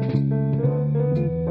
thank 0.00 0.30
you 0.30 1.41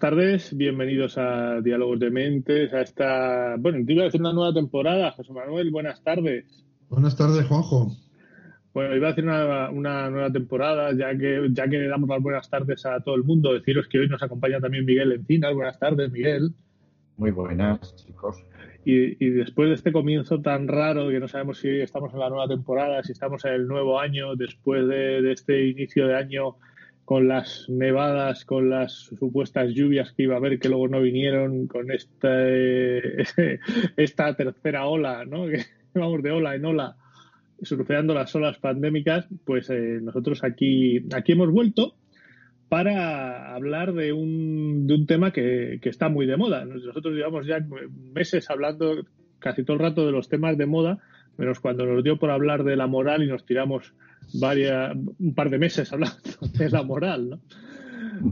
tardes, 0.00 0.56
bienvenidos 0.56 1.18
a 1.18 1.60
Diálogos 1.60 2.00
de 2.00 2.10
Mentes, 2.10 2.72
a 2.72 2.80
esta, 2.80 3.56
bueno, 3.58 3.84
te 3.84 3.92
iba 3.92 4.02
a 4.02 4.04
decir 4.06 4.22
una 4.22 4.32
nueva 4.32 4.54
temporada, 4.54 5.10
José 5.10 5.30
Manuel, 5.34 5.70
buenas 5.70 6.02
tardes. 6.02 6.64
Buenas 6.88 7.18
tardes, 7.18 7.46
Juanjo. 7.46 7.92
Bueno, 8.72 8.96
iba 8.96 9.08
a 9.08 9.10
decir 9.10 9.24
una, 9.24 9.68
una, 9.68 10.08
nueva 10.08 10.32
temporada, 10.32 10.92
ya 10.94 11.16
que, 11.18 11.48
ya 11.52 11.68
que 11.68 11.76
le 11.76 11.88
damos 11.88 12.08
las 12.08 12.22
buenas 12.22 12.48
tardes 12.48 12.86
a 12.86 13.00
todo 13.00 13.14
el 13.14 13.24
mundo, 13.24 13.52
deciros 13.52 13.88
que 13.88 13.98
hoy 13.98 14.08
nos 14.08 14.22
acompaña 14.22 14.58
también 14.58 14.86
Miguel 14.86 15.12
Encinas. 15.12 15.54
Buenas 15.54 15.78
tardes, 15.78 16.10
Miguel. 16.10 16.54
Muy 17.18 17.30
buenas, 17.30 17.94
chicos. 17.96 18.42
Y, 18.86 19.22
y, 19.22 19.28
después 19.28 19.68
de 19.68 19.74
este 19.74 19.92
comienzo 19.92 20.40
tan 20.40 20.66
raro, 20.66 21.10
que 21.10 21.20
no 21.20 21.28
sabemos 21.28 21.58
si 21.58 21.68
estamos 21.68 22.14
en 22.14 22.20
la 22.20 22.30
nueva 22.30 22.48
temporada, 22.48 23.02
si 23.02 23.12
estamos 23.12 23.44
en 23.44 23.52
el 23.52 23.66
nuevo 23.66 24.00
año, 24.00 24.34
después 24.34 24.88
de, 24.88 25.20
de 25.20 25.32
este 25.32 25.66
inicio 25.66 26.06
de 26.06 26.16
año 26.16 26.56
con 27.04 27.28
las 27.28 27.68
nevadas, 27.68 28.44
con 28.44 28.70
las 28.70 28.92
supuestas 29.18 29.70
lluvias 29.74 30.12
que 30.12 30.24
iba 30.24 30.34
a 30.34 30.38
haber 30.38 30.58
que 30.58 30.68
luego 30.68 30.88
no 30.88 31.00
vinieron, 31.00 31.66
con 31.66 31.90
esta, 31.90 32.48
esta 33.96 34.34
tercera 34.36 34.86
ola, 34.86 35.24
¿no? 35.24 35.46
Que 35.92 35.98
vamos 35.98 36.22
de 36.22 36.30
ola 36.30 36.54
en 36.54 36.64
ola, 36.64 36.96
surfeando 37.60 38.14
las 38.14 38.32
olas 38.36 38.58
pandémicas, 38.58 39.26
pues 39.44 39.68
eh, 39.70 39.98
nosotros 40.00 40.44
aquí, 40.44 41.04
aquí 41.12 41.32
hemos 41.32 41.50
vuelto 41.50 41.96
para 42.68 43.52
hablar 43.56 43.92
de 43.94 44.12
un, 44.12 44.86
de 44.86 44.94
un 44.94 45.06
tema 45.08 45.32
que, 45.32 45.80
que 45.82 45.88
está 45.88 46.08
muy 46.08 46.26
de 46.26 46.36
moda. 46.36 46.64
Nosotros 46.64 47.12
llevamos 47.12 47.44
ya 47.44 47.58
meses 48.14 48.48
hablando 48.48 49.04
casi 49.40 49.64
todo 49.64 49.74
el 49.74 49.82
rato 49.82 50.06
de 50.06 50.12
los 50.12 50.28
temas 50.28 50.56
de 50.56 50.66
moda, 50.66 51.00
menos 51.36 51.58
cuando 51.58 51.84
nos 51.84 52.04
dio 52.04 52.18
por 52.18 52.30
hablar 52.30 52.62
de 52.62 52.76
la 52.76 52.86
moral 52.86 53.24
y 53.24 53.26
nos 53.26 53.44
tiramos 53.44 53.94
varias, 54.34 54.96
un 55.18 55.34
par 55.34 55.50
de 55.50 55.58
meses 55.58 55.92
hablando 55.92 56.16
de 56.58 56.70
la 56.70 56.82
moral, 56.82 57.30
¿no? 57.30 57.40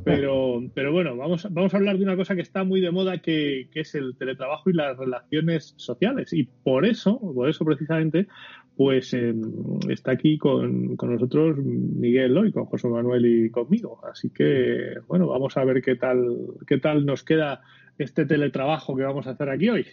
Pero, 0.04 0.62
pero 0.74 0.92
bueno, 0.92 1.16
vamos, 1.16 1.46
vamos 1.50 1.72
a 1.72 1.76
hablar 1.76 1.96
de 1.96 2.04
una 2.04 2.16
cosa 2.16 2.34
que 2.34 2.42
está 2.42 2.64
muy 2.64 2.80
de 2.80 2.90
moda, 2.90 3.18
que, 3.18 3.68
es 3.74 3.94
el 3.94 4.16
teletrabajo 4.16 4.70
y 4.70 4.74
las 4.74 4.96
relaciones 4.96 5.74
sociales. 5.76 6.32
Y 6.32 6.44
por 6.44 6.84
eso, 6.84 7.18
por 7.18 7.48
eso 7.48 7.64
precisamente, 7.64 8.28
pues 8.76 9.14
em, 9.14 9.40
está 9.88 10.12
aquí 10.12 10.38
con, 10.38 10.96
con, 10.96 11.12
nosotros 11.12 11.56
Miguel 11.58 12.36
hoy, 12.36 12.52
con 12.52 12.66
José 12.66 12.88
Manuel 12.88 13.26
y 13.26 13.50
conmigo. 13.50 14.00
Así 14.10 14.30
que, 14.30 14.94
bueno, 15.06 15.26
vamos 15.28 15.56
a 15.56 15.64
ver 15.64 15.82
qué 15.82 15.96
tal, 15.96 16.36
qué 16.66 16.78
tal 16.78 17.06
nos 17.06 17.24
queda 17.24 17.62
este 17.98 18.26
teletrabajo 18.26 18.94
que 18.94 19.02
vamos 19.02 19.26
a 19.26 19.30
hacer 19.30 19.48
aquí 19.48 19.68
hoy. 19.68 19.86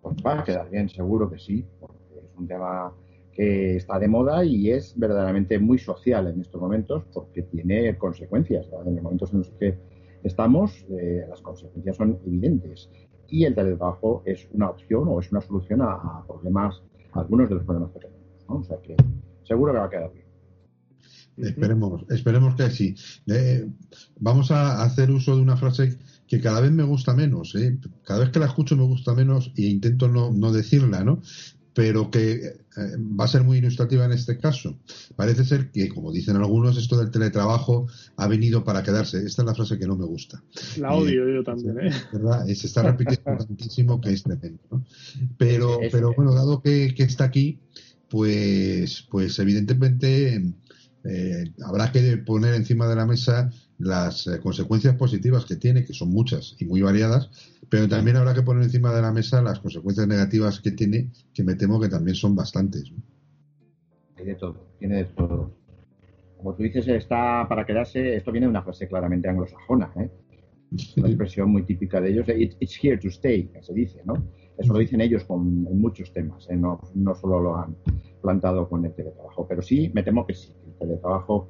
Pues 0.00 0.16
va 0.24 0.40
a 0.40 0.44
quedar 0.44 0.70
bien, 0.70 0.88
seguro 0.88 1.30
que 1.30 1.38
sí, 1.38 1.64
porque 1.78 1.98
es 2.16 2.36
un 2.36 2.46
tema 2.46 2.92
está 3.38 4.00
de 4.00 4.08
moda 4.08 4.44
y 4.44 4.70
es 4.70 4.98
verdaderamente 4.98 5.58
muy 5.60 5.78
social 5.78 6.26
en 6.26 6.40
estos 6.40 6.60
momentos 6.60 7.04
porque 7.14 7.42
tiene 7.42 7.96
consecuencias. 7.96 8.66
En 8.84 8.94
los 8.96 9.02
momentos 9.02 9.32
en 9.32 9.38
los 9.38 9.50
que 9.50 9.78
estamos, 10.24 10.84
eh, 10.90 11.24
las 11.28 11.40
consecuencias 11.40 11.96
son 11.96 12.18
evidentes. 12.26 12.90
Y 13.28 13.44
el 13.44 13.54
teletrabajo 13.54 14.22
es 14.26 14.48
una 14.52 14.70
opción 14.70 15.06
o 15.06 15.20
es 15.20 15.30
una 15.30 15.40
solución 15.40 15.82
a, 15.82 16.24
problemas, 16.26 16.82
algunos 17.12 17.48
de 17.48 17.54
los 17.56 17.64
problemas 17.64 17.92
que 17.92 18.00
tenemos. 18.00 18.18
O 18.48 18.62
sea 18.64 18.78
que 18.82 18.96
seguro 19.44 19.72
que 19.72 19.78
va 19.78 19.84
a 19.84 19.90
quedar 19.90 20.12
bien. 20.12 20.26
Esperemos, 21.36 22.04
esperemos 22.10 22.56
que 22.56 22.70
sí. 22.70 22.96
Eh, 23.28 23.68
vamos 24.18 24.50
a 24.50 24.82
hacer 24.82 25.12
uso 25.12 25.36
de 25.36 25.42
una 25.42 25.56
frase 25.56 25.96
que 26.26 26.40
cada 26.40 26.60
vez 26.60 26.72
me 26.72 26.82
gusta 26.82 27.14
menos. 27.14 27.54
¿eh? 27.54 27.78
Cada 28.02 28.20
vez 28.20 28.30
que 28.30 28.40
la 28.40 28.46
escucho 28.46 28.76
me 28.76 28.82
gusta 28.82 29.14
menos 29.14 29.52
e 29.56 29.66
intento 29.66 30.08
no, 30.08 30.32
no 30.32 30.50
decirla, 30.50 31.04
¿no? 31.04 31.20
Pero 31.78 32.10
que 32.10 32.32
eh, 32.32 32.56
va 32.98 33.26
a 33.26 33.28
ser 33.28 33.44
muy 33.44 33.58
ilustrativa 33.58 34.04
en 34.04 34.10
este 34.10 34.36
caso. 34.36 34.80
Parece 35.14 35.44
ser 35.44 35.70
que, 35.70 35.88
como 35.88 36.10
dicen 36.10 36.34
algunos, 36.34 36.76
esto 36.76 36.98
del 36.98 37.12
teletrabajo 37.12 37.86
ha 38.16 38.26
venido 38.26 38.64
para 38.64 38.82
quedarse. 38.82 39.18
Esta 39.18 39.42
es 39.42 39.46
la 39.46 39.54
frase 39.54 39.78
que 39.78 39.86
no 39.86 39.94
me 39.94 40.04
gusta. 40.04 40.42
La 40.78 40.92
odio 40.92 41.28
yo 41.28 41.44
también, 41.44 41.78
¿eh? 41.78 41.92
¿verdad? 42.12 42.44
Se 42.46 42.66
está 42.66 42.82
repitiendo 42.82 43.44
tantísimo 43.46 44.00
que 44.00 44.10
es 44.10 44.24
tremendo. 44.24 44.58
¿no? 44.72 44.84
Pero, 45.38 45.78
pero 45.92 46.12
bueno, 46.16 46.34
dado 46.34 46.60
que, 46.60 46.92
está 46.98 47.22
aquí, 47.22 47.60
pues, 48.08 49.06
pues 49.08 49.38
evidentemente 49.38 50.52
eh, 51.04 51.52
habrá 51.64 51.92
que 51.92 52.16
poner 52.16 52.54
encima 52.54 52.88
de 52.88 52.96
la 52.96 53.06
mesa 53.06 53.52
las 53.78 54.26
eh, 54.26 54.40
consecuencias 54.40 54.96
positivas 54.96 55.44
que 55.44 55.56
tiene, 55.56 55.84
que 55.84 55.92
son 55.92 56.10
muchas 56.10 56.56
y 56.58 56.64
muy 56.64 56.82
variadas, 56.82 57.30
pero 57.68 57.88
también 57.88 58.16
habrá 58.16 58.34
que 58.34 58.42
poner 58.42 58.64
encima 58.64 58.92
de 58.92 59.02
la 59.02 59.12
mesa 59.12 59.40
las 59.40 59.60
consecuencias 59.60 60.06
negativas 60.06 60.60
que 60.60 60.72
tiene, 60.72 61.10
que 61.32 61.44
me 61.44 61.54
temo 61.54 61.80
que 61.80 61.88
también 61.88 62.16
son 62.16 62.34
bastantes. 62.34 62.92
Hay 64.16 64.24
de 64.24 64.34
todo, 64.34 64.66
tiene 64.78 64.96
de 64.96 65.04
todo. 65.04 65.52
Como 66.36 66.54
tú 66.54 66.62
dices, 66.62 66.86
está 66.88 67.46
para 67.48 67.64
quedarse, 67.64 68.16
esto 68.16 68.32
viene 68.32 68.46
de 68.46 68.50
una 68.50 68.62
frase 68.62 68.88
claramente 68.88 69.28
anglosajona, 69.28 69.92
¿eh? 69.96 70.10
una 70.98 71.08
expresión 71.08 71.50
muy 71.50 71.62
típica 71.62 72.00
de 72.00 72.10
ellos, 72.10 72.26
it's 72.28 72.78
here 72.82 72.98
to 72.98 73.08
stay, 73.08 73.48
que 73.48 73.62
se 73.62 73.72
dice, 73.72 74.02
¿no? 74.04 74.14
Eso 74.58 74.72
lo 74.72 74.80
dicen 74.80 75.00
ellos 75.00 75.24
con, 75.24 75.66
en 75.70 75.80
muchos 75.80 76.12
temas, 76.12 76.48
¿eh? 76.50 76.56
no, 76.56 76.80
no 76.94 77.14
solo 77.14 77.40
lo 77.40 77.56
han 77.56 77.76
plantado 78.20 78.68
con 78.68 78.84
el 78.84 78.92
teletrabajo, 78.92 79.46
pero 79.46 79.62
sí, 79.62 79.90
me 79.94 80.02
temo 80.02 80.26
que 80.26 80.34
sí, 80.34 80.52
el 80.66 80.74
teletrabajo 80.74 81.48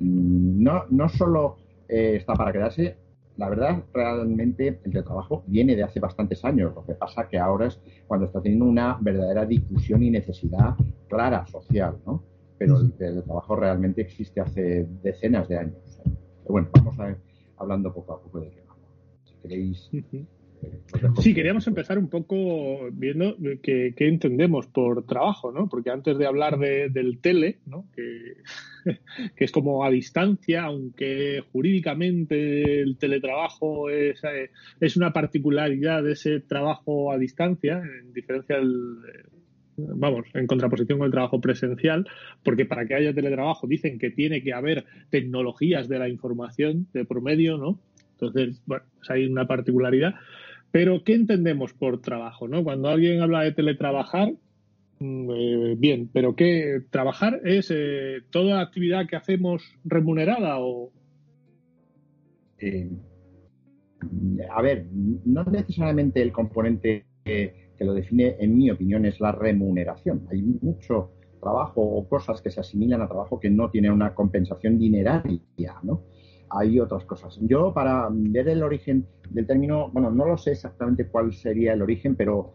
no, 0.00 0.84
no 0.90 1.08
solo 1.08 1.56
eh, 1.88 2.16
está 2.16 2.34
para 2.34 2.52
quedarse, 2.52 2.96
la 3.36 3.48
verdad, 3.48 3.82
realmente 3.92 4.68
el 4.68 4.78
teletrabajo 4.78 5.42
viene 5.46 5.74
de 5.74 5.82
hace 5.82 5.98
bastantes 5.98 6.44
años. 6.44 6.72
Lo 6.74 6.84
que 6.86 6.94
pasa 6.94 7.28
que 7.28 7.38
ahora 7.38 7.66
es 7.66 7.80
cuando 8.06 8.26
está 8.26 8.40
teniendo 8.40 8.66
una 8.66 8.96
verdadera 9.00 9.44
difusión 9.44 10.04
y 10.04 10.10
necesidad 10.10 10.76
clara 11.08 11.44
social, 11.46 11.98
¿no? 12.06 12.22
Pero 12.58 12.80
el 12.80 12.92
teletrabajo 12.92 13.56
realmente 13.56 14.02
existe 14.02 14.40
hace 14.40 14.86
decenas 15.02 15.48
de 15.48 15.58
años. 15.58 16.00
Pero 16.04 16.52
bueno, 16.52 16.68
vamos 16.74 16.98
a 17.00 17.10
ir 17.10 17.16
hablando 17.56 17.92
poco 17.92 18.12
a 18.12 18.22
poco 18.22 18.40
de 18.40 18.50
qué 18.50 18.62
Si 19.24 19.34
queréis 19.42 19.90
Sí, 21.20 21.34
queríamos 21.34 21.66
empezar 21.66 21.98
un 21.98 22.08
poco 22.08 22.88
viendo 22.92 23.36
qué, 23.62 23.94
entendemos 23.98 24.66
por 24.66 25.04
trabajo, 25.06 25.52
¿no? 25.52 25.68
Porque 25.68 25.90
antes 25.90 26.16
de 26.18 26.26
hablar 26.26 26.58
del 26.58 27.18
tele, 27.20 27.58
¿no? 27.66 27.86
Que, 29.34 29.44
es 29.44 29.50
como 29.50 29.82
a 29.82 29.90
distancia, 29.90 30.64
aunque 30.64 31.42
jurídicamente 31.52 32.82
el 32.82 32.98
teletrabajo 32.98 33.88
es, 33.88 34.20
es 34.78 34.96
una 34.98 35.10
particularidad 35.10 36.02
de 36.02 36.12
ese 36.12 36.40
trabajo 36.40 37.10
a 37.10 37.16
distancia, 37.16 37.78
en 37.78 38.12
diferencia 38.12 38.56
del, 38.56 38.98
vamos, 39.76 40.26
en 40.34 40.46
contraposición 40.46 40.98
con 40.98 41.06
el 41.06 41.12
trabajo 41.12 41.40
presencial, 41.40 42.06
porque 42.42 42.66
para 42.66 42.86
que 42.86 42.94
haya 42.94 43.14
teletrabajo 43.14 43.66
dicen 43.66 43.98
que 43.98 44.10
tiene 44.10 44.42
que 44.42 44.52
haber 44.52 44.84
tecnologías 45.10 45.88
de 45.88 45.98
la 45.98 46.08
información 46.08 46.86
de 46.92 47.04
promedio, 47.04 47.56
¿no? 47.56 47.80
Entonces, 48.12 48.62
bueno, 48.66 48.84
pues 48.96 49.10
hay 49.10 49.26
una 49.26 49.46
particularidad. 49.46 50.14
Pero, 50.74 51.04
¿qué 51.04 51.14
entendemos 51.14 51.72
por 51.72 52.00
trabajo? 52.00 52.48
¿no? 52.48 52.64
Cuando 52.64 52.88
alguien 52.88 53.22
habla 53.22 53.42
de 53.42 53.52
teletrabajar, 53.52 54.34
mm, 54.98 55.30
eh, 55.30 55.74
bien, 55.78 56.10
pero 56.12 56.34
¿qué 56.34 56.80
trabajar 56.90 57.40
es 57.44 57.70
eh, 57.72 58.22
toda 58.30 58.60
actividad 58.60 59.06
que 59.06 59.14
hacemos 59.14 59.62
remunerada 59.84 60.58
o 60.58 60.90
eh, 62.58 62.90
a 64.50 64.62
ver, 64.62 64.88
no 64.90 65.44
necesariamente 65.44 66.20
el 66.20 66.32
componente 66.32 67.04
que, 67.24 67.70
que, 67.78 67.84
lo 67.84 67.94
define, 67.94 68.34
en 68.40 68.56
mi 68.56 68.68
opinión, 68.68 69.06
es 69.06 69.20
la 69.20 69.30
remuneración. 69.30 70.26
Hay 70.32 70.42
mucho 70.42 71.12
trabajo 71.40 71.82
o 71.82 72.08
cosas 72.08 72.42
que 72.42 72.50
se 72.50 72.58
asimilan 72.58 73.00
a 73.00 73.06
trabajo 73.06 73.38
que 73.38 73.48
no 73.48 73.70
tienen 73.70 73.92
una 73.92 74.12
compensación 74.12 74.80
dineraria, 74.80 75.40
¿no? 75.84 76.02
Hay 76.50 76.80
otras 76.80 77.04
cosas. 77.04 77.38
Yo, 77.42 77.72
para 77.72 78.08
ver 78.10 78.48
el 78.48 78.62
origen 78.62 79.06
del 79.30 79.46
término, 79.46 79.90
bueno, 79.90 80.10
no 80.10 80.26
lo 80.26 80.36
sé 80.36 80.52
exactamente 80.52 81.08
cuál 81.08 81.32
sería 81.32 81.72
el 81.72 81.82
origen, 81.82 82.14
pero 82.16 82.54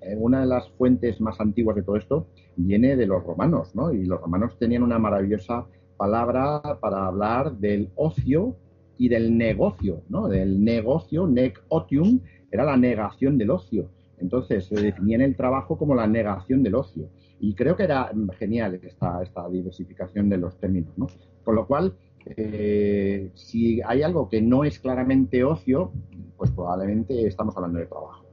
eh, 0.00 0.14
una 0.18 0.40
de 0.40 0.46
las 0.46 0.68
fuentes 0.70 1.20
más 1.20 1.40
antiguas 1.40 1.76
de 1.76 1.82
todo 1.82 1.96
esto 1.96 2.28
viene 2.56 2.96
de 2.96 3.06
los 3.06 3.24
romanos, 3.24 3.74
¿no? 3.74 3.92
Y 3.92 4.04
los 4.04 4.20
romanos 4.20 4.58
tenían 4.58 4.82
una 4.82 4.98
maravillosa 4.98 5.66
palabra 5.96 6.60
para 6.80 7.06
hablar 7.06 7.56
del 7.58 7.90
ocio 7.96 8.56
y 8.98 9.08
del 9.08 9.36
negocio, 9.36 10.02
¿no? 10.08 10.28
Del 10.28 10.62
negocio, 10.62 11.26
nec 11.26 11.62
otium, 11.68 12.20
era 12.50 12.64
la 12.64 12.76
negación 12.76 13.38
del 13.38 13.50
ocio. 13.50 13.90
Entonces 14.18 14.66
se 14.66 14.80
definían 14.80 15.20
el 15.20 15.36
trabajo 15.36 15.76
como 15.76 15.94
la 15.94 16.06
negación 16.06 16.62
del 16.62 16.74
ocio. 16.74 17.10
Y 17.38 17.54
creo 17.54 17.76
que 17.76 17.82
era 17.82 18.10
genial 18.38 18.80
esta, 18.82 19.22
esta 19.22 19.48
diversificación 19.48 20.28
de 20.30 20.38
los 20.38 20.58
términos, 20.58 20.96
¿no? 20.96 21.06
Con 21.44 21.54
lo 21.54 21.66
cual, 21.66 21.94
eh, 22.36 23.30
si 23.34 23.80
hay 23.82 24.02
algo 24.02 24.28
que 24.28 24.42
no 24.42 24.64
es 24.64 24.80
claramente 24.80 25.44
ocio, 25.44 25.92
pues 26.36 26.50
probablemente 26.50 27.26
estamos 27.26 27.56
hablando 27.56 27.78
de 27.78 27.86
trabajo. 27.86 28.26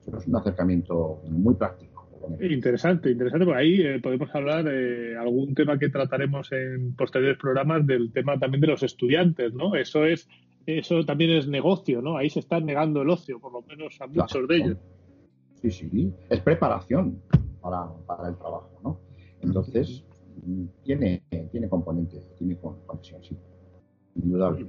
Eso 0.00 0.16
es 0.16 0.26
un 0.26 0.36
acercamiento 0.36 1.22
muy 1.30 1.54
práctico. 1.54 1.98
Interesante, 2.40 3.10
interesante, 3.10 3.46
porque 3.46 3.60
ahí 3.60 3.80
eh, 3.80 4.00
podemos 4.02 4.28
hablar 4.34 4.64
de 4.64 5.16
algún 5.16 5.54
tema 5.54 5.78
que 5.78 5.88
trataremos 5.88 6.50
en 6.52 6.94
posteriores 6.94 7.38
programas 7.38 7.86
del 7.86 8.12
tema 8.12 8.38
también 8.38 8.60
de 8.60 8.66
los 8.66 8.82
estudiantes, 8.82 9.54
¿no? 9.54 9.74
Eso 9.76 10.04
es, 10.04 10.28
eso 10.66 11.04
también 11.04 11.30
es 11.30 11.48
negocio, 11.48 12.02
¿no? 12.02 12.16
Ahí 12.16 12.28
se 12.28 12.40
está 12.40 12.60
negando 12.60 13.02
el 13.02 13.10
ocio, 13.10 13.40
por 13.40 13.52
lo 13.52 13.62
menos 13.62 13.98
a 14.00 14.06
muchos 14.08 14.48
de 14.48 14.56
ellos. 14.56 14.78
Sí, 15.54 15.70
sí, 15.70 16.12
es 16.28 16.40
preparación 16.40 17.22
para, 17.60 17.88
para 18.06 18.28
el 18.28 18.36
trabajo, 18.36 18.78
¿no? 18.82 19.00
Entonces, 19.40 20.04
tiene, 20.84 21.22
tiene 21.50 21.68
componente, 21.68 22.20
tiene 22.38 22.56
conexión, 22.58 23.22
sí. 23.22 23.36
Indudable. 24.16 24.66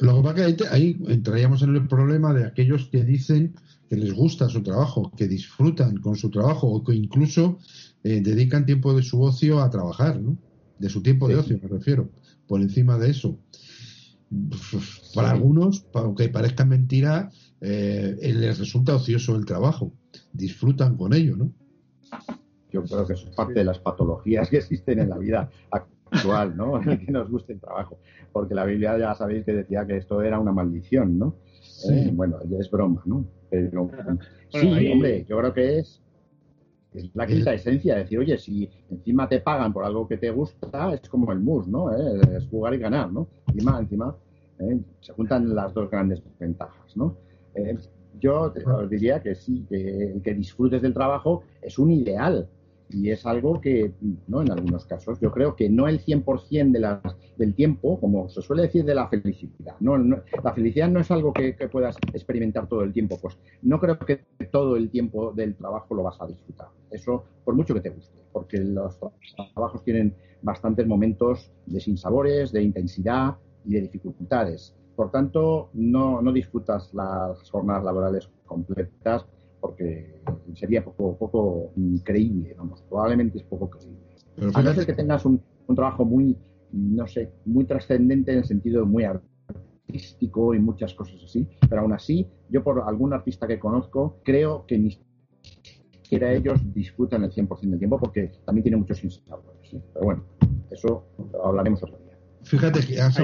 Lo 0.00 0.16
que 0.16 0.22
pasa 0.22 0.48
es 0.48 0.56
que 0.56 0.68
ahí, 0.68 0.96
entraríamos 1.08 1.62
en 1.62 1.74
el 1.74 1.88
problema 1.88 2.32
de 2.32 2.44
aquellos 2.44 2.88
que 2.88 3.02
dicen 3.02 3.54
que 3.88 3.96
les 3.96 4.12
gusta 4.12 4.48
su 4.48 4.62
trabajo, 4.62 5.10
que 5.16 5.26
disfrutan 5.26 5.96
con 5.96 6.14
su 6.14 6.30
trabajo 6.30 6.68
o 6.68 6.84
que 6.84 6.94
incluso 6.94 7.58
eh, 8.04 8.20
dedican 8.20 8.66
tiempo 8.66 8.94
de 8.94 9.02
su 9.02 9.20
ocio 9.20 9.60
a 9.60 9.70
trabajar, 9.70 10.20
¿no? 10.20 10.38
De 10.78 10.88
su 10.88 11.02
tiempo 11.02 11.26
de 11.26 11.36
ocio, 11.36 11.58
me 11.60 11.68
refiero, 11.68 12.10
por 12.46 12.60
encima 12.60 12.96
de 12.96 13.10
eso. 13.10 13.38
Para 15.14 15.32
algunos, 15.32 15.86
aunque 15.92 16.28
parezca 16.28 16.64
mentira, 16.64 17.30
eh, 17.60 18.16
les 18.22 18.58
resulta 18.58 18.94
ocioso 18.94 19.34
el 19.34 19.44
trabajo. 19.44 19.92
Disfrutan 20.32 20.96
con 20.96 21.12
ello, 21.12 21.36
¿no? 21.36 21.52
Yo 22.70 22.82
creo 22.84 23.06
que 23.06 23.14
eso 23.14 23.28
es 23.28 23.34
parte 23.34 23.54
de 23.54 23.64
las 23.64 23.78
patologías 23.78 24.48
que 24.48 24.58
existen 24.58 25.00
en 25.00 25.10
la 25.10 25.18
vida 25.18 25.50
actual, 25.70 26.56
¿no? 26.56 26.80
que 26.80 27.10
nos 27.10 27.30
guste 27.30 27.54
el 27.54 27.60
trabajo. 27.60 27.98
Porque 28.32 28.54
la 28.54 28.64
Biblia 28.64 28.98
ya 28.98 29.14
sabéis 29.14 29.44
que 29.44 29.52
decía 29.52 29.86
que 29.86 29.96
esto 29.96 30.22
era 30.22 30.38
una 30.38 30.52
maldición, 30.52 31.18
¿no? 31.18 31.36
Eh, 31.90 32.10
bueno, 32.12 32.38
ya 32.48 32.58
es 32.58 32.70
broma, 32.70 33.02
¿no? 33.06 33.24
Pero 33.50 33.90
sí, 34.48 34.92
hombre, 34.92 35.24
yo 35.28 35.38
creo 35.38 35.52
que 35.52 35.78
es, 35.78 36.02
es 36.92 37.10
la 37.14 37.24
esencia. 37.24 37.96
Decir, 37.96 38.18
oye, 38.18 38.38
si 38.38 38.70
encima 38.90 39.28
te 39.28 39.40
pagan 39.40 39.72
por 39.72 39.84
algo 39.84 40.06
que 40.06 40.16
te 40.16 40.30
gusta, 40.30 40.94
es 40.94 41.08
como 41.08 41.32
el 41.32 41.40
mus, 41.40 41.66
¿no? 41.66 41.92
Eh, 41.92 42.20
es 42.36 42.46
jugar 42.48 42.74
y 42.74 42.78
ganar, 42.78 43.12
¿no? 43.12 43.28
Encima, 43.48 43.78
encima, 43.78 44.16
eh, 44.60 44.80
se 45.00 45.12
juntan 45.12 45.54
las 45.54 45.72
dos 45.74 45.90
grandes 45.90 46.22
ventajas, 46.38 46.96
¿no? 46.96 47.16
yo 48.20 48.52
os 48.66 48.90
diría 48.90 49.20
que 49.20 49.34
sí, 49.34 49.66
que, 49.68 50.20
que 50.22 50.34
disfrutes 50.34 50.82
del 50.82 50.94
trabajo 50.94 51.42
es 51.62 51.78
un 51.78 51.90
ideal, 51.90 52.48
y 52.92 53.10
es 53.10 53.24
algo 53.26 53.60
que, 53.60 53.92
¿no? 54.26 54.42
En 54.42 54.50
algunos 54.50 54.84
casos, 54.84 55.18
yo 55.20 55.30
creo 55.30 55.54
que 55.54 55.68
no 55.68 55.86
el 55.88 56.04
100% 56.04 56.72
de 56.72 57.14
del 57.36 57.54
tiempo, 57.54 57.98
como 58.00 58.28
se 58.28 58.42
suele 58.42 58.62
decir 58.62 58.84
de 58.84 58.94
la 58.94 59.08
felicidad. 59.08 59.76
No, 59.80 59.96
la 59.96 60.52
felicidad 60.54 60.88
no 60.88 61.00
es 61.00 61.10
algo 61.10 61.32
que, 61.32 61.54
puedas 61.70 61.96
experimentar 62.12 62.66
todo 62.66 62.82
el 62.82 62.92
tiempo. 62.92 63.18
Pues 63.20 63.38
no 63.62 63.78
creo 63.78 63.98
que 63.98 64.24
todo 64.50 64.76
el 64.76 64.90
tiempo 64.90 65.32
del 65.32 65.54
trabajo 65.54 65.94
lo 65.94 66.02
vas 66.02 66.20
a 66.20 66.26
disfrutar. 66.26 66.68
Eso, 66.90 67.24
por 67.44 67.54
mucho 67.54 67.74
que 67.74 67.80
te 67.80 67.90
guste, 67.90 68.18
porque 68.32 68.58
los 68.58 68.98
trabajos 69.54 69.82
tienen 69.84 70.14
bastantes 70.42 70.86
momentos 70.86 71.50
de 71.66 71.80
sinsabores, 71.80 72.52
de 72.52 72.62
intensidad 72.62 73.36
y 73.64 73.74
de 73.74 73.82
dificultades. 73.82 74.74
Por 74.96 75.10
tanto, 75.10 75.70
no, 75.72 76.20
no 76.20 76.32
disfrutas 76.32 76.92
las 76.92 77.50
jornadas 77.50 77.84
laborales 77.84 78.30
completas 78.44 79.26
porque 79.60 80.22
sería 80.54 80.84
poco, 80.84 81.16
poco 81.16 81.72
creíble, 82.04 82.54
vamos, 82.56 82.82
probablemente 82.88 83.38
es 83.38 83.44
poco 83.44 83.70
creíble. 83.70 84.00
a 84.54 84.62
no 84.62 84.74
ser 84.74 84.86
que 84.86 84.94
tengas 84.94 85.24
un, 85.24 85.42
trabajo 85.74 86.04
muy, 86.04 86.36
no 86.72 87.06
sé, 87.06 87.32
muy 87.44 87.64
trascendente 87.64 88.32
en 88.32 88.38
el 88.38 88.44
sentido 88.44 88.84
muy 88.86 89.04
artístico 89.04 90.54
y 90.54 90.58
muchas 90.58 90.94
cosas 90.94 91.22
así, 91.22 91.46
pero 91.68 91.82
aún 91.82 91.92
así, 91.92 92.26
yo 92.48 92.64
por 92.64 92.82
algún 92.82 93.12
artista 93.12 93.46
que 93.46 93.58
conozco, 93.58 94.20
creo 94.24 94.66
que 94.66 94.78
ni 94.78 94.98
siquiera 96.02 96.32
ellos 96.32 96.60
disfrutan 96.74 97.22
el 97.22 97.30
100% 97.30 97.60
del 97.60 97.78
tiempo 97.78 97.98
porque 97.98 98.32
también 98.44 98.64
tiene 98.64 98.78
muchos 98.78 99.02
insatisfactores. 99.04 99.76
Pero 99.92 100.04
bueno, 100.04 100.24
eso 100.70 101.04
hablaremos 101.44 101.82
otro 101.82 101.98
día. 101.98 101.99
Fíjate 102.42 102.80
que 102.80 103.00
has 103.00 103.18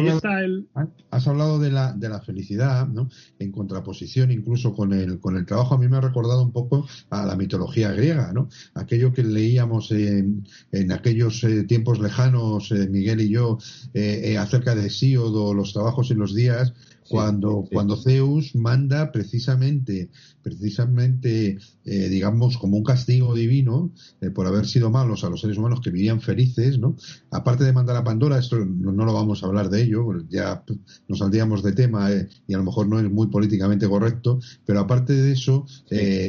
hablado, 1.27 1.59
de, 1.59 1.71
la, 1.71 1.93
de 1.93 2.09
la 2.09 2.21
felicidad, 2.21 2.87
¿no? 2.87 3.09
En 3.39 3.51
contraposición 3.51 4.31
incluso 4.31 4.75
con 4.75 4.93
el, 4.93 5.19
con 5.19 5.37
el 5.37 5.47
trabajo. 5.47 5.75
A 5.75 5.79
mí 5.79 5.89
me 5.89 5.97
ha 5.97 6.01
recordado 6.01 6.43
un 6.43 6.53
poco 6.53 6.87
a 7.11 7.25
la 7.25 7.37
mitología 7.37 7.93
griega, 7.93 8.33
¿no? 8.33 8.49
Aquello 8.75 9.13
que 9.13 9.25
leíamos 9.25 9.91
en, 9.91 10.47
en 10.73 10.93
aquellos 10.93 11.43
eh, 11.45 11.65
tiempos 11.65 11.99
lejanos, 11.99 12.71
eh, 12.73 12.89
Miguel 12.89 13.21
y 13.23 13.31
yo, 13.31 13.59
eh, 13.95 14.37
acerca 14.39 14.75
de 14.75 14.91
Síodo, 14.91 15.55
los 15.55 15.73
trabajos 15.73 16.11
y 16.11 16.15
los 16.15 16.35
días, 16.35 16.75
cuando, 17.08 17.64
cuando 17.70 17.97
Zeus 17.97 18.55
manda 18.55 19.12
precisamente, 19.12 20.11
precisamente, 20.43 21.58
eh, 21.85 22.08
digamos, 22.08 22.58
como 22.58 22.76
un 22.76 22.85
castigo 22.85 23.35
divino 23.35 23.93
eh, 24.20 24.31
por 24.31 24.47
haber 24.47 24.67
sido 24.67 24.91
malos 24.91 25.25
a 25.25 25.31
los 25.31 25.41
seres 25.41 25.58
humanos 25.58 25.81
que 25.81 25.91
vivían 25.91 26.20
felices, 26.20 26.79
¿no? 26.79 26.97
Aparte 27.31 27.64
de 27.64 27.73
mandar 27.73 27.97
a 27.97 28.05
Pandora, 28.05 28.38
esto 28.38 28.56
no, 28.64 29.05
lo 29.05 29.12
vamos 29.12 29.43
a 29.43 29.47
hablar 29.47 29.70
de 29.70 29.82
ello, 29.82 30.06
ya 30.29 30.64
nos 31.08 31.19
saldríamos 31.19 31.62
de 31.62 31.73
tema 31.73 32.11
eh, 32.12 32.29
y 32.47 32.55
a 32.55 32.58
lo 32.58 32.64
mejor 32.64 32.88
no 32.88 32.99
es 32.99 33.11
muy 33.11 33.29
políticamente 33.29 33.88
correcto, 33.88 34.41
pero 34.64 34.81
aparte 34.81 35.12
de 35.12 35.32
eso, 35.32 35.67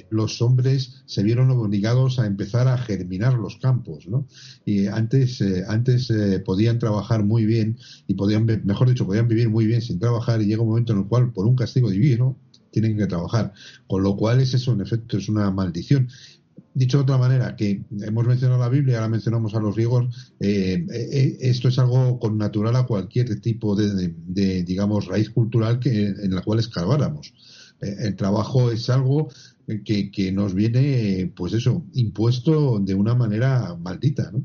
los 0.10 0.42
hombres 0.42 1.04
se 1.06 1.24
vieron 1.24 1.50
obligados 1.52 2.20
a 2.20 2.26
empezar 2.26 2.68
a 2.68 2.78
germinar 2.78 3.34
los 3.34 3.58
campos, 3.58 4.08
¿no? 4.08 4.28
Y 4.66 4.88
antes, 4.88 5.42
antes 5.68 6.12
podían 6.46 6.80
trabajar 6.80 7.24
muy 7.24 7.46
bien 7.46 7.78
y 8.08 8.14
podían, 8.16 8.46
mejor 8.64 8.90
dicho, 8.90 9.06
podían 9.06 9.28
vivir 9.28 9.50
muy 9.50 9.66
bien 9.66 9.82
sin 9.82 10.00
trabajar 10.00 10.42
y 10.42 10.46
llegó 10.46 10.66
momento 10.68 10.94
en 10.94 11.00
el 11.00 11.06
cual, 11.06 11.32
por 11.32 11.46
un 11.46 11.56
castigo 11.56 11.90
divino, 11.90 12.38
tienen 12.72 12.98
que 12.98 13.08
trabajar. 13.08 13.54
Con 13.88 14.04
lo 14.04 14.16
cual 14.16 14.40
es 14.42 14.54
eso, 14.54 14.74
en 14.74 14.82
efecto, 14.82 15.18
es 15.18 15.30
una 15.30 15.50
maldición. 15.52 16.08
Dicho 16.74 16.98
de 16.98 17.04
otra 17.04 17.18
manera, 17.18 17.56
que 17.56 17.84
hemos 18.02 18.28
mencionado 18.28 18.60
la 18.60 18.70
Biblia, 18.70 18.98
ahora 18.98 19.10
mencionamos 19.10 19.56
a 19.56 19.60
los 19.60 19.74
griegos, 19.76 20.34
eh, 20.40 20.86
eh, 20.94 21.38
esto 21.42 21.70
es 21.70 21.80
algo 21.80 22.20
con 22.20 22.38
natural 22.38 22.76
a 22.76 22.86
cualquier 22.86 23.40
tipo 23.42 23.76
de, 23.76 24.64
digamos, 24.64 25.08
raíz 25.08 25.32
cultural 25.32 25.80
que, 25.80 26.06
en 26.08 26.36
la 26.36 26.44
cual 26.44 26.60
escarbáramos. 26.60 27.34
Eh, 27.82 27.96
el 28.02 28.16
trabajo 28.16 28.72
es 28.72 28.90
algo 28.92 29.30
que, 29.84 30.12
que, 30.12 30.32
nos 30.32 30.54
viene, 30.54 31.32
pues 31.36 31.54
eso, 31.54 31.84
impuesto 31.94 32.80
de 32.80 32.94
una 32.94 33.16
manera 33.16 33.76
maldita, 33.76 34.32
¿no? 34.32 34.44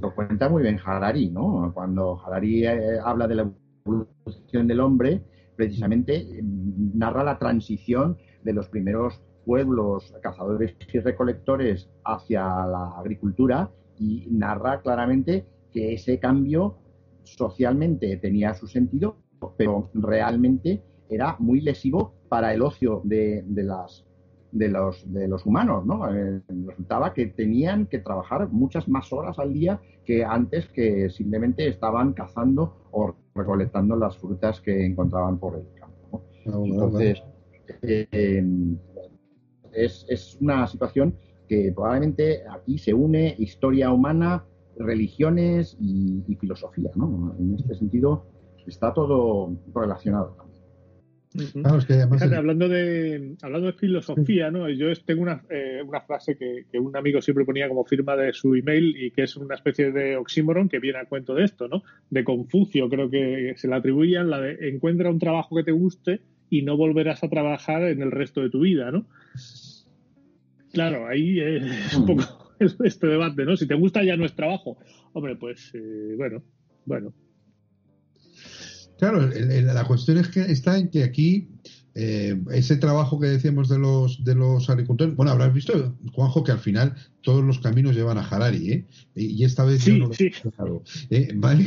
Lo 0.00 0.14
cuenta 0.14 0.48
muy 0.48 0.62
bien 0.62 0.80
Harari, 0.84 1.30
¿no? 1.30 1.72
Cuando 1.74 2.20
Harari 2.24 2.64
habla 2.64 3.28
de 3.28 3.34
la 3.34 3.50
evolución 3.86 4.66
del 4.66 4.80
hombre, 4.80 5.22
precisamente 5.56 6.42
mm, 6.42 6.98
narra 6.98 7.24
la 7.24 7.38
transición 7.38 8.18
de 8.42 8.52
los 8.52 8.68
primeros 8.68 9.20
pueblos 9.44 10.12
cazadores 10.22 10.76
y 10.92 10.98
recolectores 10.98 11.88
hacia 12.04 12.42
la 12.42 12.98
agricultura 12.98 13.70
y 13.98 14.26
narra 14.30 14.82
claramente 14.82 15.46
que 15.72 15.94
ese 15.94 16.18
cambio 16.18 16.78
socialmente 17.22 18.16
tenía 18.16 18.54
su 18.54 18.66
sentido, 18.66 19.16
pero 19.56 19.90
realmente 19.94 20.82
era 21.08 21.36
muy 21.38 21.60
lesivo 21.60 22.14
para 22.28 22.52
el 22.52 22.62
ocio 22.62 23.02
de, 23.04 23.44
las 23.48 24.04
de 24.52 24.68
los, 24.68 25.12
de 25.12 25.28
los 25.28 25.44
humanos, 25.46 25.84
¿no? 25.86 26.12
Eh, 26.12 26.42
resultaba 26.66 27.12
que 27.12 27.26
tenían 27.26 27.86
que 27.86 27.98
trabajar 27.98 28.48
muchas 28.48 28.88
más 28.88 29.12
horas 29.12 29.38
al 29.38 29.52
día 29.52 29.80
que 30.04 30.24
antes 30.24 30.68
que 30.68 31.10
simplemente 31.10 31.68
estaban 31.68 32.12
cazando 32.12 32.88
o 32.90 33.14
recolectando 33.36 33.96
las 33.96 34.16
frutas 34.16 34.60
que 34.60 34.84
encontraban 34.84 35.38
por 35.38 35.56
el 35.56 35.66
campo. 35.78 36.22
Ah, 36.46 36.60
Entonces, 36.64 37.22
eh, 37.82 38.44
es, 39.72 40.06
es, 40.08 40.38
una 40.40 40.66
situación 40.66 41.16
que 41.48 41.72
probablemente 41.74 42.42
aquí 42.48 42.78
se 42.78 42.94
une 42.94 43.34
historia 43.38 43.92
humana, 43.92 44.44
religiones 44.78 45.76
y, 45.80 46.24
y 46.26 46.34
filosofía. 46.36 46.90
¿no? 46.94 47.34
En 47.38 47.54
este 47.54 47.74
sentido, 47.74 48.26
está 48.66 48.92
todo 48.92 49.56
relacionado 49.74 50.45
hablando 52.34 52.68
de 52.68 53.36
hablando 53.42 53.66
de 53.66 53.72
filosofía, 53.72 54.50
¿no? 54.50 54.68
Yo 54.68 54.88
tengo 55.04 55.22
una, 55.22 55.42
eh, 55.50 55.82
una 55.86 56.00
frase 56.00 56.36
que, 56.36 56.64
un 56.78 56.96
amigo 56.96 57.20
siempre 57.20 57.44
ponía 57.44 57.68
como 57.68 57.84
firma 57.84 58.16
de 58.16 58.32
su 58.32 58.54
email 58.54 58.96
y 58.96 59.10
que 59.10 59.22
es 59.24 59.36
una 59.36 59.54
especie 59.54 59.92
de 59.92 60.16
oxímoron 60.16 60.68
que 60.68 60.78
viene 60.78 60.98
a 60.98 61.04
cuento 61.06 61.34
de 61.34 61.44
esto, 61.44 61.68
¿no? 61.68 61.82
De 62.10 62.24
Confucio, 62.24 62.88
creo 62.88 63.10
que 63.10 63.54
se 63.56 63.68
la 63.68 63.76
atribuían 63.76 64.30
la 64.30 64.40
de 64.40 64.68
encuentra 64.68 65.10
un 65.10 65.18
trabajo 65.18 65.56
que 65.56 65.64
te 65.64 65.72
guste 65.72 66.20
y 66.50 66.62
no 66.62 66.76
volverás 66.76 67.22
a 67.24 67.28
trabajar 67.28 67.82
en 67.84 68.02
el 68.02 68.10
resto 68.10 68.40
de 68.40 68.50
tu 68.50 68.60
vida, 68.60 68.90
¿no? 68.90 69.06
Claro, 70.72 71.06
ahí 71.06 71.40
es 71.40 71.94
un 71.96 72.06
poco 72.06 72.22
este 72.84 73.06
debate, 73.06 73.44
¿no? 73.44 73.56
Si 73.56 73.66
te 73.66 73.74
gusta 73.74 74.04
ya 74.04 74.16
no 74.16 74.24
es 74.24 74.34
trabajo. 74.34 74.78
Hombre, 75.12 75.36
pues 75.36 75.72
eh, 75.74 76.14
bueno, 76.16 76.42
bueno, 76.84 77.12
Claro, 78.98 79.28
la 79.28 79.84
cuestión 79.84 80.18
es 80.18 80.28
que 80.28 80.40
está 80.40 80.78
en 80.78 80.88
que 80.88 81.04
aquí 81.04 81.48
eh, 81.94 82.38
ese 82.52 82.76
trabajo 82.76 83.18
que 83.18 83.26
decíamos 83.26 83.68
de 83.68 83.78
los 83.78 84.22
de 84.22 84.34
los 84.34 84.68
agricultores, 84.68 85.16
bueno, 85.16 85.32
habrás 85.32 85.54
visto, 85.54 85.96
Juanjo, 86.12 86.44
que 86.44 86.52
al 86.52 86.58
final 86.58 86.94
todos 87.22 87.42
los 87.42 87.58
caminos 87.58 87.96
llevan 87.96 88.18
a 88.18 88.26
Harari, 88.26 88.70
¿eh? 88.70 88.86
Y 89.14 89.44
esta 89.44 89.64
vez 89.64 89.84
yo 89.84 89.94
no 89.94 90.08
lo 90.08 90.12
he 90.12 90.30
pensado, 90.30 90.82
¿eh? 91.08 91.32
¿vale? 91.36 91.64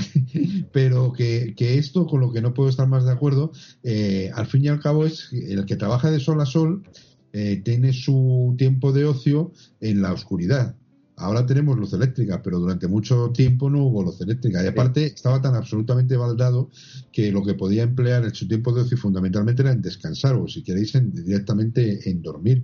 Pero 0.71 1.13
que, 1.13 1.55
que, 1.57 1.79
esto, 1.79 2.05
con 2.05 2.21
lo 2.21 2.31
que 2.31 2.41
no 2.41 2.53
puedo 2.53 2.69
estar 2.69 2.87
más 2.87 3.05
de 3.05 3.11
acuerdo, 3.11 3.51
eh, 3.83 4.29
al 4.35 4.45
fin 4.45 4.65
y 4.65 4.67
al 4.67 4.79
cabo 4.79 5.05
es 5.05 5.33
el 5.33 5.65
que 5.65 5.75
trabaja 5.75 6.11
de 6.11 6.19
sol 6.19 6.39
a 6.41 6.45
sol, 6.45 6.83
eh, 7.31 7.61
tiene 7.63 7.93
su 7.93 8.55
tiempo 8.57 8.91
de 8.91 9.05
ocio 9.05 9.51
en 9.81 10.01
la 10.01 10.13
oscuridad. 10.13 10.75
Ahora 11.19 11.45
tenemos 11.45 11.77
luz 11.77 11.91
eléctrica, 11.91 12.41
pero 12.41 12.59
durante 12.59 12.87
mucho 12.87 13.31
tiempo 13.31 13.69
no 13.69 13.83
hubo 13.83 14.03
luz 14.03 14.21
eléctrica. 14.21 14.63
Y 14.63 14.67
aparte 14.67 15.05
estaba 15.05 15.41
tan 15.41 15.53
absolutamente 15.53 16.15
baldado 16.15 16.69
que 17.11 17.29
lo 17.31 17.43
que 17.43 17.55
podía 17.55 17.83
emplear 17.83 18.23
en 18.23 18.33
su 18.33 18.47
tiempo 18.47 18.73
de 18.73 18.81
ocio 18.81 18.97
fundamentalmente 18.97 19.61
era 19.61 19.73
en 19.73 19.81
descansar 19.81 20.35
o, 20.35 20.47
si 20.47 20.63
queréis, 20.63 20.93
directamente 21.11 22.09
en 22.09 22.21
dormir. 22.21 22.63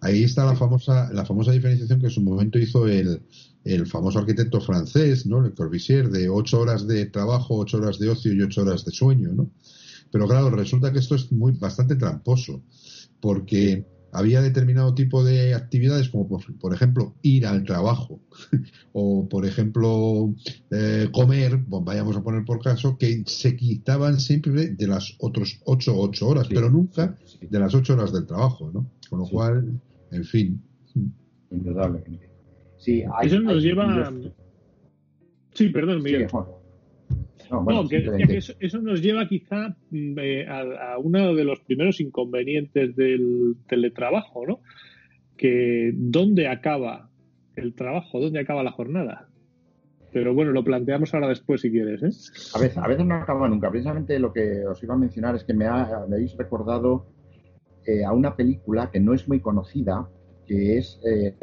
Ahí 0.00 0.22
está 0.22 0.44
la 0.44 0.54
famosa, 0.54 1.12
la 1.12 1.24
famosa 1.24 1.50
diferenciación 1.50 1.98
que 1.98 2.06
en 2.06 2.12
su 2.12 2.22
momento 2.22 2.58
hizo 2.58 2.86
el, 2.86 3.20
el 3.64 3.86
famoso 3.86 4.20
arquitecto 4.20 4.60
francés, 4.60 5.26
¿no? 5.26 5.40
Le 5.40 5.52
Corbusier, 5.52 6.08
de 6.08 6.28
ocho 6.28 6.60
horas 6.60 6.86
de 6.86 7.06
trabajo, 7.06 7.58
ocho 7.58 7.78
horas 7.78 7.98
de 7.98 8.10
ocio 8.10 8.32
y 8.32 8.42
ocho 8.42 8.62
horas 8.62 8.84
de 8.84 8.92
sueño, 8.92 9.32
¿no? 9.32 9.50
Pero 10.12 10.28
claro, 10.28 10.50
resulta 10.50 10.92
que 10.92 10.98
esto 10.98 11.14
es 11.14 11.32
muy 11.32 11.52
bastante 11.52 11.96
tramposo, 11.96 12.62
porque 13.20 13.86
había 14.12 14.42
determinado 14.42 14.94
tipo 14.94 15.24
de 15.24 15.54
actividades, 15.54 16.10
como 16.10 16.28
por, 16.28 16.74
ejemplo 16.74 17.14
ir 17.22 17.46
al 17.46 17.64
trabajo, 17.64 18.20
o 18.92 19.28
por 19.28 19.46
ejemplo 19.46 20.34
eh, 20.70 21.08
comer, 21.12 21.58
vayamos 21.66 22.16
a 22.16 22.22
poner 22.22 22.44
por 22.44 22.62
caso, 22.62 22.96
que 22.98 23.22
se 23.26 23.56
quitaban 23.56 24.20
siempre 24.20 24.68
de 24.68 24.86
las 24.86 25.16
otras 25.18 25.60
ocho, 25.64 25.98
ocho 25.98 26.28
horas, 26.28 26.46
pero 26.48 26.70
nunca 26.70 27.16
de 27.40 27.58
las 27.58 27.74
ocho 27.74 27.94
horas 27.94 28.12
del 28.12 28.26
trabajo, 28.26 28.70
¿no? 28.72 28.86
Con 29.08 29.20
lo 29.20 29.26
cual, 29.26 29.80
en 30.10 30.24
fin. 30.24 30.62
Indudablemente. 31.50 32.30
Sí, 32.78 33.04
eso 33.22 33.40
nos 33.40 33.62
lleva. 33.62 34.12
Sí, 35.54 35.68
perdón, 35.68 36.02
Miguel. 36.02 36.28
No, 37.60 37.86
que, 37.86 38.38
eso, 38.60 38.80
nos 38.80 39.02
lleva 39.02 39.28
quizá 39.28 39.76
mm, 39.90 40.18
eh, 40.18 40.46
a, 40.48 40.96
uno 40.98 41.34
de 41.34 41.44
los 41.44 41.60
primeros 41.60 42.00
inconvenientes 42.00 42.96
del 42.96 43.56
teletrabajo, 43.68 44.46
¿no? 44.46 44.60
Que 45.36 45.92
dónde 45.94 46.48
acaba 46.48 47.10
el 47.56 47.74
trabajo, 47.74 48.20
dónde 48.20 48.40
acaba 48.40 48.62
la 48.62 48.72
jornada. 48.72 49.28
Pero 50.12 50.34
bueno, 50.34 50.52
lo 50.52 50.64
planteamos 50.64 51.12
ahora 51.14 51.28
después 51.28 51.60
si 51.60 51.70
quieres. 51.70 52.02
¿eh? 52.02 52.10
A, 52.54 52.60
veces, 52.60 52.78
a 52.78 52.86
veces 52.86 53.04
no 53.04 53.14
acaba 53.14 53.48
nunca. 53.48 53.70
Precisamente 53.70 54.18
lo 54.18 54.32
que 54.32 54.64
os 54.66 54.82
iba 54.82 54.94
a 54.94 54.98
mencionar 54.98 55.34
es 55.34 55.44
que 55.44 55.54
me, 55.54 55.66
habéis 55.66 56.36
recordado 56.36 57.06
eh, 57.86 58.04
a 58.04 58.12
una 58.12 58.34
película 58.34 58.90
que 58.90 59.00
no 59.00 59.14
es 59.14 59.28
muy 59.28 59.40
conocida, 59.40 60.08
que 60.46 60.78
es 60.78 61.00
eh, 61.06 61.34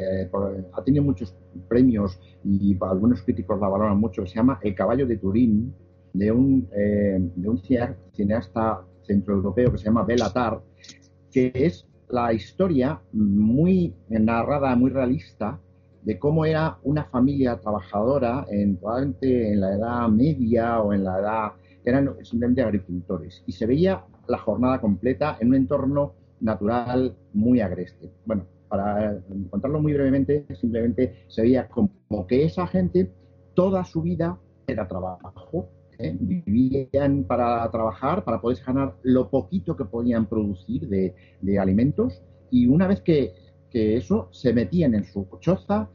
ha 0.72 0.84
tenido 0.84 1.04
muchos 1.04 1.36
premios 1.68 2.20
y 2.44 2.76
algunos 2.80 3.22
críticos 3.22 3.60
la 3.60 3.68
valoran 3.68 3.98
mucho, 3.98 4.24
se 4.26 4.36
llama 4.36 4.60
El 4.62 4.74
caballo 4.74 5.06
de 5.06 5.16
Turín, 5.16 5.74
de 6.12 6.32
un, 6.32 6.68
eh, 6.72 7.18
de 7.36 7.48
un 7.48 7.60
cineasta 8.12 8.84
centroeuropeo 9.06 9.72
que 9.72 9.78
se 9.78 9.84
llama 9.84 10.04
Belatar, 10.04 10.60
que 11.30 11.52
es 11.54 11.86
la 12.08 12.32
historia 12.32 13.00
muy 13.12 13.94
narrada, 14.08 14.74
muy 14.74 14.90
realista, 14.90 15.60
de 16.02 16.18
cómo 16.18 16.44
era 16.44 16.78
una 16.82 17.04
familia 17.04 17.60
trabajadora, 17.60 18.46
en, 18.50 18.78
en 19.20 19.60
la 19.60 19.74
edad 19.74 20.08
media 20.08 20.80
o 20.80 20.92
en 20.92 21.04
la 21.04 21.18
edad, 21.18 21.52
eran 21.84 22.16
simplemente 22.22 22.62
agricultores, 22.62 23.42
y 23.46 23.52
se 23.52 23.66
veía 23.66 24.04
la 24.26 24.38
jornada 24.38 24.80
completa 24.80 25.36
en 25.40 25.48
un 25.48 25.54
entorno 25.54 26.14
natural 26.40 27.16
muy 27.32 27.60
agreste. 27.60 28.10
Bueno, 28.24 28.46
para 28.68 29.20
contarlo 29.50 29.80
muy 29.80 29.92
brevemente, 29.92 30.46
simplemente 30.54 31.24
se 31.28 31.42
veía 31.42 31.68
como 31.68 32.26
que 32.26 32.44
esa 32.44 32.66
gente 32.66 33.12
toda 33.54 33.84
su 33.84 34.02
vida 34.02 34.38
era 34.66 34.86
trabajo, 34.86 35.68
¿eh? 36.00 36.16
vivían 36.18 37.24
para 37.24 37.70
trabajar, 37.70 38.24
para 38.24 38.40
poder 38.40 38.58
ganar 38.64 38.96
lo 39.02 39.30
poquito 39.30 39.76
que 39.76 39.84
podían 39.84 40.26
producir 40.26 40.88
de, 40.88 41.14
alimentos 41.58 42.22
y 42.50 42.66
una 42.66 42.86
vez 42.86 43.00
que, 43.00 43.34
eso 43.72 44.28
se 44.32 44.52
metían 44.52 44.94
en 44.96 45.04
su 45.04 45.28
choza, 45.38 45.88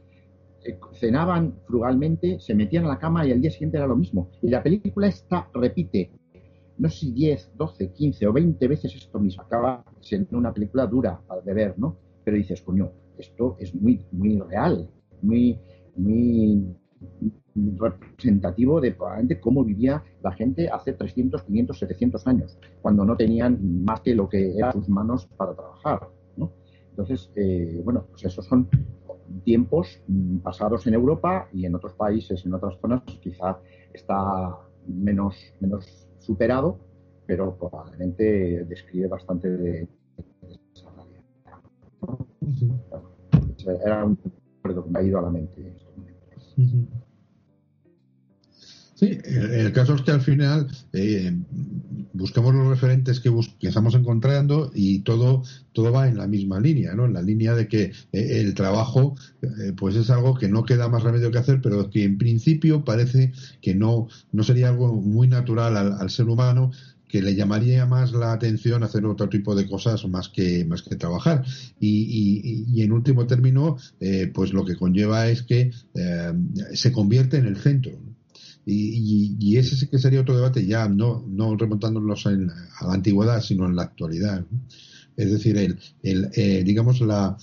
eh, 0.64 0.78
cenaban 0.94 1.58
frugalmente, 1.66 2.40
se 2.40 2.54
metían 2.54 2.86
a 2.86 2.88
la 2.88 2.98
cama 2.98 3.26
y 3.26 3.32
al 3.32 3.42
día 3.42 3.50
siguiente 3.50 3.76
era 3.76 3.86
lo 3.86 3.96
mismo. 3.96 4.30
Y 4.40 4.48
la 4.48 4.62
película 4.62 5.08
esta 5.08 5.50
repite, 5.52 6.10
no 6.78 6.88
sé 6.88 7.00
si 7.00 7.12
10, 7.12 7.52
12, 7.54 7.92
15 7.92 8.26
o 8.28 8.32
20 8.32 8.68
veces 8.68 8.94
esto 8.94 9.18
mismo. 9.20 9.42
Acaba 9.42 9.84
siendo 10.00 10.38
una 10.38 10.54
película 10.54 10.86
dura 10.86 11.20
de 11.44 11.52
ver, 11.52 11.78
¿no? 11.78 11.98
Pero 12.24 12.38
dices, 12.38 12.62
coño, 12.62 12.92
esto 13.18 13.56
es 13.58 13.74
muy, 13.74 14.02
muy 14.10 14.38
real, 14.40 14.88
muy, 15.20 15.58
muy 15.96 16.64
representativo 17.76 18.80
de 18.80 18.92
probablemente 18.92 19.40
cómo 19.40 19.64
vivía 19.64 20.02
la 20.22 20.32
gente 20.32 20.68
hace 20.68 20.92
300, 20.92 21.42
500, 21.42 21.78
700 21.78 22.26
años, 22.26 22.58
cuando 22.82 23.04
no 23.04 23.16
tenían 23.16 23.84
más 23.84 24.00
que 24.00 24.14
lo 24.14 24.28
que 24.28 24.56
eran 24.56 24.72
sus 24.72 24.88
manos 24.88 25.26
para 25.36 25.54
trabajar. 25.54 26.08
¿no? 26.36 26.52
Entonces, 26.90 27.30
eh, 27.36 27.80
bueno, 27.84 28.06
pues 28.10 28.24
esos 28.24 28.44
son 28.44 28.68
tiempos 29.44 30.00
mm, 30.06 30.38
pasados 30.38 30.86
en 30.86 30.94
Europa 30.94 31.48
y 31.52 31.66
en 31.66 31.74
otros 31.74 31.94
países, 31.94 32.44
en 32.44 32.54
otras 32.54 32.78
zonas, 32.80 33.02
pues 33.04 33.18
quizá 33.18 33.58
está 33.92 34.56
menos, 34.86 35.36
menos 35.60 36.08
superado, 36.18 36.78
pero 37.26 37.56
probablemente 37.56 38.64
describe 38.64 39.08
bastante 39.08 39.48
de, 39.48 39.88
esa 40.72 40.90
realidad. 40.92 41.24
Era 43.84 44.04
un 44.04 44.18
recuerdo 44.62 44.84
que 44.84 44.90
me 44.90 44.98
ha 44.98 45.02
ido 45.02 45.18
a 45.18 45.22
la 45.22 45.30
mente. 45.30 45.76
Sí, 48.96 49.18
el, 49.24 49.72
caso 49.72 49.94
es 49.94 50.00
que 50.00 50.10
al 50.10 50.22
final 50.22 50.68
eh, 50.94 51.36
buscamos 52.14 52.54
los 52.54 52.66
referentes 52.66 53.20
que, 53.20 53.30
estamos 53.60 53.94
encontrando 53.94 54.70
y 54.74 55.00
todo, 55.00 55.42
todo 55.74 55.92
va 55.92 56.08
en 56.08 56.16
la 56.16 56.26
misma 56.26 56.60
línea, 56.60 56.94
¿no? 56.94 57.04
En 57.04 57.12
la 57.12 57.20
línea 57.20 57.54
de 57.54 57.68
que 57.68 57.82
eh, 57.82 58.40
el 58.40 58.54
trabajo, 58.54 59.14
eh, 59.42 59.74
pues 59.76 59.96
es 59.96 60.08
algo 60.08 60.34
que 60.34 60.48
no 60.48 60.64
queda 60.64 60.88
más 60.88 61.02
remedio 61.02 61.30
que 61.30 61.36
hacer, 61.36 61.60
pero 61.60 61.90
que 61.90 62.04
en 62.04 62.16
principio 62.16 62.86
parece 62.86 63.34
que 63.60 63.74
no, 63.74 64.08
no 64.32 64.42
sería 64.42 64.70
algo 64.70 64.94
muy 64.94 65.28
natural 65.28 65.76
al, 65.76 66.08
ser 66.08 66.30
humano 66.30 66.70
que 67.06 67.20
le 67.20 67.34
llamaría 67.34 67.84
más 67.84 68.12
la 68.12 68.32
atención 68.32 68.82
hacer 68.82 69.04
otro 69.04 69.28
tipo 69.28 69.54
de 69.54 69.68
cosas 69.68 70.08
más 70.08 70.30
que 70.30 70.64
más 70.64 70.80
que 70.80 70.96
trabajar 70.96 71.44
y, 71.78 72.64
y, 72.74 72.82
en 72.82 72.92
último 72.92 73.26
término 73.26 73.76
pues 74.34 74.52
lo 74.52 74.64
que 74.64 74.76
conlleva 74.76 75.28
es 75.28 75.42
que 75.42 75.70
se 76.72 76.92
convierte 76.92 77.36
en 77.36 77.46
el 77.46 77.56
centro 77.56 77.92
y, 78.68 79.56
ese 79.56 79.76
sí 79.76 79.86
que 79.86 79.98
sería 79.98 80.22
otro 80.22 80.34
debate 80.34 80.66
ya, 80.66 80.88
no, 80.88 81.24
no 81.28 81.56
remontándonos 81.56 82.26
a 82.26 82.32
la 82.32 82.92
antigüedad, 82.92 83.40
sino 83.40 83.64
en 83.66 83.76
la 83.76 83.82
actualidad. 83.82 84.44
Es 85.16 85.30
decir, 85.30 85.56
el, 85.56 85.78
el 86.02 86.30
eh, 86.34 86.64
digamos, 86.64 87.00
la 87.00 87.36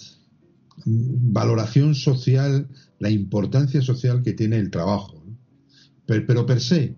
valoración 0.85 1.95
social, 1.95 2.67
la 2.99 3.09
importancia 3.09 3.81
social 3.81 4.21
que 4.21 4.33
tiene 4.33 4.57
el 4.57 4.69
trabajo. 4.69 5.23
Pero, 6.05 6.45
per 6.45 6.59
se, 6.59 6.97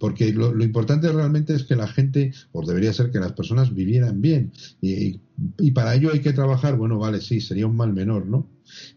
porque 0.00 0.32
lo, 0.32 0.64
importante 0.64 1.12
realmente 1.12 1.54
es 1.54 1.62
que 1.62 1.76
la 1.76 1.86
gente, 1.86 2.32
o 2.50 2.66
debería 2.66 2.92
ser 2.92 3.12
que 3.12 3.20
las 3.20 3.32
personas 3.32 3.72
vivieran 3.72 4.20
bien. 4.20 4.52
Y, 4.80 5.20
y, 5.58 5.70
para 5.70 5.94
ello 5.94 6.10
hay 6.12 6.18
que 6.18 6.32
trabajar, 6.32 6.76
bueno, 6.76 6.98
vale, 6.98 7.20
sí, 7.20 7.40
sería 7.40 7.68
un 7.68 7.76
mal 7.76 7.92
menor, 7.92 8.26
¿no? 8.26 8.50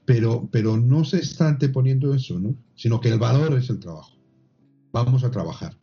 Pero, 0.06 0.50
pero 0.52 0.78
no 0.78 1.06
se 1.06 1.20
está 1.20 1.50
anteponiendo 1.50 2.16
eso, 2.16 2.40
¿no? 2.40 2.56
Sino 2.76 3.00
que 3.00 3.10
el 3.10 3.20
valor 3.20 3.54
es 3.60 3.70
el 3.70 3.78
trabajo 3.78 4.23
vamos 4.94 5.24
a 5.26 5.32
trabajar. 5.32 5.76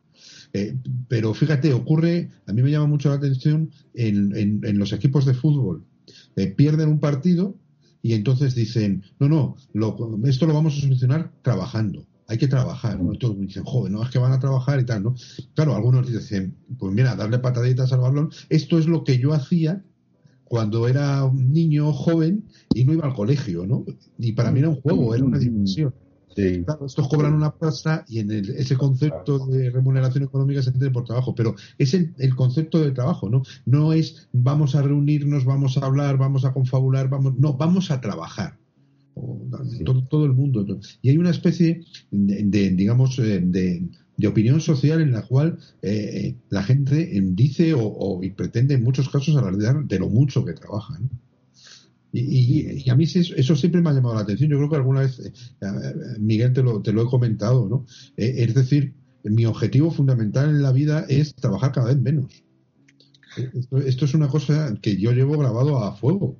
Eh, 0.52 0.76
pero 1.08 1.34
fíjate, 1.34 1.72
ocurre, 1.72 2.30
a 2.46 2.52
mí 2.52 2.62
me 2.62 2.70
llama 2.70 2.86
mucho 2.86 3.10
la 3.10 3.16
atención 3.16 3.70
en, 3.94 4.34
en, 4.64 4.78
los 4.78 4.92
equipos 4.92 5.26
de 5.26 5.34
fútbol. 5.34 5.84
Eh, 6.36 6.46
pierden 6.46 6.88
un 6.88 7.00
partido 7.00 7.56
y 8.02 8.14
entonces 8.14 8.54
dicen, 8.54 9.02
no, 9.18 9.28
no, 9.28 9.56
esto 10.24 10.46
lo 10.46 10.54
vamos 10.54 10.78
a 10.78 10.80
solucionar 10.80 11.32
trabajando. 11.42 12.06
Hay 12.26 12.38
que 12.38 12.48
trabajar, 12.48 13.00
¿no? 13.00 13.12
Todos 13.18 13.38
dicen, 13.40 13.64
joder, 13.64 13.92
no 13.92 14.02
es 14.02 14.10
que 14.10 14.20
van 14.20 14.32
a 14.32 14.38
trabajar 14.38 14.80
y 14.80 14.86
tal, 14.86 15.02
¿no? 15.02 15.14
Claro, 15.54 15.74
algunos 15.74 16.06
dicen, 16.06 16.54
pues 16.78 16.94
mira, 16.94 17.16
darle 17.16 17.40
pataditas 17.40 17.92
al 17.92 18.00
balón. 18.00 18.30
Esto 18.48 18.78
es 18.78 18.86
lo 18.86 19.02
que 19.02 19.18
yo 19.18 19.32
hacía 19.32 19.82
cuando 20.44 20.88
era 20.88 21.24
un 21.24 21.52
niño 21.52 21.92
joven 21.92 22.44
y 22.74 22.84
no 22.84 22.92
iba 22.92 23.06
al 23.06 23.14
colegio, 23.14 23.66
¿no? 23.66 23.84
Y 24.18 24.32
para 24.32 24.52
mí 24.52 24.60
era 24.60 24.68
un 24.68 24.80
juego, 24.80 25.14
era 25.14 25.24
una 25.24 25.38
dimensión 26.36 26.86
estos 26.86 27.08
cobran 27.08 27.34
una 27.34 27.50
pasta 27.50 28.04
y 28.08 28.20
en 28.20 28.30
ese 28.30 28.76
concepto 28.76 29.46
de 29.46 29.70
remuneración 29.70 30.24
económica 30.24 30.62
se 30.62 30.70
entiende 30.70 30.92
por 30.92 31.04
trabajo, 31.04 31.34
pero 31.34 31.54
es 31.78 31.94
el, 31.94 32.34
concepto 32.34 32.80
de 32.80 32.92
trabajo, 32.92 33.28
¿no? 33.28 33.42
No 33.66 33.92
es 33.92 34.28
vamos 34.32 34.74
a 34.74 34.82
reunirnos, 34.82 35.44
vamos 35.44 35.76
a 35.76 35.86
hablar, 35.86 36.18
vamos 36.18 36.44
a 36.44 36.52
confabular, 36.52 37.08
vamos, 37.08 37.34
no, 37.38 37.54
vamos 37.54 37.90
a 37.90 38.00
trabajar. 38.00 38.58
todo, 40.08 40.24
el 40.24 40.32
mundo. 40.32 40.64
Y 41.02 41.10
hay 41.10 41.18
una 41.18 41.30
especie 41.30 41.84
de, 42.10 42.70
digamos, 42.70 43.18
eh, 43.18 43.40
de, 43.42 43.88
opinión 44.26 44.60
social 44.60 45.00
en 45.00 45.12
la 45.12 45.22
cual 45.22 45.58
eh, 45.80 46.36
la 46.50 46.62
gente 46.62 47.10
dice 47.32 47.72
o, 47.74 48.20
pretende 48.36 48.74
en 48.74 48.84
muchos 48.84 49.08
casos 49.08 49.34
alardear 49.34 49.84
de 49.84 49.98
lo 49.98 50.08
mucho 50.08 50.44
que 50.44 50.52
trabaja. 50.52 50.98
¿no? 50.98 51.08
Y, 52.12 52.90
a 52.90 52.96
mí 52.96 53.04
eso 53.04 53.56
siempre 53.56 53.80
me 53.80 53.90
ha 53.90 53.92
llamado 53.92 54.16
la 54.16 54.22
atención. 54.22 54.50
Yo 54.50 54.56
creo 54.56 54.70
que 54.70 54.76
alguna 54.76 55.00
vez, 55.00 55.20
eh, 55.20 55.30
Miguel, 56.18 56.52
te 56.52 56.62
lo, 56.62 56.82
te 56.82 56.92
lo 56.92 57.02
he 57.02 57.06
comentado, 57.06 57.68
¿no? 57.68 57.86
Eh, 58.16 58.34
es 58.38 58.54
decir, 58.54 58.94
mi 59.22 59.46
objetivo 59.46 59.90
fundamental 59.90 60.48
en 60.48 60.62
la 60.62 60.72
vida 60.72 61.04
es 61.08 61.34
trabajar 61.34 61.72
cada 61.72 61.88
vez 61.88 62.00
menos. 62.00 62.44
Esto, 63.84 64.04
es 64.06 64.14
una 64.14 64.28
cosa 64.28 64.74
que 64.82 64.96
yo 64.96 65.12
llevo 65.12 65.38
grabado 65.38 65.78
a 65.78 65.92
fuego 65.92 66.36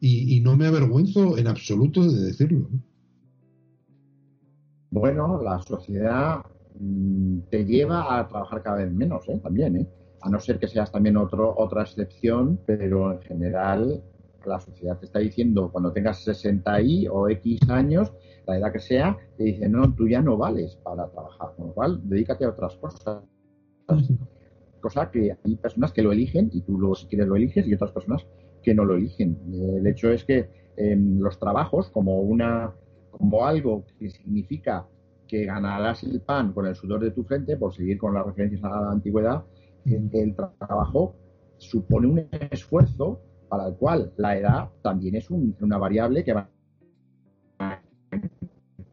y, 0.00 0.40
no 0.40 0.56
me 0.56 0.66
avergüenzo 0.66 1.38
en 1.38 1.46
absoluto 1.46 2.02
de 2.02 2.20
decirlo. 2.20 2.68
Bueno, 4.90 5.40
la 5.40 5.62
sociedad 5.62 6.40
mm, 6.78 7.42
te 7.48 7.64
lleva 7.64 8.18
a 8.18 8.26
trabajar 8.26 8.62
cada 8.62 8.76
vez 8.78 8.92
menos, 8.92 9.28
¿eh? 9.28 9.38
también, 9.40 9.76
¿eh? 9.76 9.88
a 10.20 10.28
no 10.28 10.40
ser 10.40 10.58
que 10.58 10.66
seas 10.66 10.90
también 10.90 11.16
otro, 11.16 11.54
otra 11.56 11.82
excepción, 11.82 12.58
pero 12.66 13.12
en 13.12 13.20
general 13.22 14.02
la 14.48 14.60
sociedad 14.60 14.98
te 14.98 15.06
está 15.06 15.18
diciendo 15.18 15.70
cuando 15.70 15.92
tengas 15.92 16.22
60 16.24 16.82
y 16.82 17.06
o 17.08 17.28
X 17.28 17.60
años, 17.68 18.12
la 18.46 18.58
edad 18.58 18.72
que 18.72 18.80
sea, 18.80 19.16
te 19.36 19.44
dice, 19.44 19.68
no, 19.68 19.94
tú 19.94 20.08
ya 20.08 20.20
no 20.20 20.36
vales 20.36 20.76
para 20.76 21.08
trabajar, 21.10 21.54
con 21.56 21.68
lo 21.68 21.74
cual 21.74 22.00
dedícate 22.04 22.44
a 22.44 22.50
otras 22.50 22.76
cosas. 22.76 23.22
Cosa 24.80 25.10
que 25.10 25.36
hay 25.44 25.56
personas 25.56 25.92
que 25.92 26.02
lo 26.02 26.10
eligen 26.10 26.50
y 26.52 26.62
tú 26.62 26.78
lo, 26.78 26.94
si 26.94 27.06
quieres 27.06 27.28
lo 27.28 27.36
eliges 27.36 27.66
y 27.66 27.74
otras 27.74 27.92
personas 27.92 28.26
que 28.62 28.74
no 28.74 28.84
lo 28.84 28.96
eligen. 28.96 29.38
El 29.76 29.86
hecho 29.86 30.10
es 30.10 30.24
que 30.24 30.48
em, 30.76 31.20
los 31.20 31.38
trabajos 31.38 31.90
como 31.90 32.20
una 32.20 32.74
como 33.10 33.44
algo 33.44 33.84
que 33.98 34.10
significa 34.10 34.88
que 35.28 35.44
ganarás 35.44 36.02
el 36.02 36.20
pan 36.20 36.52
con 36.52 36.66
el 36.66 36.74
sudor 36.74 37.00
de 37.00 37.10
tu 37.10 37.24
frente, 37.24 37.56
por 37.56 37.74
seguir 37.74 37.98
con 37.98 38.14
las 38.14 38.26
referencias 38.26 38.64
a 38.64 38.68
la 38.68 38.90
antigüedad, 38.90 39.44
el 39.84 40.34
trabajo 40.58 41.14
supone 41.58 42.06
un 42.06 42.28
esfuerzo 42.50 43.20
para 43.52 43.68
el 43.68 43.74
cual 43.74 44.10
la 44.16 44.34
edad 44.38 44.70
también 44.80 45.14
es 45.14 45.28
una 45.28 45.76
variable 45.76 46.24
que 46.24 46.32
va 46.32 46.48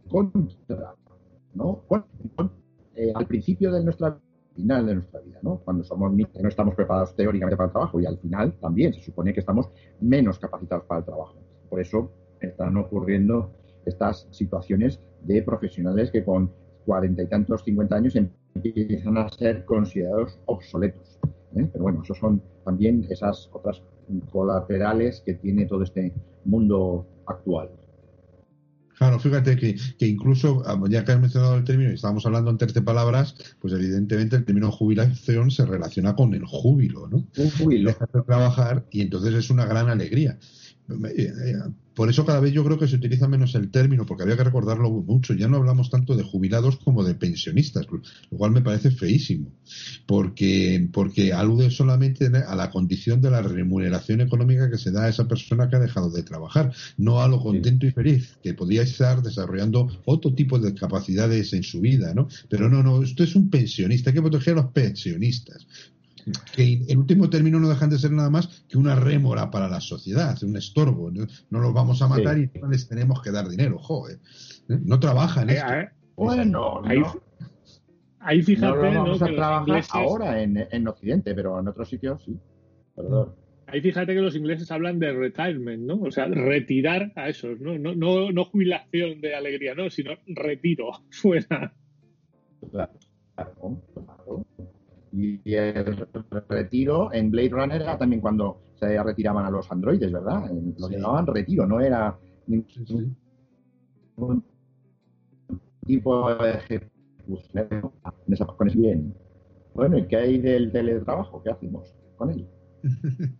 contra, 0.10 0.96
¿no? 1.54 1.86
Eh, 2.94 3.13
al 3.16 3.25
principio 3.25 3.72
de 3.72 3.82
nuestra 3.82 4.20
final 4.54 4.86
de 4.86 4.96
nuestra 4.96 5.22
vida, 5.22 5.39
¿no? 5.44 5.62
Cuando 5.63 5.86
somos 5.86 6.12
no 6.12 6.50
estamos 6.50 6.75
preparados 6.75 7.16
teóricamente 7.16 7.56
para 7.56 7.68
el 7.68 7.72
trabajo 7.72 8.01
y 8.01 8.06
al 8.06 8.18
final 8.18 8.51
también 8.60 8.94
se 8.94 9.00
supone 9.00 9.34
que 9.34 9.39
estamos 9.39 9.70
menos 10.01 10.38
capacitados 10.39 10.84
para 10.84 11.00
el 11.00 11.06
trabajo. 11.06 11.38
Por 11.70 11.80
eso 11.80 12.12
están 12.42 12.75
ocurriendo 12.75 13.54
estas 13.86 14.28
situaciones 14.30 15.00
de 15.22 15.42
profesionales 15.42 16.12
que 16.12 16.25
con 16.25 16.51
cuarenta 16.86 17.24
y 17.24 17.28
tantos, 17.28 17.63
cincuenta 17.63 17.96
años 17.96 18.18
empiezan 18.18 19.20
a 19.20 19.30
ser 19.30 19.63
considerados 19.63 20.38
obsoletos. 20.48 21.18
¿eh? 21.56 21.70
Pero 21.72 21.84
bueno, 21.84 22.01
esos 22.04 22.18
son 22.18 22.42
también 22.66 23.08
esas 23.10 23.50
otras 23.54 23.82
colaterales 24.32 25.22
que 25.25 25.36
tiene 25.36 25.66
todo 25.66 25.84
este 25.84 26.13
mundo 26.46 27.08
actual. 27.28 27.70
Claro, 29.00 29.18
fíjate 29.18 29.56
que, 29.56 29.78
que, 29.98 30.08
incluso, 30.08 30.62
ya 30.89 31.06
que 31.06 31.13
has 31.13 31.22
mencionado 31.22 31.56
el 31.56 31.63
término 31.63 31.89
y 31.89 31.94
estábamos 31.94 32.25
hablando 32.25 32.50
antes 32.51 32.74
de 32.74 32.82
palabras, 32.82 33.34
pues 33.62 33.74
evidentemente 33.74 34.36
el 34.36 34.44
término 34.44 34.74
jubilación 34.74 35.51
se 35.51 35.66
relaciona 35.66 36.18
con 36.18 36.34
el 36.34 36.44
júbilo, 36.44 37.08
¿no? 37.08 37.25
Un 37.38 37.50
júbilo. 37.51 37.92
Dejas 37.92 38.12
de 38.12 38.22
trabajar 38.24 38.86
y 38.92 39.00
entonces 39.00 39.36
es 39.36 39.50
una 39.50 39.66
gran 39.66 39.88
alegría. 39.88 40.38
Eh, 40.89 41.34
eh, 41.46 41.55
por 41.93 42.10
eso 42.10 42.25
cada 42.25 42.39
vez 42.39 42.53
yo 42.53 42.63
creo 42.63 42.79
que 42.79 42.88
se 42.88 42.96
utiliza 42.96 43.27
menos 43.27 43.55
el 43.55 43.69
término, 43.72 44.05
porque 44.05 44.24
había 44.24 44.38
que 44.38 44.46
recordarlo 44.46 44.89
mucho. 44.89 45.34
Ya 45.34 45.50
no 45.50 45.58
hablamos 45.58 45.89
tanto 45.89 46.15
de 46.15 46.24
jubilados 46.24 46.77
como 46.77 47.03
de 47.03 47.13
pensionistas, 47.13 47.88
lo 47.91 48.38
cual 48.38 48.51
me 48.51 48.62
parece 48.62 48.89
feísimo, 48.89 49.51
porque, 50.05 50.88
porque 50.93 51.34
alude 51.34 51.69
solamente 51.72 52.27
a 52.27 52.55
la 52.55 52.72
condición 52.72 53.22
de 53.22 53.31
la 53.31 53.41
remuneración 53.41 54.22
económica 54.22 54.69
que 54.69 54.77
se 54.77 54.91
da 54.91 55.05
a 55.05 55.10
esa 55.10 55.27
persona 55.27 55.69
que 55.69 55.75
ha 55.75 55.79
dejado 55.79 56.10
de 56.10 56.24
trabajar, 56.24 56.72
no 56.98 57.22
a 57.22 57.27
lo 57.27 57.41
contento 57.41 57.86
y 57.86 57.91
feliz, 57.91 58.38
que 58.41 58.53
podía 58.53 58.84
estar 58.84 59.22
desarrollando 59.22 59.89
otro 60.05 60.34
tipo 60.34 60.58
de 60.58 60.74
capacidades 60.74 61.51
en 61.51 61.63
su 61.63 61.81
vida, 61.81 62.13
¿no? 62.13 62.29
Pero 62.48 62.69
no, 62.69 62.81
no, 62.81 63.03
esto 63.03 63.24
es 63.25 63.36
un 63.36 63.50
pensionista, 63.50 64.10
hay 64.10 64.13
que 64.13 64.22
proteger 64.22 64.53
a 64.53 64.62
los 64.62 64.72
pensionistas 64.72 65.67
que 66.56 66.86
en 66.88 66.98
último 66.98 67.30
término 67.30 67.60
no 67.60 67.70
dejan 67.70 67.90
de 67.90 67.98
ser 67.98 68.12
nada 68.12 68.30
más 68.30 68.66
que 68.68 68.78
una 68.78 68.96
rémora 68.96 69.52
para 69.52 69.68
la 69.68 69.82
sociedad, 69.82 70.38
un 70.44 70.58
estorbo. 70.58 71.12
No, 71.12 71.60
los 71.60 71.74
vamos 71.74 72.02
a 72.02 72.08
matar 72.08 72.38
y 72.38 72.50
no 72.60 72.70
les 72.70 72.88
tenemos 72.88 73.22
que 73.22 73.32
dar 73.32 73.48
dinero, 73.48 73.78
joder. 73.80 74.20
No 74.68 75.00
trabajan. 75.00 75.50
Eh, 75.50 75.58
eh, 75.58 75.90
bueno, 76.16 76.82
ahí, 76.86 77.01
ahí 78.20 78.42
fíjate. 78.42 78.92
No, 78.92 79.03
vamos 79.03 79.22
a 79.22 79.27
trabajar 79.27 79.84
ahora 79.92 80.42
en, 80.42 80.58
en, 80.72 80.88
Occidente, 80.88 81.34
pero 81.34 81.60
en 81.60 81.68
otros 81.68 81.90
sitios 81.90 82.24
sí. 82.24 82.38
Perdón. 82.96 83.36
Ahí 83.72 83.82
fíjate 83.82 84.16
que 84.16 84.22
los 84.22 84.36
ingleses 84.36 84.72
hablan 84.72 84.98
de 84.98 85.14
retirement, 85.14 85.84
¿no? 85.84 86.01
O 86.01 86.12
sea, 86.12 86.25
retirar 86.25 87.12
a 87.16 87.29
esos, 87.29 87.60
¿no? 87.60 87.77
No, 87.77 87.94
no, 87.94 88.32
no 88.32 88.46
jubilación 88.46 89.22
de 89.22 89.36
alegría, 89.36 89.75
no, 89.75 89.90
sino 89.92 90.14
retiro 90.25 90.92
fuera. 91.12 91.74
Claro, 92.72 92.94
claro. 93.36 94.46
Y 95.11 95.53
el 95.53 96.07
retiro 96.48 97.11
en 97.13 97.31
Blade 97.31 97.50
Runner 97.50 97.81
era 97.81 97.98
también 97.98 98.22
cuando 98.22 98.61
se 98.79 99.01
retiraban 99.01 99.45
a 99.45 99.51
los 99.51 99.72
androides, 99.72 100.11
¿verdad? 100.11 100.50
Lo 100.77 100.89
llamaban 100.89 101.27
retiro, 101.27 101.65
no 101.65 101.79
era 101.81 102.17
ningún 102.48 103.15
tipo 105.85 106.35
de 106.35 106.51
ejecución. 106.51 107.93
Con 108.57 108.67
bien. 108.75 109.13
Bueno, 109.74 109.98
¿y 109.98 110.07
qué 110.07 110.17
hay 110.17 110.37
del 110.39 110.72
teletrabajo? 110.72 111.41
¿Qué 111.43 111.51
hacemos 111.51 111.95
con 112.17 112.31
él? 112.31 112.48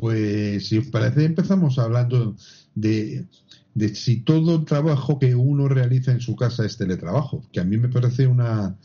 Pues 0.00 0.66
si 0.66 0.78
os 0.78 0.86
parece 0.86 1.26
empezamos 1.26 1.78
hablando 1.78 2.34
de, 2.74 3.26
de 3.74 3.94
si 3.94 4.22
todo 4.22 4.56
el 4.56 4.64
trabajo 4.64 5.18
que 5.18 5.34
uno 5.34 5.68
realiza 5.68 6.10
en 6.10 6.22
su 6.22 6.34
casa 6.34 6.64
es 6.64 6.78
teletrabajo, 6.78 7.42
que 7.52 7.60
a 7.60 7.64
mí 7.64 7.76
me 7.76 7.90
parece 7.90 8.26
una, 8.26 8.78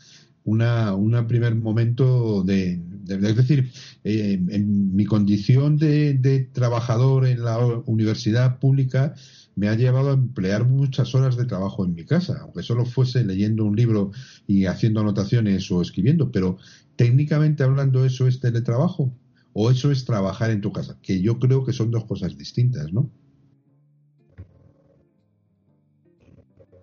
una, 0.46 0.94
un 0.94 1.26
primer 1.26 1.54
momento 1.56 2.42
de, 2.42 2.80
es 3.08 3.36
decir, 3.36 3.70
eh, 4.04 4.40
en 4.48 4.94
mi 4.94 5.04
condición 5.04 5.76
de, 5.76 6.48
trabajador 6.52 7.26
en 7.26 7.44
la 7.44 7.58
universidad 7.86 8.58
pública 8.58 9.14
me 9.56 9.68
ha 9.68 9.74
llevado 9.74 10.10
a 10.10 10.14
emplear 10.14 10.66
muchas 10.66 11.14
horas 11.14 11.36
de 11.36 11.46
trabajo 11.46 11.84
en 11.84 11.94
mi 11.94 12.04
casa, 12.04 12.38
aunque 12.42 12.62
solo 12.62 12.84
fuese 12.84 13.24
leyendo 13.24 13.64
un 13.64 13.74
libro 13.74 14.12
y 14.46 14.66
haciendo 14.66 15.00
anotaciones 15.00 15.70
o 15.70 15.82
escribiendo, 15.82 16.30
pero 16.30 16.58
técnicamente 16.94 17.64
hablando 17.64 18.04
eso 18.04 18.28
es 18.28 18.38
teletrabajo 18.40 19.12
o 19.52 19.70
eso 19.70 19.90
es 19.90 20.04
trabajar 20.04 20.50
en 20.50 20.60
tu 20.60 20.72
casa, 20.72 20.98
que 21.02 21.20
yo 21.20 21.38
creo 21.38 21.64
que 21.64 21.72
son 21.72 21.90
dos 21.90 22.04
cosas 22.04 22.36
distintas, 22.38 22.92
¿no? 22.92 23.10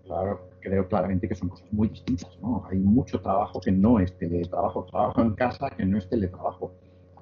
Claro, 0.05 0.52
creo 0.63 0.87
claramente 0.87 1.27
que 1.27 1.35
son 1.35 1.49
cosas 1.49 1.71
muy 1.71 1.89
distintas. 1.89 2.29
¿no? 2.41 2.63
Hay 2.69 2.79
mucho 2.79 3.21
trabajo 3.21 3.59
que 3.59 3.71
no 3.71 3.99
es 3.99 4.17
teletrabajo, 4.17 4.85
trabajo 4.85 5.21
en 5.21 5.35
casa 5.35 5.69
que 5.69 5.85
no 5.85 5.97
es 5.97 6.09
teletrabajo. 6.09 6.73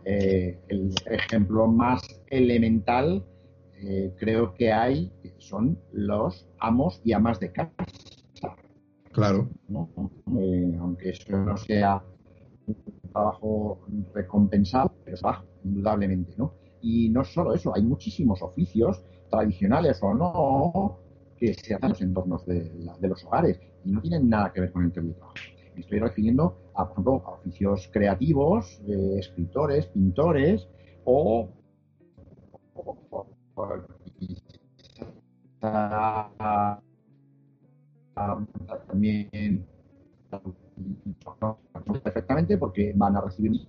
Eh, 0.06 0.60
el 0.69 0.93
ejemplo 1.08 1.67
más 1.67 2.01
elemental 2.27 3.23
eh, 3.75 4.13
creo 4.17 4.54
que 4.54 4.71
hay 4.71 5.12
son 5.39 5.77
los 5.91 6.47
amos 6.60 7.01
y 7.04 7.13
amas 7.13 7.39
de 7.39 7.51
casa. 7.51 7.71
Claro. 9.12 9.49
Eh, 10.38 10.77
aunque 10.80 11.10
eso 11.10 11.36
no 11.36 11.58
sea 11.58 12.01
un 12.67 12.75
trabajo 13.12 13.80
recompensado, 14.13 14.93
pero 15.04 15.15
es 15.15 15.21
bajo, 15.21 15.45
indudablemente. 15.65 16.34
¿no? 16.38 16.54
Y 16.82 17.10
no 17.10 17.23
solo 17.23 17.54
eso, 17.54 17.75
hay 17.75 17.82
muchísimos 17.82 18.41
oficios 18.41 19.04
tradicionales 19.30 19.99
o 20.01 20.13
no 20.13 21.01
que 21.41 21.56
se 21.56 21.73
hacen 21.73 21.86
en 21.86 21.89
los 21.89 22.01
entornos 22.01 22.45
de, 22.45 22.71
los 23.01 23.25
hogares 23.25 23.60
y 23.84 23.91
no 23.91 23.99
tienen 23.99 24.30
nada 24.30 24.54
que 24.54 24.62
ver 24.62 24.71
con 24.71 24.86
el 24.86 24.91
teletrabajo. 24.91 25.34
Me 25.73 25.82
estoy 25.82 25.97
refiriendo 25.97 26.71
a, 26.75 26.84
por 26.86 26.91
ejemplo, 26.91 27.13
oficios 27.25 27.89
creativos, 27.91 28.80
escritores, 29.17 29.88
pintores 29.88 30.67
o, 31.04 31.49
también 38.88 39.65
perfectamente 42.04 42.58
porque 42.60 42.93
van 42.95 43.15
a 43.15 43.21
recibir 43.21 43.67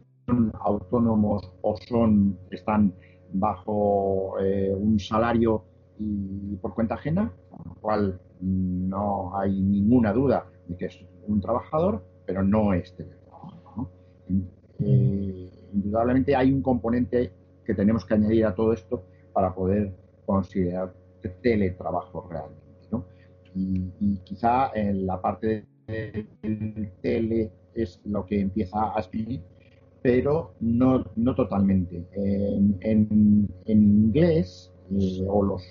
autónomos 0.61 1.51
o 1.63 1.75
son 1.89 2.39
están 2.51 2.93
bajo 3.33 4.39
eh, 4.41 4.75
un 4.75 4.99
salario 4.99 5.72
y 6.03 6.57
por 6.57 6.75
cuenta 6.75 6.95
ajena, 6.95 7.33
con 7.51 7.63
lo 7.67 7.75
cual 7.81 8.21
no 8.41 9.37
hay 9.37 9.61
ninguna 9.63 10.13
duda 10.13 10.47
de 10.69 10.77
que 10.77 10.87
es 10.87 11.05
un 11.27 11.41
trabajador, 11.41 12.05
pero 12.27 12.43
no 12.43 12.75
es 12.75 12.95
teletrabajo. 12.97 13.91
Eh, 14.81 15.51
indudablemente 15.73 16.35
hay 16.35 16.53
un 16.53 16.63
componente 16.63 17.33
que 17.65 17.75
tenemos 17.75 18.05
que 18.05 18.15
añadir 18.15 18.47
a 18.47 18.55
todo 18.55 18.73
esto 18.73 19.05
para 19.33 19.55
poder 19.55 19.95
considerar 20.27 20.93
teletrabajo 21.43 22.29
realmente. 22.29 22.63
Y, 23.55 24.17
quizá 24.25 24.71
en 24.75 25.07
la 25.07 25.21
parte 25.21 25.67
del 25.87 26.91
tele 27.03 27.53
es 27.75 28.01
lo 28.07 28.25
que 28.25 28.41
empieza 28.41 28.97
a 28.97 29.01
escribir, 29.01 29.43
pero 30.01 30.55
no, 30.61 31.05
no 31.17 31.35
totalmente. 31.35 32.07
En, 32.13 32.79
en, 32.81 33.49
en 33.67 33.83
inglés 34.07 34.73
eh, 34.91 35.25
o 35.29 35.43
los 35.43 35.63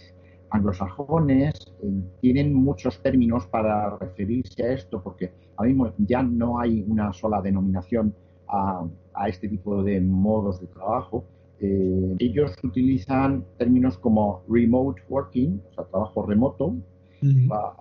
anglosajones 0.51 1.53
eh, 1.81 2.01
tienen 2.21 2.53
muchos 2.53 3.01
términos 3.01 3.47
para 3.47 3.97
referirse 3.97 4.63
a 4.63 4.73
esto, 4.73 5.01
porque 5.01 5.31
ahora 5.55 5.69
mismo 5.69 5.93
ya 5.97 6.21
no 6.21 6.59
hay 6.59 6.85
una 6.87 7.11
sola 7.13 7.41
denominación 7.41 8.13
a, 8.47 8.85
este 9.27 9.47
tipo 9.47 9.83
de 9.83 10.01
modos 10.01 10.59
de 10.61 10.67
trabajo. 10.67 11.23
Eh, 11.59 12.15
ellos 12.19 12.55
utilizan 12.63 13.45
términos 13.57 13.97
como 13.97 14.41
remote 14.49 15.01
working, 15.09 15.61
o 15.69 15.73
sea, 15.73 15.83
trabajo 15.85 16.25
remoto, 16.25 16.75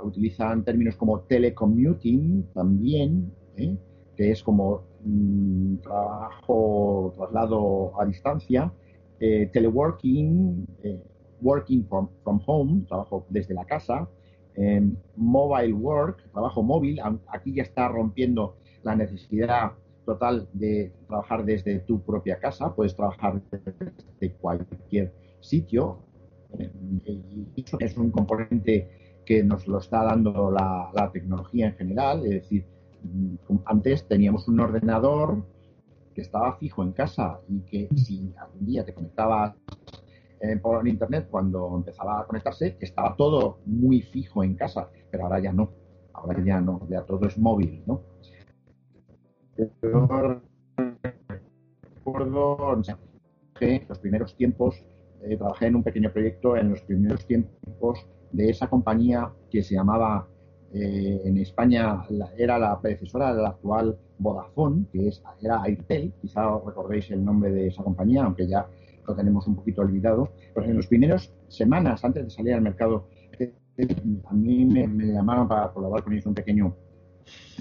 utilizan 0.02 0.64
términos 0.64 0.96
como 0.96 1.20
telecommuting 1.20 2.44
también, 2.52 3.32
¿eh? 3.56 3.74
que 4.16 4.32
es 4.32 4.42
como 4.42 4.82
mm, 5.04 5.76
trabajo, 5.76 7.12
traslado 7.16 7.92
a 7.98 8.04
distancia, 8.04 8.70
eh, 9.18 9.48
teleworking, 9.52 10.66
working 11.40 11.86
from, 11.88 12.08
from, 12.22 12.40
home, 12.46 12.84
trabajo 12.86 13.26
desde 13.28 13.54
la 13.54 13.64
casa, 13.64 14.08
mobile 15.16 15.72
work, 15.72 16.30
trabajo 16.32 16.62
móvil, 16.62 17.00
aquí 17.28 17.54
ya 17.54 17.62
está 17.62 17.88
rompiendo 17.88 18.56
la 18.82 18.94
necesidad 18.94 19.72
total 20.04 20.48
de 20.52 20.92
trabajar 21.06 21.44
desde 21.44 21.78
tu 21.80 22.00
propia 22.02 22.38
casa, 22.38 22.74
puedes 22.74 22.94
trabajar 22.94 23.40
desde 23.50 24.34
cualquier 24.36 25.12
sitio. 25.40 25.98
Y 27.06 27.62
eso 27.62 27.78
es 27.78 27.96
un 27.96 28.10
componente 28.10 28.88
que 29.24 29.44
nos 29.44 29.68
lo 29.68 29.78
está 29.78 30.02
dando 30.02 30.50
la, 30.50 31.10
tecnología 31.12 31.68
en 31.68 31.74
general, 31.74 32.24
es 32.24 32.30
decir, 32.30 32.66
antes 33.66 34.06
teníamos 34.08 34.48
un 34.48 34.60
ordenador 34.60 35.44
que 36.14 36.22
estaba 36.22 36.56
fijo 36.56 36.82
en 36.82 36.92
casa 36.92 37.40
y 37.48 37.60
que 37.60 37.88
si 37.96 38.34
algún 38.36 38.66
día 38.66 38.84
te 38.84 38.92
conectabas 38.92 39.54
eh, 40.40 40.56
por 40.56 40.86
internet 40.88 41.28
cuando 41.30 41.76
empezaba 41.76 42.20
a 42.20 42.26
conectarse, 42.26 42.76
estaba 42.80 43.14
todo 43.16 43.58
muy 43.66 44.00
fijo 44.00 44.42
en 44.42 44.54
casa, 44.54 44.88
pero 45.10 45.24
ahora 45.24 45.40
ya 45.40 45.52
no, 45.52 45.70
ahora 46.14 46.42
ya 46.42 46.60
no, 46.60 46.86
ya 46.88 47.02
todo 47.02 47.26
es 47.26 47.36
móvil, 47.38 47.82
¿no? 47.86 48.00
Yo 49.56 49.68
recuerdo 52.04 52.82
que 53.58 53.84
los 53.86 53.98
primeros 53.98 54.34
tiempos, 54.36 54.82
eh, 55.22 55.36
trabajé 55.36 55.66
en 55.66 55.76
un 55.76 55.82
pequeño 55.82 56.10
proyecto 56.10 56.56
en 56.56 56.70
los 56.70 56.80
primeros 56.82 57.26
tiempos 57.26 58.06
de 58.32 58.48
esa 58.48 58.68
compañía 58.68 59.30
que 59.50 59.62
se 59.62 59.74
llamaba 59.74 60.26
eh, 60.72 61.20
en 61.24 61.36
España 61.38 62.04
era 62.38 62.58
la 62.58 62.80
predecesora 62.80 63.34
de 63.34 63.42
la 63.42 63.48
actual 63.48 63.98
Vodafone, 64.18 64.86
que 64.92 65.08
es, 65.08 65.22
era 65.42 65.62
Airtel, 65.62 66.14
quizá 66.22 66.42
recordéis 66.64 67.10
el 67.10 67.24
nombre 67.24 67.50
de 67.50 67.66
esa 67.66 67.82
compañía, 67.82 68.24
aunque 68.24 68.46
ya 68.46 68.66
lo 69.10 69.16
tenemos 69.16 69.46
un 69.46 69.56
poquito 69.56 69.82
olvidado. 69.82 70.32
Pues 70.54 70.68
en 70.68 70.76
las 70.76 70.86
primeras 70.86 71.32
semanas 71.48 72.04
antes 72.04 72.24
de 72.24 72.30
salir 72.30 72.54
al 72.54 72.62
mercado, 72.62 73.08
eh, 73.38 73.52
a 74.26 74.34
mí 74.34 74.64
me, 74.64 74.86
llamaron 75.12 75.48
para 75.48 75.72
colaborar 75.72 76.04
con 76.04 76.12
ellos 76.12 76.26
un 76.26 76.34
pequeño, 76.34 76.76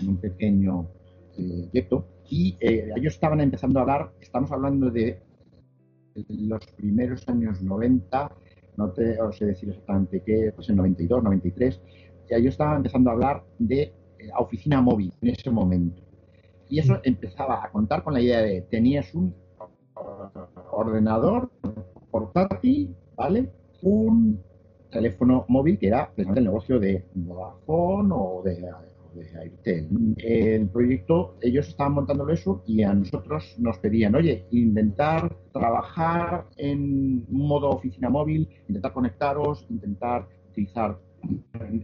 un 0.08 0.18
pequeño 0.18 0.88
proyecto 1.36 2.08
y 2.30 2.58
eh, 2.60 2.92
ellos 2.96 3.14
estaban 3.14 3.42
empezando 3.42 3.80
a 3.80 3.82
hablar, 3.84 4.12
estamos 4.22 4.52
hablando 4.52 4.90
de 4.92 5.22
los 6.28 6.66
primeros 6.76 7.28
años 7.28 7.62
90, 7.62 8.32
no 8.78 8.92
te 8.92 9.18
sé 9.32 9.46
decir 9.46 9.70
exactamente 9.70 10.22
qué, 10.26 10.52
pues 10.56 10.70
en 10.70 10.76
92, 10.76 11.24
93, 11.24 11.82
ya 12.30 12.38
ellos 12.38 12.54
estaban 12.54 12.78
empezando 12.78 13.10
a 13.10 13.14
hablar 13.14 13.44
de 13.58 13.82
eh, 13.82 13.94
oficina 14.38 14.82
móvil 14.82 15.12
en 15.22 15.30
ese 15.30 15.50
momento. 15.50 16.02
Y 16.70 16.80
eso 16.80 17.00
empezaba 17.04 17.66
a 17.66 17.72
contar 17.72 18.04
con 18.04 18.14
la 18.14 18.22
idea 18.22 18.42
de 18.42 18.62
tenías 18.62 19.14
un 19.16 19.34
ordenador 20.72 21.50
portátil, 22.12 22.96
¿vale? 23.16 23.50
Un 23.82 24.42
teléfono 24.92 25.46
móvil 25.48 25.78
que 25.78 25.88
era 25.88 26.08
precisamente 26.08 26.40
el 26.40 26.46
negocio 26.46 26.80
de 26.80 27.06
Vodafone 27.14 28.14
o 28.14 28.42
de 28.44 28.60
el 30.18 30.70
proyecto, 30.70 31.36
ellos 31.42 31.68
estaban 31.68 31.94
montándolo 31.94 32.34
eso 32.34 32.64
y 32.66 32.84
a 32.84 32.94
nosotros 32.94 33.56
nos 33.58 33.78
pedían, 33.80 34.16
oye, 34.16 34.46
intentar 34.52 35.36
trabajar 35.52 36.46
en 36.58 37.26
modo 37.30 37.70
oficina 37.70 38.10
móvil, 38.10 38.48
intentar 38.68 38.94
conectaros, 38.94 39.66
intentar 39.70 40.28
utilizar 40.52 41.00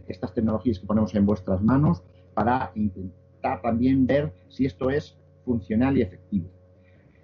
estas 0.08 0.34
tecnologías 0.34 0.78
que 0.78 0.86
ponemos 0.86 1.14
en 1.14 1.26
vuestras 1.26 1.62
manos 1.62 2.02
para 2.34 2.72
intentar 2.74 3.60
también 3.62 4.06
ver 4.06 4.32
si 4.48 4.66
esto 4.66 4.90
es 4.90 5.18
funcional 5.44 5.98
y 5.98 6.02
efectivo. 6.02 6.48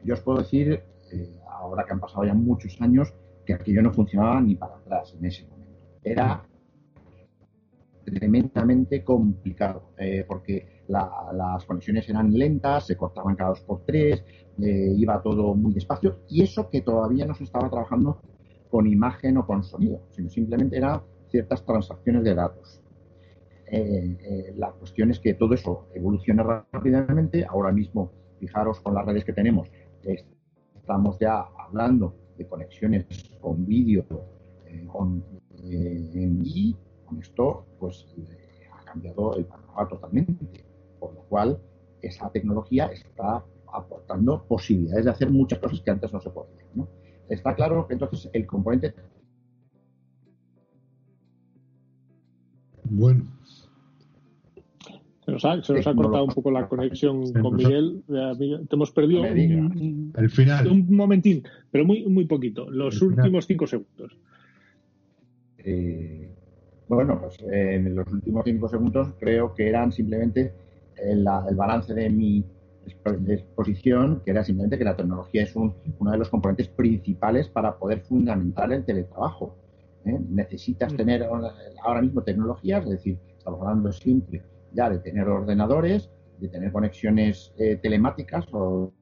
Yo 0.04 0.14
os 0.14 0.20
puedo 0.20 0.38
decir, 0.38 0.82
eh, 1.12 1.40
ahora 1.48 1.84
que 1.84 1.92
han 1.92 2.00
pasado 2.00 2.24
ya 2.24 2.34
muchos 2.34 2.80
años, 2.80 3.12
que 3.44 3.54
aquello 3.54 3.82
no 3.82 3.92
funcionaba 3.92 4.40
ni 4.40 4.54
para 4.54 4.76
atrás 4.76 5.14
en 5.18 5.24
ese 5.26 5.46
momento. 5.46 5.72
Era 6.02 6.44
tremendamente 8.04 9.04
complicado, 9.04 9.92
eh, 9.98 10.24
porque 10.26 10.82
las 10.88 11.64
conexiones 11.64 12.08
eran 12.08 12.32
lentas, 12.32 12.86
se 12.86 12.96
cortaban 12.96 13.36
cada 13.36 13.50
dos 13.50 13.60
por 13.60 13.84
tres, 13.84 14.24
eh, 14.60 14.92
iba 14.96 15.22
todo 15.22 15.54
muy 15.54 15.72
despacio, 15.72 16.20
y 16.28 16.42
eso 16.42 16.68
que 16.68 16.82
todavía 16.82 17.24
no 17.24 17.34
se 17.34 17.44
estaba 17.44 17.70
trabajando 17.70 18.20
con 18.70 18.86
imagen 18.86 19.36
o 19.38 19.46
con 19.46 19.62
sonido, 19.62 20.02
sino 20.10 20.28
simplemente 20.28 20.76
eran 20.76 21.02
ciertas 21.28 21.64
transacciones 21.64 22.24
de 22.24 22.34
datos. 22.34 22.82
Eh, 23.66 24.52
la 24.56 24.70
cuestión 24.72 25.10
es 25.10 25.18
que 25.18 25.32
todo 25.34 25.54
eso 25.54 25.88
evoluciona 25.94 26.66
rápidamente. 26.70 27.46
Ahora 27.48 27.72
mismo, 27.72 28.12
fijaros 28.38 28.80
con 28.80 28.94
las 28.94 29.06
redes 29.06 29.24
que 29.24 29.32
tenemos, 29.32 29.70
estamos 30.82 31.16
ya 31.20 31.46
hablando 31.58 32.12
de 32.36 32.46
conexiones 32.48 33.06
con 33.40 33.64
vídeo, 33.64 34.04
con, 34.88 35.24
y 35.62 36.76
esto 37.20 37.64
pues 37.78 38.06
ha 38.72 38.84
cambiado 38.84 39.36
el 39.36 39.44
panorama 39.44 39.88
totalmente, 39.88 40.64
por 40.98 41.14
lo 41.14 41.20
cual 41.22 41.60
esa 42.00 42.30
tecnología 42.30 42.86
está 42.86 43.44
aportando 43.72 44.44
posibilidades 44.48 45.04
de 45.04 45.10
hacer 45.12 45.30
muchas 45.30 45.60
cosas 45.60 45.80
que 45.80 45.90
antes 45.90 46.12
no 46.12 46.20
se 46.20 46.30
podían. 46.30 46.88
Está 47.28 47.54
claro 47.54 47.86
entonces 47.88 48.28
el 48.32 48.46
componente... 48.46 48.92
Bueno. 52.84 53.24
Se 55.32 55.34
nos 55.34 55.44
ha, 55.46 55.62
se 55.62 55.72
nos 55.72 55.86
ha 55.86 55.94
cortado 55.94 56.24
un 56.24 56.34
poco 56.34 56.50
la 56.50 56.68
conexión 56.68 57.32
con 57.32 57.56
Miguel. 57.56 58.02
Te 58.06 58.74
hemos 58.74 58.90
perdido 58.90 59.22
un, 59.22 60.12
el 60.14 60.28
final. 60.28 60.66
un 60.68 60.94
momentín, 60.94 61.42
pero 61.70 61.86
muy, 61.86 62.04
muy 62.06 62.26
poquito, 62.26 62.70
los 62.70 63.00
últimos 63.00 63.46
cinco 63.46 63.66
segundos. 63.66 64.18
Eh, 65.56 66.28
bueno, 66.86 67.18
pues 67.18 67.38
en 67.50 67.94
los 67.94 68.12
últimos 68.12 68.44
cinco 68.44 68.68
segundos 68.68 69.14
creo 69.18 69.54
que 69.54 69.68
eran 69.68 69.90
simplemente 69.90 70.52
el, 70.96 71.24
balance 71.24 71.94
de 71.94 72.10
mi 72.10 72.44
exposición, 73.26 74.20
que 74.22 74.32
era 74.32 74.44
simplemente 74.44 74.76
que 74.76 74.84
la 74.84 74.96
tecnología 74.96 75.44
es 75.44 75.56
uno 75.56 76.10
de 76.10 76.18
los 76.18 76.28
componentes 76.28 76.68
principales 76.68 77.48
para 77.48 77.78
poder 77.78 78.00
fundamentar 78.00 78.70
el 78.70 78.84
teletrabajo. 78.84 79.56
¿eh? 80.04 80.18
Necesitas 80.28 80.92
mm. 80.92 80.96
tener 80.96 81.26
ahora 81.82 82.02
mismo 82.02 82.22
tecnologías, 82.22 82.84
es 82.84 82.90
decir, 82.90 83.18
estamos 83.38 83.62
hablando 83.62 83.90
siempre 83.92 84.42
ya 84.74 84.90
de 84.90 84.98
tener 84.98 85.28
ordenadores, 85.28 86.10
de 86.38 86.48
tener 86.48 86.72
conexiones 86.72 87.52
eh, 87.58 87.76
telemáticas 87.76 88.46
o 88.52 88.92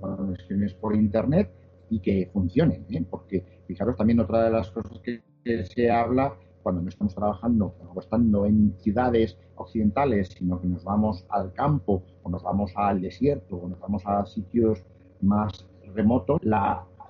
conexiones 0.00 0.74
por 0.74 0.94
Internet 0.94 1.50
y 1.90 2.00
que 2.00 2.30
funcionen. 2.32 2.86
¿eh? 2.90 3.04
Porque 3.08 3.44
fijaros 3.66 3.96
también 3.96 4.20
otra 4.20 4.44
de 4.44 4.50
las 4.50 4.70
cosas 4.70 5.00
que 5.00 5.22
se 5.64 5.90
habla 5.90 6.36
cuando 6.66 6.82
no 6.82 6.88
estamos 6.88 7.14
trabajando 7.14 7.76
o 7.94 8.00
estando 8.00 8.44
en 8.44 8.74
ciudades 8.78 9.38
occidentales, 9.54 10.30
sino 10.36 10.60
que 10.60 10.66
nos 10.66 10.82
vamos 10.82 11.24
al 11.28 11.52
campo 11.52 12.02
o 12.24 12.28
nos 12.28 12.42
vamos 12.42 12.72
al 12.74 13.00
desierto 13.00 13.54
o 13.54 13.68
nos 13.68 13.78
vamos 13.78 14.02
a 14.04 14.26
sitios 14.26 14.84
más 15.20 15.64
remotos, 15.94 16.40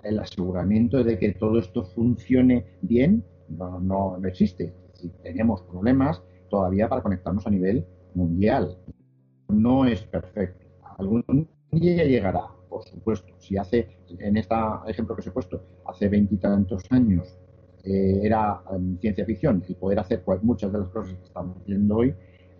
el 0.03 0.19
aseguramiento 0.19 1.03
de 1.03 1.19
que 1.19 1.33
todo 1.33 1.59
esto 1.59 1.85
funcione 1.85 2.67
bien 2.83 3.25
no, 3.49 3.81
no, 3.81 4.19
existe. 4.27 4.75
Si 4.93 5.09
tenemos 5.23 5.63
problemas 5.63 6.23
todavía 6.51 6.89
para 6.91 7.01
conectarnos 7.01 7.47
a 7.47 7.51
nivel 7.51 7.87
mundial. 8.17 8.77
No 9.49 9.85
es 9.85 10.03
perfecto. 10.03 10.67
Algún 10.99 11.49
día 11.71 12.05
llegará, 12.05 12.47
por 12.69 12.83
supuesto. 12.85 13.33
Si 13.39 13.57
hace, 13.57 13.99
en 14.19 14.37
este 14.37 14.55
ejemplo 14.89 15.15
que 15.15 15.21
os 15.21 15.27
he 15.27 15.31
puesto, 15.31 15.63
hace 15.87 16.09
veintitantos 16.09 16.83
años 16.91 17.39
eh, 17.85 18.21
era 18.23 18.63
em, 18.73 18.99
ciencia 18.99 19.25
ficción 19.25 19.63
y 19.69 19.75
poder 19.75 20.01
hacer 20.01 20.25
muchas 20.43 20.73
de 20.73 20.79
las 20.81 20.89
cosas 20.89 21.15
que 21.15 21.25
estamos 21.25 21.65
viendo 21.65 21.97
hoy, 21.97 22.15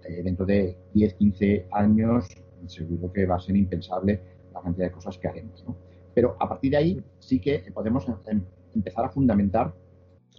eh, 0.05 0.23
dentro 0.23 0.47
de 0.47 0.79
10, 0.95 1.15
15 1.15 1.67
años, 1.73 2.29
seguro 2.67 3.13
que 3.13 3.27
va 3.27 3.37
a 3.37 3.41
ser 3.41 3.57
impensable 3.57 4.21
la 4.55 4.61
cantidad 4.61 4.87
de 4.87 4.93
cosas 4.93 5.19
que 5.19 5.29
haremos. 5.29 5.65
Pero 6.15 6.37
a 6.39 6.49
partir 6.49 6.71
de 6.71 6.77
ahí 6.77 7.05
sí 7.19 7.41
que 7.41 7.65
podemos 7.75 8.07
em, 8.27 8.43
empezar 8.75 9.05
a 9.05 9.09
fundamentar 9.09 9.75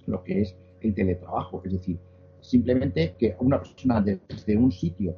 lo 0.05 0.23
que 0.23 0.41
es 0.41 0.55
el 0.81 0.93
teletrabajo, 0.93 1.61
es 1.65 1.73
decir, 1.73 1.99
simplemente 2.41 3.15
que 3.17 3.35
una 3.39 3.59
persona 3.59 4.01
desde 4.01 4.57
un 4.57 4.71
sitio 4.71 5.15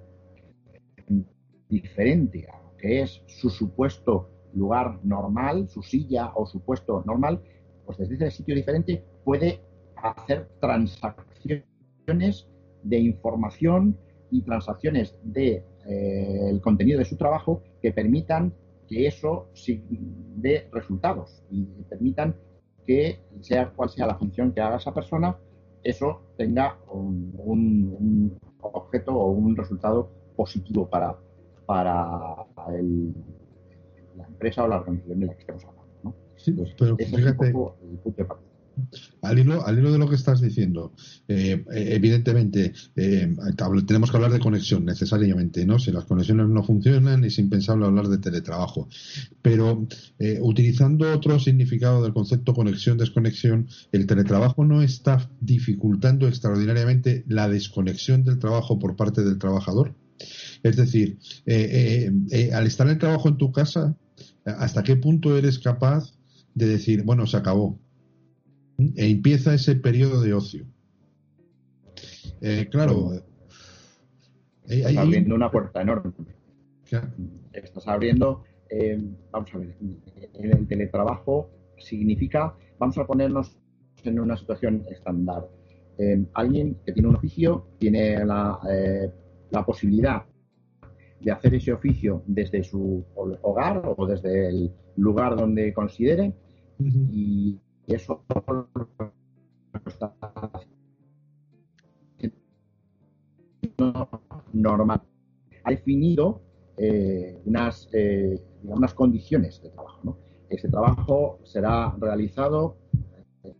diferente 1.68 2.48
a 2.48 2.62
lo 2.62 2.76
que 2.78 3.02
es 3.02 3.22
su 3.28 3.50
supuesto 3.50 4.30
lugar 4.54 5.00
normal, 5.04 5.70
su 5.70 5.82
silla 5.82 6.32
o 6.36 6.46
su 6.46 6.62
puesto 6.62 7.04
normal, 7.06 7.42
pues 7.86 7.98
desde 7.98 8.16
ese 8.16 8.38
sitio 8.38 8.56
diferente 8.56 9.04
puede 9.24 9.62
hacer 9.96 10.48
transacciones 10.60 12.48
de 12.84 13.00
información 13.00 13.98
y 14.32 14.42
transacciones 14.42 15.18
de 15.24 15.64
eh, 15.88 16.60
contenido 16.62 17.00
de 17.00 17.06
su 17.06 17.18
trabajo 17.18 17.64
que 17.82 17.92
permitan 17.92 18.54
que 18.88 19.08
eso 19.08 19.50
dé 20.38 20.68
resultados 20.72 21.44
y 21.52 21.66
permitan 21.90 22.36
que, 22.86 23.20
sea 23.42 23.70
cual 23.70 23.90
sea 23.90 24.08
la 24.08 24.18
función 24.18 24.52
que 24.52 24.62
haga 24.62 24.78
esa 24.78 24.94
persona, 24.94 25.38
eso 25.84 26.22
tenga 26.38 26.78
un, 26.92 28.38
objeto 28.62 29.14
o 29.14 29.32
un 29.32 29.56
resultado 29.56 30.12
positivo 30.36 30.90
para, 30.90 31.16
para 31.66 32.46
la 32.56 34.28
empresa 34.28 34.64
o 34.64 34.68
la 34.68 34.78
organización 34.78 35.20
de 35.20 35.26
la 35.28 35.34
que 35.34 35.40
estemos 35.42 35.64
hablando. 35.66 35.90
¿no? 36.04 36.16
Sí, 36.36 36.56
pero 36.78 36.98
fíjate, 36.98 37.48
el 37.48 37.54
punto 38.00 38.22
de 38.22 38.26
partida. 38.26 38.49
Al 39.22 39.38
hilo, 39.38 39.64
de 39.64 39.98
lo 39.98 40.10
que 40.10 40.16
estás 40.16 40.40
diciendo, 40.40 40.94
eh, 41.28 41.66
evidentemente 41.72 42.74
eh, 42.96 43.36
tenemos 43.86 44.12
que 44.12 44.18
hablar 44.18 44.32
de 44.32 44.40
conexión 44.40 44.86
necesariamente, 44.86 45.66
¿no? 45.66 45.78
Si 45.78 45.92
las 45.92 46.06
conexiones 46.06 46.48
no 46.48 46.64
funcionan 46.64 47.24
es 47.26 47.38
impensable 47.38 47.86
hablar 47.86 48.08
de 48.08 48.18
teletrabajo. 48.18 48.88
Pero 49.42 49.88
eh, 50.20 50.40
utilizando 50.42 51.12
otro 51.12 51.40
significado 51.40 52.02
del 52.02 52.14
concepto 52.14 52.54
conexión-desconexión, 52.54 53.68
el 53.92 54.08
teletrabajo 54.08 54.64
no 54.64 54.82
está 54.82 55.30
dificultando 55.42 56.28
extraordinariamente 56.28 57.26
la 57.28 57.50
desconexión 57.50 58.24
del 58.24 58.40
trabajo 58.40 58.80
por 58.80 58.96
parte 58.96 59.24
del 59.24 59.38
trabajador. 59.38 59.96
Es 60.64 60.76
decir, 60.76 61.18
al 62.54 62.68
estar 62.68 62.88
el 62.90 62.98
trabajo 62.98 63.30
en 63.30 63.38
tu 63.38 63.52
casa, 63.54 63.96
¿hasta 64.46 64.84
qué 64.84 64.98
punto 64.98 65.38
eres 65.38 65.60
capaz 65.60 66.14
de 66.54 66.68
decir, 66.68 67.04
bueno, 67.04 67.26
se 67.26 67.38
acabó? 67.38 67.80
E 68.96 69.10
empieza 69.10 69.54
ese 69.54 69.76
periodo 69.76 70.22
de 70.22 70.34
ocio. 70.34 70.66
Eh, 72.42 72.68
claro. 72.72 73.12
Estás 74.66 74.98
abriendo 74.98 75.36
una 75.36 75.52
puerta 75.52 75.82
enorme. 75.82 76.14
Estás 77.52 77.88
abriendo, 77.88 78.44
eh, 78.70 78.98
vamos 79.32 79.54
a 79.54 79.58
ver, 79.58 79.76
el 80.34 80.68
teletrabajo 80.68 81.50
significa, 81.78 82.56
vamos 82.78 82.98
a 82.98 83.06
ponernos 83.06 83.58
en 84.04 84.20
una 84.20 84.38
situación 84.38 84.86
estándar. 84.90 85.48
Eh, 85.98 86.26
alguien 86.34 86.78
que 86.86 86.94
tiene 86.94 87.10
un 87.10 87.18
oficio 87.18 87.68
tiene 87.78 88.24
la, 88.26 88.58
la 89.52 89.66
posibilidad 89.66 90.24
de 91.20 91.32
hacer 91.32 91.54
ese 91.56 91.74
oficio 91.74 92.24
desde 92.28 92.64
su 92.64 93.04
hogar 93.16 93.82
o 93.98 94.08
desde 94.08 94.48
el 94.48 94.72
lugar 94.96 95.36
donde 95.36 95.74
considere 95.74 96.34
y 97.12 97.60
eso 97.96 98.24
normal. 104.54 105.02
Ha 105.64 105.72
definido 105.72 106.42
eh, 106.78 107.40
unas, 107.46 107.90
eh, 107.94 108.40
unas 108.64 108.94
condiciones 108.94 109.62
de 109.62 109.70
trabajo. 109.70 110.00
¿no? 110.04 110.18
Ese 110.50 110.70
trabajo 110.70 111.40
será 111.44 111.96
realizado 112.00 112.78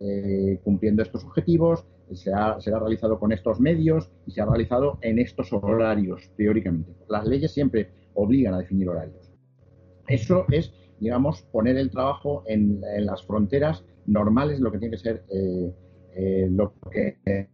eh, 0.00 0.60
cumpliendo 0.62 1.02
estos 1.02 1.24
objetivos, 1.24 1.86
será, 2.12 2.60
será 2.60 2.78
realizado 2.78 3.18
con 3.18 3.32
estos 3.32 3.60
medios 3.60 4.10
y 4.26 4.32
será 4.32 4.46
realizado 4.46 4.98
en 5.02 5.18
estos 5.18 5.52
horarios, 5.52 6.30
teóricamente. 6.36 6.92
Las 7.08 7.26
leyes 7.26 7.52
siempre 7.52 7.90
obligan 8.14 8.54
a 8.54 8.58
definir 8.58 8.88
horarios. 8.88 9.32
Eso 10.08 10.44
es, 10.50 10.72
digamos, 10.98 11.42
poner 11.42 11.76
el 11.76 11.90
trabajo 11.90 12.42
en 12.46 12.80
las 13.06 13.22
fronteras 13.22 13.84
normales, 14.10 14.60
lo 14.60 14.70
que 14.70 14.78
tiene 14.78 14.96
que 14.96 15.02
ser 15.02 15.24
lo 16.50 16.74
que 16.90 17.48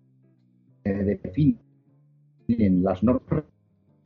define 0.84 1.58
en 2.48 2.82
las 2.82 3.02
normas 3.02 3.44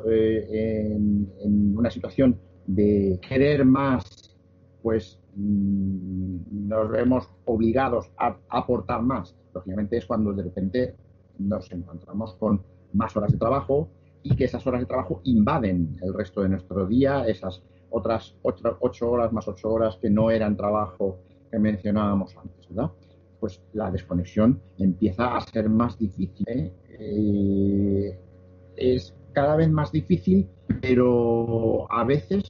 eh, 0.07 0.95
en, 0.95 1.77
una 1.77 1.91
situación 1.91 2.39
de 2.67 3.19
querer 3.27 3.65
más, 3.65 4.37
pues 4.83 5.21
mm, 5.35 6.69
nos 6.69 6.91
vemos 6.91 7.29
obligados 7.45 8.11
a 8.19 8.37
aportar 8.49 9.03
más. 9.03 9.37
Lógicamente 9.55 9.99
es 9.99 10.07
cuando 10.07 10.33
de 10.33 10.43
repente 10.45 10.95
nos 11.39 11.71
encontramos 11.73 12.35
con 12.37 12.63
más 12.93 13.17
horas 13.17 13.33
de 13.33 13.39
trabajo 13.39 13.91
y 14.23 14.37
que 14.37 14.45
esas 14.45 14.67
horas 14.67 14.81
de 14.81 14.87
trabajo 14.87 15.21
invaden 15.25 15.97
el 16.03 16.15
resto 16.15 16.43
de 16.43 16.51
nuestro 16.51 16.87
día, 16.87 17.27
esas 17.27 17.63
otras 17.91 18.37
ocho, 18.43 19.11
horas 19.11 19.33
más 19.33 19.49
ocho 19.49 19.71
horas 19.71 19.97
que 20.01 20.11
no 20.11 20.31
eran 20.31 20.57
trabajo 20.57 21.19
que 21.51 21.59
mencionábamos 21.59 22.37
antes, 22.37 22.69
¿verdad? 22.69 22.91
Pues 23.41 23.61
la 23.73 23.91
desconexión 23.91 24.61
empieza 24.79 25.37
a 25.37 25.41
ser 25.41 25.69
más 25.69 25.99
difícil. 25.99 26.47
¿eh? 26.49 26.73
Eh, 26.99 28.19
es 28.77 29.15
cada 29.33 29.57
vez 29.57 29.71
más 29.71 29.93
difícil, 29.93 30.49
pero 30.81 31.91
a 31.91 32.05
veces 32.05 32.45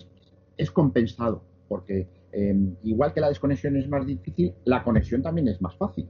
es 0.56 0.70
compensado, 0.70 1.42
porque 1.68 2.08
em, 2.32 2.76
igual 2.82 3.12
que 3.12 3.20
la 3.20 3.28
desconexión 3.28 3.76
es 3.76 3.88
más 3.88 4.06
difícil, 4.06 4.54
la 4.64 4.82
conexión 4.82 5.22
también 5.22 5.48
es 5.48 5.60
más 5.60 5.76
fácil. 5.76 6.08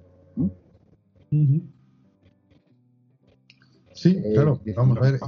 Sí, 3.93 4.17
eh, 4.25 4.33
claro, 4.33 4.61
vamos 4.77 4.99
a 4.99 5.01
ver. 5.01 5.21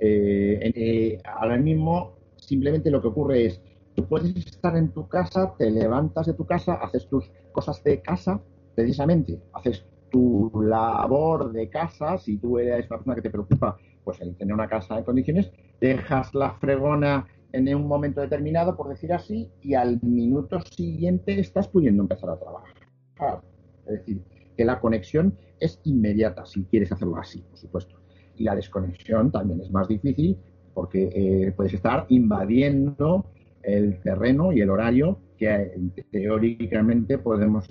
Eh, 0.00 1.18
ahora 1.24 1.56
mismo 1.56 2.18
simplemente 2.36 2.90
lo 2.90 3.00
que 3.00 3.08
ocurre 3.08 3.46
es, 3.46 3.60
puedes 4.02 4.34
estar 4.36 4.76
en 4.76 4.90
tu 4.90 5.08
casa, 5.08 5.54
te 5.56 5.70
levantas 5.70 6.26
de 6.26 6.34
tu 6.34 6.44
casa, 6.44 6.74
haces 6.74 7.08
tus 7.08 7.30
cosas 7.52 7.82
de 7.84 8.00
casa, 8.00 8.40
precisamente, 8.74 9.40
haces 9.52 9.84
tu 10.10 10.50
labor 10.62 11.52
de 11.52 11.68
casa, 11.68 12.18
si 12.18 12.38
tú 12.38 12.58
eres 12.58 12.86
una 12.90 12.98
persona 12.98 13.14
que 13.16 13.22
te 13.22 13.30
preocupa, 13.30 13.76
pues 14.04 14.20
el 14.20 14.36
tener 14.36 14.54
una 14.54 14.68
casa 14.68 14.98
en 14.98 15.04
condiciones, 15.04 15.50
dejas 15.80 16.34
la 16.34 16.52
fregona 16.54 17.26
en 17.52 17.72
un 17.74 17.86
momento 17.86 18.20
determinado, 18.20 18.76
por 18.76 18.88
decir 18.88 19.12
así, 19.12 19.50
y 19.62 19.74
al 19.74 20.00
minuto 20.02 20.60
siguiente 20.60 21.38
estás 21.38 21.68
pudiendo 21.68 22.02
empezar 22.02 22.30
a 22.30 22.38
trabajar. 22.38 23.42
Es 23.86 23.98
decir, 23.98 24.22
que 24.56 24.64
la 24.64 24.80
conexión 24.80 25.36
es 25.60 25.80
inmediata, 25.84 26.44
si 26.46 26.64
quieres 26.64 26.90
hacerlo 26.90 27.16
así, 27.16 27.40
por 27.40 27.58
supuesto. 27.58 27.96
Y 28.36 28.44
la 28.44 28.56
desconexión 28.56 29.30
también 29.30 29.60
es 29.60 29.70
más 29.70 29.86
difícil 29.86 30.36
porque 30.74 31.10
eh, 31.14 31.52
puedes 31.52 31.74
estar 31.74 32.06
invadiendo 32.08 33.26
el 33.66 34.00
terreno 34.00 34.52
y 34.52 34.60
el 34.60 34.70
horario 34.70 35.18
que 35.36 35.72
teóricamente 36.10 37.18
podemos 37.18 37.66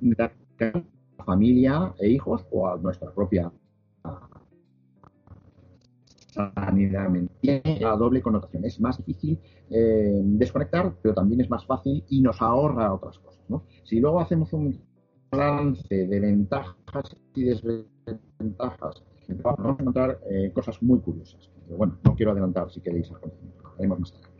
dar 0.00 0.32
familia 1.24 1.94
e 1.98 2.08
hijos 2.08 2.44
o 2.50 2.68
a 2.68 2.76
nuestra 2.78 3.12
propia 3.12 3.52
sanidad 6.32 7.08
mental. 7.08 7.62
La 7.80 7.96
doble 7.96 8.22
connotación. 8.22 8.64
Es 8.64 8.80
más 8.80 8.98
difícil 8.98 9.38
eh, 9.70 10.20
desconectar, 10.24 10.94
pero 11.02 11.14
también 11.14 11.40
es 11.40 11.50
más 11.50 11.66
fácil 11.66 12.04
y 12.08 12.20
nos 12.20 12.40
ahorra 12.40 12.92
otras 12.92 13.18
cosas. 13.18 13.32
Si 13.84 14.00
luego 14.00 14.20
hacemos 14.20 14.52
un 14.52 14.80
balance 15.30 16.06
de 16.06 16.20
ventajas 16.20 17.16
y 17.34 17.44
desventajas, 17.44 19.02
vamos 19.42 19.78
a 19.78 19.82
encontrar 19.82 20.20
eh, 20.30 20.50
cosas 20.54 20.82
muy 20.82 21.00
curiosas. 21.00 21.50
Pero 21.66 21.76
bueno, 21.76 21.98
no 22.04 22.14
quiero 22.14 22.32
adelantar 22.32 22.70
si 22.70 22.80
queréis 22.80 23.10
haremos 23.78 24.00
más. 24.00 24.31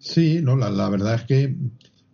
Sí, 0.00 0.40
no, 0.42 0.56
la 0.56 0.88
verdad 0.88 1.14
es 1.14 1.22
que 1.24 1.56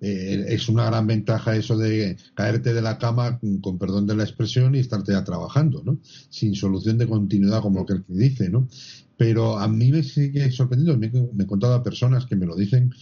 eh, 0.01 0.45
es 0.49 0.69
una 0.69 0.87
gran 0.87 1.07
ventaja 1.07 1.57
eso 1.57 1.77
de 1.79 2.17
caerte 2.35 2.75
de 2.75 2.83
la 2.83 2.99
cama, 2.99 3.41
con 3.63 3.79
perdón 3.79 4.07
de 4.07 4.15
la 4.15 4.25
expresión, 4.25 4.75
y 4.75 4.81
estarte 4.81 5.13
ya 5.13 5.25
trabajando, 5.25 5.83
¿no? 5.85 5.99
Sin 6.29 6.55
solución 6.55 6.99
de 6.99 7.07
continuidad, 7.07 7.63
como 7.63 7.81
el 7.81 7.87
que 7.87 8.03
dice, 8.09 8.51
¿no? 8.51 8.69
Pero 9.17 9.59
a 9.59 9.67
mí 9.67 9.91
me 9.91 10.03
sigue 10.03 10.51
sorprendiendo, 10.51 10.99
me, 10.99 11.09
me 11.33 11.45
he 11.45 11.47
contado 11.47 11.75
a 11.75 11.83
personas 11.83 12.27
que 12.27 12.37
me 12.37 12.45
lo 12.45 12.55
dicen 12.55 12.93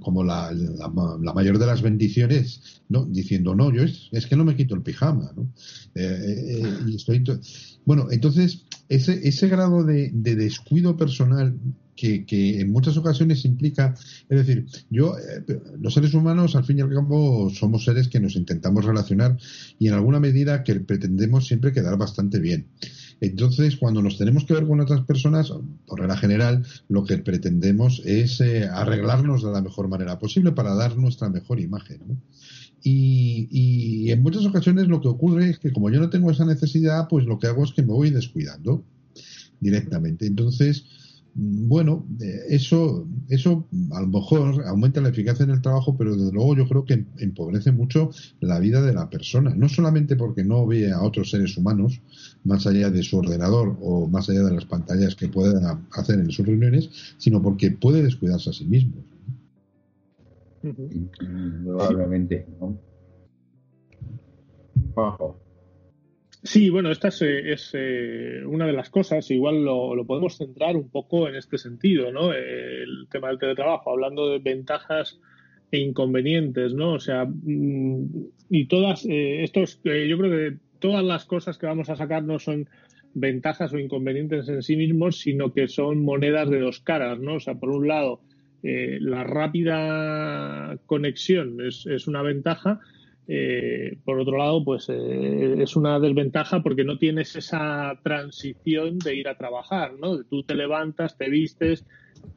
como 0.00 0.22
la, 0.22 0.52
la, 0.52 1.32
mayor 1.32 1.58
de 1.58 1.66
las 1.66 1.80
bendiciones, 1.80 2.82
¿no? 2.90 3.06
Diciendo, 3.06 3.54
no, 3.54 3.72
yo 3.72 3.82
es, 3.82 4.08
es 4.12 4.26
que 4.26 4.36
no 4.36 4.44
me 4.44 4.54
quito 4.54 4.74
el 4.74 4.82
pijama, 4.82 5.32
¿no? 5.34 5.50
Eh, 5.94 6.60
eh, 6.62 6.78
y 6.86 6.96
estoy 6.96 7.24
bueno, 7.86 8.08
entonces, 8.10 8.66
ese, 8.94 9.26
ese 9.26 9.48
grado 9.48 9.84
de, 9.84 10.10
de 10.12 10.36
descuido 10.36 10.96
personal 10.96 11.54
que, 11.96 12.60
en 12.60 12.72
muchas 12.72 12.96
ocasiones 12.96 13.44
implica, 13.44 13.94
es 14.28 14.46
decir, 14.46 14.66
yo, 14.90 15.16
eh, 15.18 15.60
los 15.80 15.94
seres 15.94 16.14
humanos 16.14 16.56
al 16.56 16.64
fin 16.64 16.78
y 16.78 16.80
al 16.80 16.90
cabo 16.90 17.50
somos 17.50 17.84
seres 17.84 18.08
que 18.08 18.20
nos 18.20 18.34
intentamos 18.34 18.84
relacionar 18.84 19.36
y 19.78 19.88
en 19.88 19.94
alguna 19.94 20.18
medida 20.18 20.64
que 20.64 20.74
pretendemos 20.80 21.46
siempre 21.46 21.72
quedar 21.72 21.96
bastante 21.96 22.40
bien. 22.40 22.66
Entonces, 23.20 23.76
cuando 23.76 24.02
nos 24.02 24.18
tenemos 24.18 24.44
que 24.44 24.54
ver 24.54 24.66
con 24.66 24.80
otras 24.80 25.02
personas, 25.04 25.52
por 25.86 26.00
regla 26.00 26.16
general, 26.16 26.66
lo 26.88 27.04
que 27.04 27.18
pretendemos 27.18 28.02
es 28.04 28.40
eh, 28.40 28.64
arreglarnos 28.66 29.44
de 29.44 29.52
la 29.52 29.62
mejor 29.62 29.88
manera 29.88 30.18
posible 30.18 30.50
para 30.50 30.74
dar 30.74 30.96
nuestra 30.96 31.28
mejor 31.28 31.60
imagen. 31.60 32.20
Y, 32.84 34.10
en 34.10 34.22
muchas 34.22 34.44
ocasiones 34.44 34.88
lo 34.88 35.00
que 35.00 35.08
ocurre 35.08 35.50
es 35.50 35.58
que 35.58 35.72
como 35.72 35.90
yo 35.90 36.00
no 36.00 36.10
tengo 36.10 36.30
esa 36.30 36.44
necesidad, 36.44 37.08
pues 37.08 37.24
lo 37.24 37.38
que 37.38 37.46
hago 37.46 37.64
es 37.64 37.72
que 37.72 37.82
me 37.82 37.92
voy 37.92 38.10
descuidando 38.10 38.84
directamente. 39.60 40.26
Entonces, 40.26 40.84
bueno, 41.34 42.04
eh, 42.20 42.40
eso, 42.50 43.06
eso 43.28 43.66
a 43.92 44.00
lo 44.02 44.06
mejor 44.08 44.64
aumenta 44.66 45.00
la 45.00 45.08
eficacia 45.08 45.44
en 45.44 45.50
el 45.50 45.62
trabajo, 45.62 45.96
pero 45.96 46.14
desde 46.14 46.32
luego 46.32 46.56
yo 46.56 46.68
creo 46.68 46.84
que 46.84 47.06
empobrece 47.18 47.72
mucho 47.72 48.10
la 48.40 48.58
vida 48.58 48.82
de 48.82 48.92
la 48.92 49.08
persona. 49.08 49.54
No 49.54 49.68
solamente 49.68 50.16
porque 50.16 50.44
no 50.44 50.66
ve 50.66 50.92
a 50.92 51.00
otros 51.00 51.30
seres 51.30 51.56
humanos 51.56 52.00
más 52.44 52.66
allá 52.66 52.90
de 52.90 53.02
su 53.02 53.18
ordenador 53.18 53.78
o 53.80 54.08
más 54.08 54.28
allá 54.28 54.42
de 54.42 54.52
las 54.52 54.66
pantallas 54.66 55.14
que 55.14 55.28
pueda 55.28 55.80
hacer 55.92 56.18
en 56.18 56.30
sus 56.30 56.46
reuniones, 56.46 56.90
sino 57.16 57.40
porque 57.40 57.70
puede 57.70 58.02
descuidarse 58.02 58.50
a 58.50 58.52
sí 58.52 58.64
mismo. 58.64 58.94
Sí, 66.44 66.70
bueno, 66.70 66.90
esta 66.90 67.08
es, 67.08 67.22
eh, 67.22 67.54
eh, 67.74 68.44
una 68.44 68.66
de 68.66 68.72
las 68.72 68.90
cosas, 68.90 69.30
igual 69.30 69.64
lo, 69.64 70.04
podemos 70.04 70.36
centrar 70.36 70.76
un 70.76 70.90
poco 70.90 71.28
en 71.28 71.36
este 71.36 71.56
sentido, 71.56 72.10
¿no? 72.10 72.32
El 72.32 73.06
tema 73.10 73.28
del 73.28 73.38
teletrabajo, 73.38 73.92
hablando 73.92 74.28
de 74.28 74.40
ventajas 74.40 75.20
e 75.70 75.78
inconvenientes, 75.78 76.74
¿no? 76.74 76.94
O 76.94 77.00
sea, 77.00 77.26
mm, 77.26 78.06
y 78.50 78.66
todas, 78.66 79.06
eh, 79.06 79.44
estos, 79.44 79.80
yo 79.84 80.18
creo 80.18 80.30
que 80.30 80.56
todas 80.80 81.04
las 81.04 81.24
cosas 81.26 81.58
que 81.58 81.66
vamos 81.66 81.88
a 81.90 81.96
sacar 81.96 82.24
no 82.24 82.40
son 82.40 82.68
ventajas 83.14 83.72
o 83.72 83.78
inconvenientes 83.78 84.48
en 84.48 84.62
sí 84.62 84.74
mismos, 84.74 85.20
sino 85.20 85.52
que 85.52 85.68
son 85.68 86.02
monedas 86.02 86.50
de 86.50 86.58
dos 86.58 86.80
caras, 86.80 87.20
¿no? 87.20 87.34
O 87.36 87.40
sea, 87.40 87.54
por 87.54 87.70
un 87.70 87.86
lado, 87.86 88.20
la 88.62 89.24
rápida 89.24 90.76
conexión 90.86 91.60
es, 91.66 91.84
es 91.86 92.06
una 92.06 92.22
ventaja, 92.22 92.80
eh, 93.28 93.98
por 94.04 94.18
otro 94.18 94.36
lado, 94.36 94.64
pues 94.64 94.88
eh, 94.88 95.62
es 95.62 95.76
una 95.76 96.00
desventaja 96.00 96.62
porque 96.62 96.84
no 96.84 96.98
tienes 96.98 97.36
esa 97.36 97.98
transición 98.02 98.98
de 98.98 99.14
ir 99.14 99.28
a 99.28 99.36
trabajar, 99.36 99.94
¿no? 99.94 100.22
Tú 100.24 100.42
te 100.42 100.54
levantas, 100.54 101.16
te 101.16 101.28
vistes, 101.28 101.86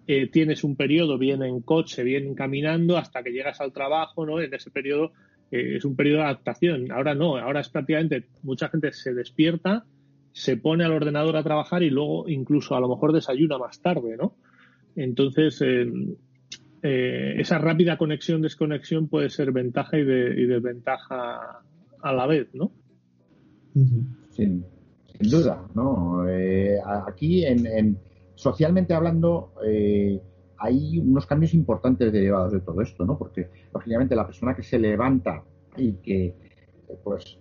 eh, 0.07 0.27
tienes 0.27 0.63
un 0.63 0.75
periodo 0.75 1.17
bien 1.17 1.41
en 1.41 1.61
coche, 1.61 2.03
bien 2.03 2.35
caminando 2.35 2.97
hasta 2.97 3.23
que 3.23 3.31
llegas 3.31 3.61
al 3.61 3.73
trabajo, 3.73 4.25
¿no? 4.25 4.39
En 4.39 4.53
ese 4.53 4.69
periodo 4.69 5.11
es 5.51 5.85
un 5.85 5.95
periodo 5.95 6.19
de 6.19 6.25
adaptación. 6.25 6.91
Ahora 6.91 7.15
no, 7.15 7.37
ahora 7.37 7.61
es 7.61 7.69
prácticamente 7.69 8.25
mucha 8.43 8.69
gente 8.69 8.91
se 8.91 9.13
despierta, 9.13 9.85
se 10.33 10.57
pone 10.57 10.83
al 10.83 10.91
ordenador 10.91 11.37
a 11.37 11.43
trabajar 11.43 11.81
y 11.81 11.89
luego 11.89 12.27
incluso 12.27 12.75
a 12.75 12.79
lo 12.79 12.89
mejor 12.89 13.13
desayuna 13.13 13.57
más 13.57 13.81
tarde, 13.81 14.17
¿no? 14.17 14.35
Entonces, 14.95 15.61
eh, 15.61 17.35
esa 17.39 17.57
rápida 17.57 17.97
conexión-desconexión 17.97 19.07
puede 19.07 19.29
ser 19.29 19.51
ventaja 19.51 19.97
y, 19.97 20.03
desventaja 20.03 21.63
a 22.01 22.13
la 22.13 22.27
vez, 22.27 22.47
¿no? 22.53 22.71
Sin, 24.29 24.63
duda, 25.19 25.67
¿no? 25.73 26.27
Eh, 26.29 26.77
aquí, 27.07 27.45
en, 27.45 27.97
socialmente 28.35 28.93
hablando, 28.93 29.53
eh, 29.65 30.21
hay 30.57 30.99
unos 30.99 31.25
cambios 31.25 31.53
importantes 31.53 32.11
derivados 32.11 32.53
de 32.53 32.59
todo 32.61 32.81
esto, 32.81 33.05
¿no? 33.05 33.17
Porque, 33.17 33.49
lógicamente, 33.73 34.15
la 34.15 34.25
persona 34.25 34.55
que 34.55 34.63
se 34.63 34.79
levanta 34.79 35.43
y 35.77 35.93
que, 35.93 36.35
pues, 37.03 37.39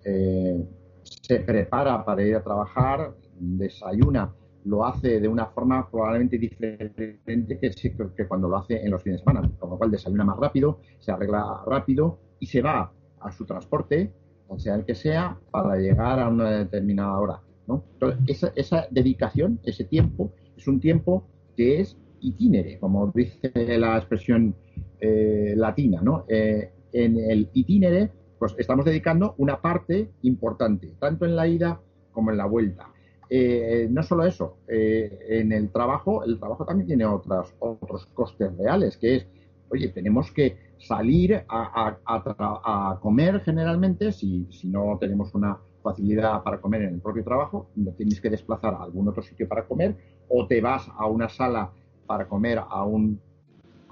se 1.02 1.40
prepara 1.40 2.04
para 2.04 2.22
ir 2.22 2.34
a 2.34 2.42
trabajar, 2.42 3.14
desayuna, 3.38 4.32
lo 4.64 4.84
hace 4.84 5.20
de 5.20 5.28
una 5.28 5.46
forma 5.46 5.88
probablemente 5.90 6.38
diferente 6.38 7.58
que, 7.60 7.70
que 8.16 8.26
cuando 8.26 8.48
lo 8.48 8.56
hace 8.56 8.82
en 8.82 8.90
los 8.90 9.02
fines 9.02 9.20
de 9.20 9.24
semana, 9.24 9.50
con 9.58 9.70
lo 9.70 9.78
cual 9.78 9.90
desayuna 9.90 10.24
más 10.24 10.38
rápido, 10.38 10.80
se 10.98 11.12
arregla 11.12 11.62
rápido 11.66 12.18
y 12.40 12.46
se 12.46 12.62
va 12.62 12.92
a 13.20 13.32
su 13.32 13.44
transporte, 13.44 14.12
sea 14.58 14.74
el 14.76 14.84
que 14.84 14.94
sea, 14.94 15.38
para 15.50 15.76
llegar 15.76 16.18
a 16.20 16.28
una 16.28 16.50
determinada 16.50 17.18
hora. 17.18 17.40
¿no? 17.66 17.84
Entonces, 17.94 18.52
esa, 18.56 18.86
dedicación, 18.90 19.60
ese 19.64 19.84
tiempo, 19.84 20.32
es 20.56 20.66
un 20.68 20.80
tiempo 20.80 21.26
que 21.56 21.80
es 21.80 21.96
itinere, 22.20 22.78
como 22.78 23.10
dice 23.14 23.52
la 23.78 23.96
expresión 23.96 24.54
eh, 25.00 25.54
latina. 25.56 26.00
¿no? 26.02 26.24
Eh, 26.28 26.70
en 26.92 27.18
el 27.18 27.50
itinere, 27.52 28.10
pues 28.38 28.54
estamos 28.58 28.84
dedicando 28.84 29.34
una 29.38 29.60
parte 29.60 30.10
importante, 30.22 30.92
tanto 30.98 31.24
en 31.24 31.36
la 31.36 31.48
ida 31.48 31.80
como 32.12 32.30
en 32.30 32.36
la 32.36 32.46
vuelta. 32.46 32.93
Eh, 33.30 33.88
no 33.90 34.02
solo 34.02 34.24
eso, 34.24 34.58
eh, 34.68 35.18
en 35.28 35.52
el 35.52 35.70
trabajo, 35.70 36.24
el 36.24 36.38
trabajo 36.38 36.64
también 36.64 36.86
tiene 36.86 37.06
otros 37.06 37.54
otros 37.58 38.06
costes 38.06 38.56
reales, 38.56 38.96
que 38.96 39.16
es, 39.16 39.26
oye, 39.70 39.88
tenemos 39.88 40.30
que 40.30 40.74
salir 40.78 41.44
a, 41.48 42.98
comer 43.00 43.40
generalmente, 43.40 44.12
si, 44.12 44.46
si, 44.50 44.68
no 44.68 44.98
tenemos 45.00 45.34
una 45.34 45.58
facilidad 45.82 46.42
para 46.42 46.60
comer 46.60 46.82
en 46.82 46.94
el 46.94 47.00
propio 47.00 47.24
trabajo, 47.24 47.70
no 47.76 47.92
tienes 47.92 48.20
que 48.20 48.30
desplazar 48.30 48.74
a 48.74 48.82
algún 48.82 49.08
otro 49.08 49.22
sitio 49.22 49.48
para 49.48 49.66
comer, 49.66 49.96
o 50.28 50.46
te 50.46 50.60
vas 50.60 50.88
a 50.96 51.06
una 51.06 51.28
sala 51.28 51.72
para 52.06 52.26
comer 52.28 52.58
a 52.58 52.84
un 52.84 53.20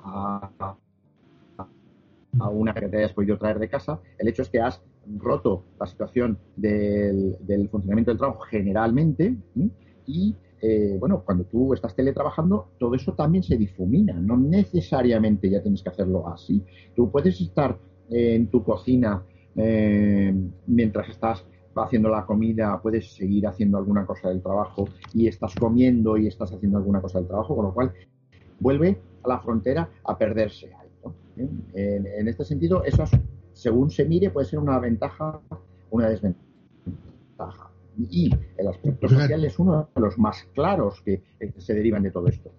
a, 0.04 0.76
a 2.38 2.48
una 2.48 2.74
que 2.74 2.88
te 2.88 2.98
hayas 2.98 3.12
podido 3.12 3.38
traer 3.38 3.58
de 3.58 3.68
casa. 3.68 4.00
El 4.18 4.28
hecho 4.28 4.42
es 4.42 4.48
que 4.48 4.60
has 4.60 4.82
roto 5.18 5.64
la 5.78 5.86
situación 5.86 6.38
del, 6.56 7.36
funcionamiento 7.70 8.10
del 8.10 8.18
trabajo 8.18 8.40
generalmente 8.40 9.36
y 10.06 10.34
eh, 10.60 10.96
bueno, 10.98 11.24
cuando 11.24 11.44
tú 11.44 11.74
estás 11.74 11.94
teletrabajando, 11.96 12.68
todo 12.78 12.94
eso 12.94 13.14
también 13.14 13.42
se 13.42 13.56
difumina, 13.56 14.14
no 14.14 14.36
necesariamente 14.36 15.50
ya 15.50 15.60
tienes 15.60 15.82
que 15.82 15.88
hacerlo 15.88 16.28
así. 16.28 16.62
Tú 16.94 17.10
puedes 17.10 17.40
estar 17.40 17.76
en 18.08 18.46
tu 18.46 18.62
cocina 18.62 19.24
eh, 19.56 20.32
mientras 20.68 21.08
estás 21.08 21.44
haciendo 21.74 22.08
la 22.10 22.24
comida, 22.24 22.80
puedes 22.80 23.12
seguir 23.12 23.46
haciendo 23.48 23.78
alguna 23.78 24.06
cosa 24.06 24.28
del 24.28 24.40
trabajo 24.40 24.88
y 25.12 25.26
estás 25.26 25.52
comiendo 25.56 26.16
y 26.16 26.28
estás 26.28 26.52
haciendo 26.52 26.78
alguna 26.78 27.00
cosa 27.00 27.18
del 27.18 27.26
trabajo, 27.26 27.56
con 27.56 27.64
lo 27.64 27.74
cual 27.74 27.92
vuelve 28.60 29.00
a 29.24 29.28
la 29.28 29.40
frontera 29.40 29.88
a 30.04 30.16
perderse. 30.16 30.70
En, 31.36 32.06
en, 32.06 32.28
este 32.28 32.44
sentido, 32.44 32.84
eso 32.84 33.02
es 33.02 33.10
según 33.62 33.90
se 33.90 34.04
mire, 34.04 34.30
puede 34.30 34.48
ser 34.48 34.58
una 34.58 34.78
ventaja 34.80 35.40
o 35.48 35.58
una 35.90 36.08
desventaja. 36.08 37.70
Y 37.96 38.34
el 38.56 38.66
aspecto 38.66 39.08
social 39.08 39.44
es 39.44 39.56
uno 39.58 39.88
de 39.94 40.00
los 40.00 40.18
más 40.18 40.48
claros 40.52 41.00
que, 41.02 41.22
se 41.58 41.74
derivan 41.74 42.02
de 42.02 42.10
todo 42.10 42.26
esto. 42.26 42.50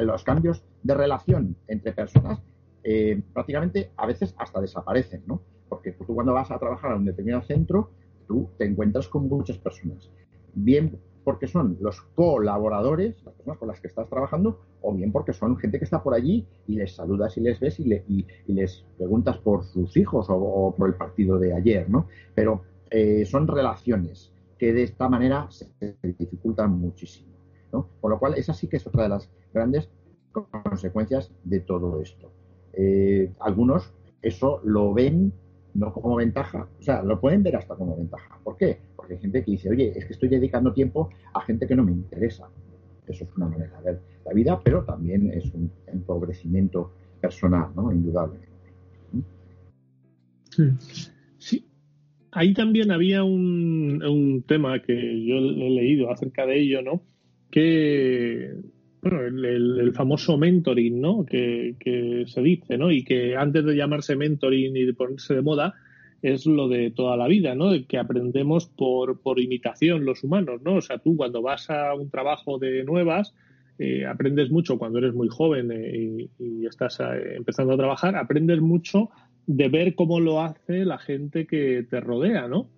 los 0.00 0.24
cambios 0.24 0.64
de 0.82 0.94
relación 0.94 1.56
entre 1.68 1.92
personas 1.92 2.42
eh, 2.82 3.22
prácticamente 3.32 3.92
a 3.96 4.06
veces 4.06 4.34
hasta 4.38 4.60
desaparecen, 4.60 5.22
¿no? 5.26 5.42
Porque 5.68 5.92
tú 5.92 6.06
cuando 6.06 6.32
vas 6.32 6.50
a 6.50 6.58
trabajar 6.58 6.92
a 6.92 6.96
un 6.96 7.04
determinado 7.04 7.42
centro, 7.42 7.90
tú 8.26 8.50
te 8.58 8.64
encuentras 8.64 9.06
con 9.06 9.28
muchas 9.28 9.58
personas. 9.58 10.10
Bien 10.54 10.98
porque 11.26 11.48
son 11.48 11.76
los 11.80 12.02
colaboradores, 12.14 13.16
las 13.24 13.34
personas 13.34 13.58
con 13.58 13.66
las 13.66 13.80
que 13.80 13.88
estás 13.88 14.08
trabajando, 14.08 14.60
o 14.80 14.94
bien 14.94 15.10
porque 15.10 15.32
son 15.32 15.56
gente 15.56 15.80
que 15.80 15.84
está 15.84 16.00
por 16.00 16.14
allí 16.14 16.46
y 16.68 16.76
les 16.76 16.94
saludas 16.94 17.36
y 17.36 17.40
les 17.40 17.58
ves 17.58 17.80
y, 17.80 18.24
les 18.46 18.84
preguntas 18.96 19.36
por 19.38 19.64
sus 19.64 19.96
hijos 19.96 20.28
o, 20.28 20.72
por 20.78 20.88
el 20.88 20.94
partido 20.94 21.36
de 21.40 21.52
ayer, 21.52 21.90
¿no? 21.90 22.06
Pero 22.32 22.62
eh, 22.90 23.24
son 23.26 23.48
relaciones 23.48 24.32
que 24.56 24.72
de 24.72 24.84
esta 24.84 25.08
manera 25.08 25.48
se 25.50 25.68
dificultan 26.16 26.78
muchísimo, 26.78 27.32
¿no? 27.72 27.88
Con 28.00 28.12
lo 28.12 28.20
cual, 28.20 28.34
esa 28.34 28.54
sí 28.54 28.68
que 28.68 28.76
es 28.76 28.86
otra 28.86 29.02
de 29.02 29.08
las 29.08 29.28
grandes 29.52 29.90
consecuencias 30.62 31.32
de 31.42 31.58
todo 31.58 32.00
esto. 32.02 32.30
Eh, 32.72 33.34
algunos 33.40 33.92
eso 34.22 34.60
lo 34.62 34.94
ven 34.94 35.32
no 35.74 35.92
como 35.92 36.14
ventaja, 36.14 36.68
o 36.78 36.82
sea, 36.82 37.02
lo 37.02 37.20
pueden 37.20 37.42
ver 37.42 37.56
hasta 37.56 37.74
como 37.74 37.96
ventaja. 37.96 38.38
¿Por 38.44 38.56
qué? 38.56 38.78
Porque 39.06 39.14
hay 39.14 39.20
gente 39.20 39.44
que 39.44 39.52
dice, 39.52 39.70
oye, 39.70 39.92
es 39.94 40.04
que 40.04 40.14
estoy 40.14 40.28
dedicando 40.28 40.72
tiempo 40.72 41.10
a 41.32 41.40
gente 41.42 41.68
que 41.68 41.76
no 41.76 41.84
me 41.84 41.92
interesa. 41.92 42.48
Eso 43.06 43.22
es 43.22 43.36
una 43.36 43.46
manera 43.46 43.78
de 43.78 43.92
ver 43.92 44.00
la 44.24 44.32
vida, 44.32 44.60
pero 44.64 44.84
también 44.84 45.30
es 45.30 45.44
un 45.54 45.70
empobrecimiento 45.86 46.92
personal, 47.20 47.68
¿no? 47.76 47.92
Indudable. 47.92 48.40
Sí. 51.38 51.64
Ahí 52.32 52.52
también 52.52 52.90
había 52.90 53.22
un, 53.22 54.42
tema 54.48 54.82
que 54.82 54.94
yo 55.24 55.36
he 55.36 55.70
leído 55.70 56.10
acerca 56.10 56.44
de 56.44 56.58
ello, 56.58 56.82
¿no? 56.82 57.02
Que 57.48 58.56
bueno, 59.02 59.20
el, 59.20 59.92
famoso 59.92 60.36
mentoring, 60.36 61.00
¿no? 61.00 61.24
Que, 61.24 61.76
que, 61.78 62.24
se 62.26 62.42
dice, 62.42 62.76
¿no? 62.76 62.90
Y 62.90 63.04
que 63.04 63.36
antes 63.36 63.64
de 63.64 63.76
llamarse 63.76 64.16
mentoring 64.16 64.76
y 64.76 64.84
de 64.84 64.94
ponerse 64.94 65.32
de 65.32 65.42
moda, 65.42 65.76
es 66.26 66.44
lo 66.44 66.68
de 66.68 66.90
toda 66.90 67.16
la 67.16 67.28
vida, 67.28 67.54
¿no? 67.54 67.70
Que 67.86 67.98
aprendemos 67.98 68.66
por, 68.66 69.20
por 69.20 69.38
imitación 69.38 70.04
los 70.04 70.24
humanos, 70.24 70.60
¿no? 70.62 70.74
O 70.74 70.80
sea, 70.80 70.98
tú 70.98 71.16
cuando 71.16 71.40
vas 71.40 71.70
a 71.70 71.94
un 71.94 72.10
trabajo 72.10 72.58
de 72.58 72.82
nuevas, 72.82 73.32
eh, 73.78 74.04
aprendes 74.06 74.50
mucho 74.50 74.76
cuando 74.76 74.98
eres 74.98 75.14
muy 75.14 75.28
joven 75.28 75.70
eh, 75.70 76.28
y, 76.38 76.66
estás 76.66 76.98
eh, 76.98 77.36
empezando 77.36 77.74
a 77.74 77.76
trabajar, 77.76 78.16
aprendes 78.16 78.60
mucho 78.60 79.10
de 79.46 79.68
ver 79.68 79.94
cómo 79.94 80.18
lo 80.18 80.40
hace 80.42 80.84
la 80.84 80.98
gente 80.98 81.46
que 81.46 81.86
te 81.88 82.00
rodea, 82.00 82.48
¿no? 82.48 82.70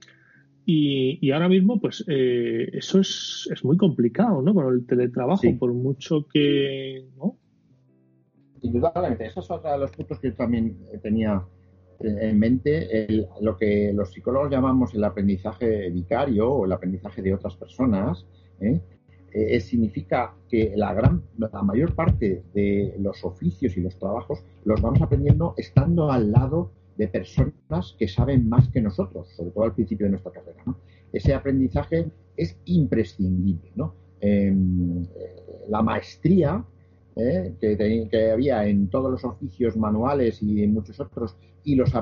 Y, 0.66 1.30
ahora 1.30 1.48
mismo, 1.48 1.80
pues 1.80 2.04
eso 2.06 3.00
es, 3.00 3.48
es, 3.50 3.64
muy 3.64 3.78
complicado, 3.78 4.42
¿no? 4.42 4.52
Con 4.52 4.74
el 4.74 4.84
teletrabajo, 4.84 5.56
por 5.58 5.72
mucho 5.72 6.26
que, 6.30 7.06
¿no? 7.16 7.38
Indudablemente, 8.60 9.24
esos 9.24 9.46
son 9.46 9.62
los 9.80 9.90
puntos 9.92 10.20
que 10.20 10.28
yo 10.28 10.34
también 10.34 10.76
tenía 11.02 11.42
en 12.00 12.38
mente 12.38 13.26
lo 13.40 13.56
que 13.56 13.92
los 13.92 14.12
psicólogos 14.12 14.50
llamamos 14.50 14.94
el 14.94 15.04
aprendizaje 15.04 15.90
vicario 15.90 16.50
o 16.50 16.64
el 16.64 16.72
aprendizaje 16.72 17.22
de 17.22 17.34
otras 17.34 17.56
personas, 17.56 18.24
¿eh? 18.60 18.80
eh, 19.32 19.60
significa 19.60 20.34
que 20.48 20.72
la, 20.76 20.94
gran, 20.94 21.22
la 21.36 21.62
mayor 21.62 21.94
parte 21.94 22.42
de 22.54 22.94
los 22.98 23.24
oficios 23.24 23.76
y 23.76 23.80
los 23.80 23.98
trabajos 23.98 24.44
los 24.64 24.80
vamos 24.80 25.02
aprendiendo 25.02 25.54
estando 25.56 26.10
al 26.10 26.32
lado 26.32 26.70
de 26.96 27.08
personas 27.08 27.94
que 27.98 28.08
saben 28.08 28.48
más 28.48 28.68
que 28.68 28.80
nosotros, 28.80 29.28
sobre 29.36 29.50
todo 29.50 29.64
al 29.64 29.74
principio 29.74 30.06
de 30.06 30.10
nuestra 30.10 30.32
carrera. 30.32 30.64
Ese 31.12 31.32
aprendizaje 31.34 32.10
es 32.36 32.56
imprescindible. 32.64 33.70
Em, 34.20 35.04
eh, 35.04 35.66
la 35.68 35.82
maestría 35.82 36.64
eh, 37.20 37.56
que, 37.60 38.30
había 38.30 38.64
en 38.68 38.88
todos 38.88 39.10
los 39.10 39.24
oficios 39.24 39.76
manuales 39.76 40.40
y 40.40 40.62
en 40.62 40.72
muchos 40.72 41.00
otros, 41.00 41.36
y 41.64 41.74
los, 41.74 41.92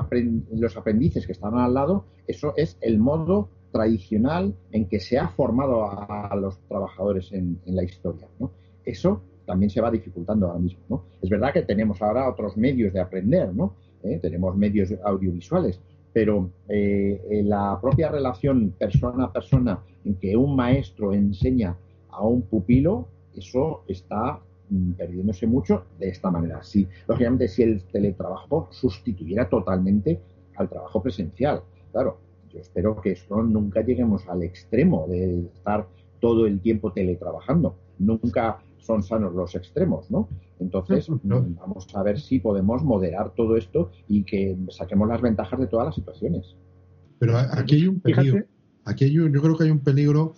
los 0.51 0.77
aprendices 0.77 1.25
que 1.25 1.31
estaban 1.31 1.59
al 1.59 1.73
lado, 1.73 2.05
eso 2.27 2.53
es 2.55 2.77
el 2.81 2.99
modo 2.99 3.49
tradicional 3.71 4.55
en 4.71 4.87
que 4.87 4.99
se 4.99 5.17
ha 5.17 5.27
formado 5.29 5.85
a, 5.89 6.35
los 6.35 6.59
trabajadores 6.67 7.31
en, 7.31 7.59
la 7.65 7.83
historia. 7.83 8.27
Eso 8.85 9.23
también 9.47 9.71
se 9.71 9.81
va 9.81 9.89
dificultando 9.89 10.45
ahora 10.45 10.59
mismo. 10.59 11.05
Es 11.19 11.31
verdad 11.31 11.51
que 11.51 11.63
tenemos 11.63 11.99
ahora 12.03 12.29
otros 12.29 12.55
medios 12.55 12.93
de 12.93 12.99
aprender, 12.99 13.51
¿no? 13.55 13.73
¿Eh? 14.03 14.19
tenemos 14.21 14.55
medios 14.55 14.93
audiovisuales, 15.03 15.79
pero 16.13 16.51
eh, 16.69 17.41
la 17.43 17.79
propia 17.81 18.09
relación 18.09 18.75
persona 18.77 19.25
a 19.25 19.33
persona 19.33 19.79
en 20.05 20.13
que 20.15 20.37
un 20.37 20.55
maestro 20.55 21.11
enseña 21.11 21.75
a 22.09 22.21
un 22.21 22.43
pupilo, 22.43 23.07
eso 23.35 23.83
está 23.87 24.39
perdiéndose 24.97 25.47
mucho 25.47 25.85
de 25.99 26.09
esta 26.09 26.31
manera. 26.31 26.63
Si, 26.63 26.87
lógicamente, 27.07 27.47
si 27.47 27.63
el 27.63 27.83
teletrabajo 27.83 28.67
sustituyera 28.71 29.49
totalmente 29.49 30.19
al 30.55 30.69
trabajo 30.69 31.01
presencial, 31.01 31.61
claro, 31.91 32.19
yo 32.49 32.59
espero 32.59 32.99
que 33.01 33.11
esto 33.11 33.41
nunca 33.43 33.81
lleguemos 33.81 34.27
al 34.27 34.43
extremo 34.43 35.07
de 35.07 35.47
estar 35.47 35.87
todo 36.19 36.47
el 36.47 36.59
tiempo 36.61 36.91
teletrabajando. 36.91 37.77
Nunca 37.99 38.59
son 38.79 39.03
sanos 39.03 39.33
los 39.33 39.53
extremos, 39.55 40.09
¿no? 40.09 40.29
Entonces, 40.59 41.09
mm, 41.23 41.55
vamos 41.55 41.87
a 41.93 42.03
ver 42.03 42.19
si 42.19 42.39
podemos 42.39 42.83
moderar 42.83 43.33
todo 43.35 43.57
esto 43.57 43.91
y 44.07 44.23
que 44.23 44.57
saquemos 44.69 45.07
las 45.07 45.21
ventajas 45.21 45.59
de 45.59 45.67
todas 45.67 45.87
las 45.87 45.95
situaciones. 45.95 46.55
Pero 47.19 47.37
aquí 47.37 47.75
hay 47.75 47.87
un 47.87 47.99
peligro. 47.99 48.45
Aquí 48.85 49.05
hay 49.05 49.13
yo 49.13 49.41
creo 49.41 49.57
que 49.57 49.65
hay 49.65 49.71
un 49.71 49.79
peligro 49.79 50.33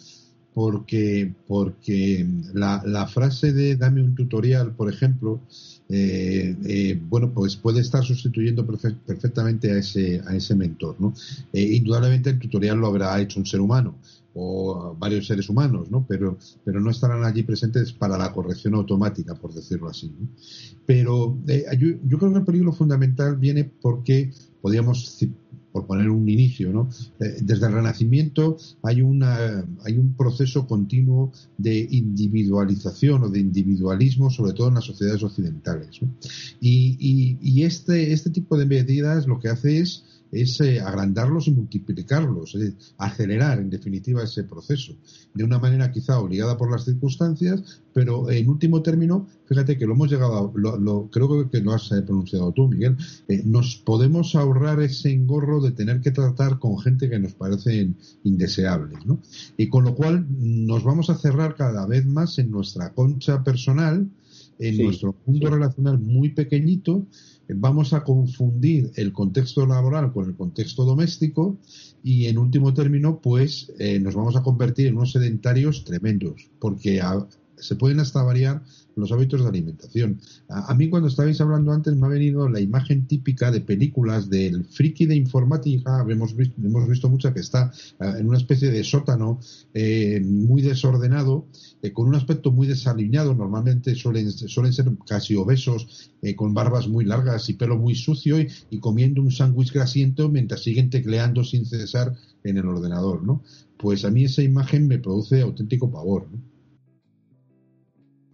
porque, 0.59 1.33
porque 1.47 2.27
la, 2.53 3.07
frase 3.07 3.53
de 3.53 3.77
dame 3.77 4.03
un 4.03 4.13
tutorial, 4.13 4.75
por 4.75 4.91
ejemplo, 4.91 5.39
eh, 5.87 6.53
eh, 6.65 6.99
bueno, 7.01 7.31
pues 7.33 7.55
puede 7.55 7.79
estar 7.79 8.03
sustituyendo 8.03 8.67
perfectamente 8.67 9.71
a 9.71 9.77
ese, 9.77 10.21
a 10.27 10.35
ese 10.35 10.55
mentor, 10.55 10.97
¿no? 10.99 11.13
Eh, 11.53 11.61
indudablemente 11.61 12.31
el 12.31 12.39
tutorial 12.39 12.77
lo 12.77 12.87
habrá 12.87 13.21
hecho 13.21 13.39
un 13.39 13.45
ser 13.45 13.61
humano 13.61 13.95
o 14.33 14.93
varios 14.99 15.27
seres 15.27 15.47
humanos, 15.47 15.89
¿no? 15.89 16.05
Pero, 16.05 16.37
pero 16.65 16.81
no 16.81 16.91
estarán 16.91 17.23
allí 17.23 17.43
presentes 17.43 17.93
para 17.93 18.17
la 18.17 18.33
corrección 18.33 18.73
automática, 18.73 19.35
por 19.35 19.53
decirlo 19.53 19.87
así. 19.87 20.11
Pero 20.85 21.37
yo, 21.47 21.87
yo 22.05 22.17
creo 22.17 22.33
que 22.33 22.39
el 22.39 22.45
peligro 22.45 22.73
fundamental 22.73 23.37
viene 23.37 23.63
porque 23.63 24.29
podríamos 24.61 25.25
por 25.71 25.85
poner 25.85 26.09
un 26.09 26.27
inicio, 26.27 26.71
¿no? 26.71 26.89
Eh, 27.19 27.37
desde 27.41 27.67
el 27.67 27.73
Renacimiento 27.73 28.57
hay, 28.83 29.01
una, 29.01 29.65
hay 29.85 29.97
un 29.97 30.15
proceso 30.15 30.67
continuo 30.67 31.31
de 31.57 31.87
individualización 31.91 33.23
o 33.23 33.29
de 33.29 33.39
individualismo, 33.39 34.29
sobre 34.29 34.53
todo 34.53 34.69
en 34.69 34.75
las 34.75 34.85
sociedades 34.85 35.23
occidentales. 35.23 35.99
Y, 36.59 37.37
y, 37.41 37.63
este, 37.63 38.13
este 38.13 38.29
tipo 38.29 38.57
de 38.57 38.65
medidas 38.65 39.27
lo 39.27 39.39
que 39.39 39.49
hace 39.49 39.79
es 39.79 40.05
es 40.31 40.61
eh, 40.61 40.79
agrandarlos 40.79 41.47
y 41.47 41.51
multiplicarlos, 41.51 42.57
acelerar 42.97 43.59
en 43.59 43.69
definitiva 43.69 44.23
ese 44.23 44.43
proceso, 44.43 44.95
de 45.33 45.43
una 45.43 45.59
manera 45.59 45.91
quizá 45.91 46.19
obligada 46.19 46.57
por 46.57 46.71
las 46.71 46.85
circunstancias, 46.85 47.81
pero 47.93 48.29
en 48.29 48.49
último 48.49 48.81
término, 48.81 49.27
fíjate 49.45 49.77
que 49.77 49.85
lo 49.85 49.93
hemos 49.93 50.11
llegado, 50.11 50.37
a, 50.37 50.51
lo, 50.57 51.09
creo 51.11 51.49
que 51.49 51.61
lo 51.61 51.73
has 51.73 51.91
eh, 51.91 52.01
pronunciado 52.01 52.51
tú, 52.51 52.67
Miguel, 52.67 52.95
eh, 53.27 53.41
nos 53.45 53.77
podemos 53.77 54.35
ahorrar 54.35 54.81
ese 54.81 55.11
engorro 55.11 55.61
de 55.61 55.71
tener 55.71 56.01
que 56.01 56.11
tratar 56.11 56.59
con 56.59 56.79
gente 56.79 57.09
que 57.09 57.19
nos 57.19 57.33
parecen 57.33 57.95
indeseables, 58.23 59.05
¿no? 59.05 59.19
Y 59.57 59.67
con 59.69 59.83
lo 59.83 59.95
cual 59.95 60.25
nos 60.29 60.83
vamos 60.83 61.09
a 61.09 61.17
cerrar 61.17 61.55
cada 61.55 61.85
vez 61.85 62.05
más 62.05 62.37
en 62.39 62.51
nuestra 62.51 62.93
concha 62.93 63.43
personal, 63.43 64.07
en 64.59 64.77
nuestro 64.77 65.15
mundo 65.25 65.49
relacional 65.49 65.99
muy 65.99 66.29
pequeñito, 66.29 67.05
vamos 67.55 67.93
a 67.93 68.03
confundir 68.03 68.91
el 68.95 69.11
contexto 69.11 69.65
laboral 69.65 70.11
con 70.13 70.25
el 70.29 70.35
contexto 70.35 70.85
doméstico 70.85 71.57
y 72.03 72.27
en 72.27 72.37
último 72.37 72.73
término 72.73 73.19
pues 73.19 73.71
eh, 73.79 73.99
nos 73.99 74.15
vamos 74.15 74.35
a 74.35 74.43
convertir 74.43 74.87
en 74.87 74.97
unos 74.97 75.11
sedentarios 75.11 75.83
tremendos 75.83 76.49
porque 76.59 77.01
se 77.57 77.75
pueden 77.75 77.99
hasta 77.99 78.23
variar 78.23 78.63
los 78.99 79.11
hábitos 79.11 79.41
de 79.41 79.49
alimentación. 79.49 80.19
A, 80.49 80.73
mí 80.75 80.89
cuando 80.89 81.07
estabais 81.07 81.39
hablando 81.41 81.71
antes 81.71 81.95
me 81.95 82.07
ha 82.07 82.09
venido 82.09 82.49
la 82.49 82.59
imagen 82.59 83.07
típica 83.07 83.51
de 83.51 83.61
películas 83.61 84.29
del 84.29 84.65
friki 84.65 85.05
de 85.05 85.15
informática, 85.15 86.05
hemos 86.07 86.35
visto, 86.35 86.55
hemos 86.63 86.87
visto 86.87 87.09
mucha 87.09 87.33
que 87.33 87.39
está 87.39 87.71
eh, 87.99 88.13
en 88.19 88.27
una 88.27 88.37
especie 88.37 88.69
de 88.69 88.83
sótano 88.83 89.39
eh, 89.73 90.21
muy 90.23 90.61
desordenado, 90.61 91.47
eh, 91.81 91.91
con 91.91 92.07
un 92.07 92.15
aspecto 92.15 92.51
muy 92.51 92.67
desaliñado, 92.67 93.33
normalmente 93.33 93.95
suelen, 93.95 94.31
suelen 94.31 94.73
ser 94.73 94.91
casi 95.07 95.35
obesos, 95.35 96.11
con 96.35 96.53
barbas 96.53 96.89
muy 96.89 97.05
largas 97.05 97.47
y 97.47 97.53
pelo 97.53 97.77
muy 97.77 97.95
sucio 97.95 98.37
y, 98.41 98.79
comiendo 98.79 99.21
un 99.21 99.31
sándwich 99.31 99.71
grasiento 99.71 100.27
mientras 100.27 100.63
siguen 100.63 100.89
tecleando 100.89 101.45
sin 101.45 101.65
cesar 101.65 102.13
en 102.43 102.57
el 102.57 102.65
ordenador, 102.65 103.23
¿no? 103.23 103.41
Pues 103.77 104.03
a 104.03 104.11
mí 104.11 104.25
esa 104.25 104.41
imagen 104.41 104.87
me 104.87 104.99
produce 104.99 105.41
auténtico 105.41 105.89
pavor. 105.89 106.27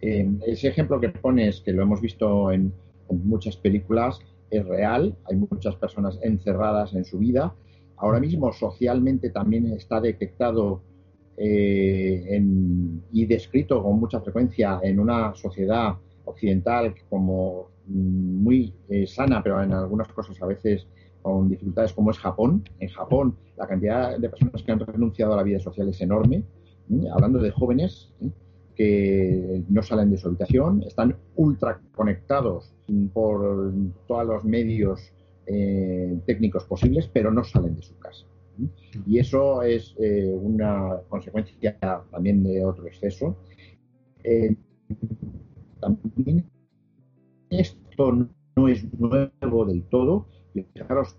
Ese 0.00 0.68
ejemplo 0.68 1.00
que 1.00 1.08
pones, 1.08 1.60
que 1.60 1.72
lo 1.72 1.82
hemos 1.82 2.00
visto 2.00 2.50
en, 2.52 2.72
muchas 3.08 3.56
películas, 3.56 4.18
es 4.50 4.66
real. 4.66 5.16
Hay 5.24 5.36
muchas 5.36 5.76
personas 5.76 6.18
encerradas 6.22 6.92
en 6.94 7.04
su 7.04 7.18
vida. 7.18 7.54
Ahora 7.96 8.18
mismo 8.18 8.52
socialmente 8.52 9.30
también 9.30 9.72
está 9.72 10.00
detectado 10.00 10.82
eh, 11.36 12.42
y 13.12 13.26
descrito 13.26 13.82
con 13.82 14.00
mucha 14.00 14.20
frecuencia 14.20 14.80
en 14.82 14.98
una 14.98 15.34
sociedad 15.34 15.96
occidental 16.24 16.94
como 17.08 17.68
mm, 17.86 18.42
muy 18.42 18.74
eh, 18.88 19.06
sana, 19.06 19.42
pero 19.42 19.62
en 19.62 19.72
algunas 19.72 20.08
cosas 20.08 20.40
a 20.42 20.46
veces 20.46 20.86
con 21.22 21.48
dificultades 21.48 21.92
como 21.92 22.10
es 22.10 22.18
Japón. 22.18 22.64
En 22.80 22.88
Japón 22.88 23.36
la 23.56 23.66
cantidad 23.66 24.18
de 24.18 24.28
personas 24.28 24.62
que 24.62 24.72
han 24.72 24.80
renunciado 24.80 25.34
a 25.34 25.36
la 25.36 25.42
vida 25.42 25.58
social 25.58 25.88
es 25.88 26.00
enorme. 26.00 26.44
Hablando 27.12 27.40
de 27.40 27.50
jóvenes, 27.50 28.12
que 28.76 29.62
no 29.68 29.82
salen 29.82 30.10
de 30.10 30.18
su 30.18 30.28
habitación, 30.28 30.82
están 30.82 31.16
ultra 31.34 31.80
conectados 31.94 32.74
por 33.12 33.72
todos 34.06 34.26
los 34.26 34.44
medios 34.44 35.12
eh, 35.46 36.18
técnicos 36.26 36.64
posibles, 36.64 37.08
pero 37.12 37.32
no 37.32 37.42
salen 37.42 37.74
de 37.74 37.82
su 37.82 37.98
casa. 37.98 38.26
Y 39.06 39.18
eso 39.18 39.62
es 39.62 39.94
eh, 39.98 40.32
una 40.40 41.00
consecuencia 41.08 41.78
también 42.10 42.42
de 42.42 42.64
otro 42.64 42.86
exceso. 42.86 43.36
Eh, 44.24 44.54
también 45.80 46.44
esto 47.50 48.28
no 48.56 48.68
es 48.68 48.86
nuevo 48.98 49.64
del 49.64 49.82
todo. 49.84 50.26
Fijaros, 50.52 51.18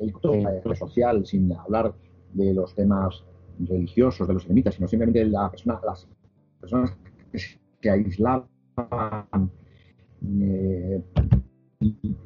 el 0.00 0.76
social, 0.76 1.24
sin 1.26 1.52
hablar 1.52 1.94
de 2.32 2.52
los 2.54 2.74
temas 2.74 3.24
religiosos, 3.60 4.26
de 4.26 4.34
los 4.34 4.44
eremitas, 4.44 4.74
sino 4.74 4.88
simplemente 4.88 5.20
de 5.20 5.26
la 5.26 5.50
persona, 5.50 5.80
las 5.86 6.08
personas 6.64 6.96
que 7.30 7.38
se 7.38 7.90
aislaban 7.90 9.50
eh, 10.40 11.02
y 11.80 12.16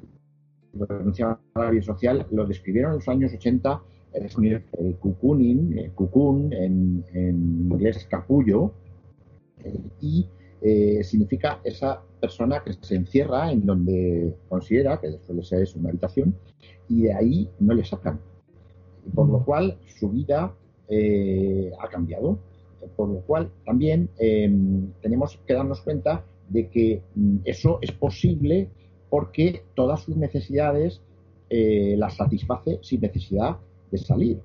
renunciaban 0.75 1.39
a 1.55 1.65
la 1.65 1.71
vida 1.71 1.83
social, 1.83 2.27
lo 2.31 2.47
describieron 2.47 2.93
en 2.93 2.99
los 2.99 3.09
años 3.09 3.33
80 3.35 3.83
el 4.13 4.97
cucunin, 4.99 5.77
el 5.77 5.93
cucún, 5.93 6.53
en, 6.53 7.05
inglés 7.15 8.07
capullo, 8.09 8.73
eh, 9.65 9.81
y 10.01 10.29
eh, 10.63 11.03
significa 11.03 11.61
esa 11.65 12.01
persona 12.21 12.63
que 12.65 12.73
se 12.73 12.95
encierra 12.95 13.51
en 13.51 13.67
donde 13.67 14.35
considera 14.49 15.01
que 15.01 15.19
suele 15.27 15.43
ser 15.43 15.69
una 15.77 15.91
habitación 15.91 16.35
y 16.89 17.03
de 17.03 17.15
ahí 17.15 17.51
no 17.59 17.75
le 17.75 17.85
sacan. 17.85 18.21
Por 19.15 19.29
lo 19.29 19.45
cual 19.45 19.79
su 19.99 20.11
vida 20.11 20.55
ha 21.81 21.89
cambiado 21.89 22.39
por 22.97 23.09
lo 23.09 23.21
cual 23.21 23.51
también 23.65 24.11
em, 24.19 24.93
tenemos 25.01 25.39
que 25.47 25.55
darnos 25.55 25.81
cuenta 25.83 26.25
de 26.49 26.69
que 26.69 27.03
mm, 27.15 27.39
eso 27.45 27.79
es 27.83 27.93
posible 27.93 28.71
porque 29.11 29.63
todas 29.75 30.01
sus 30.01 30.17
necesidades 30.17 31.01
eh, 31.51 31.95
las 31.97 32.17
satisface 32.17 32.79
sin 32.83 33.01
necesidad 33.01 33.57
de 33.91 33.99
salir. 33.99 34.41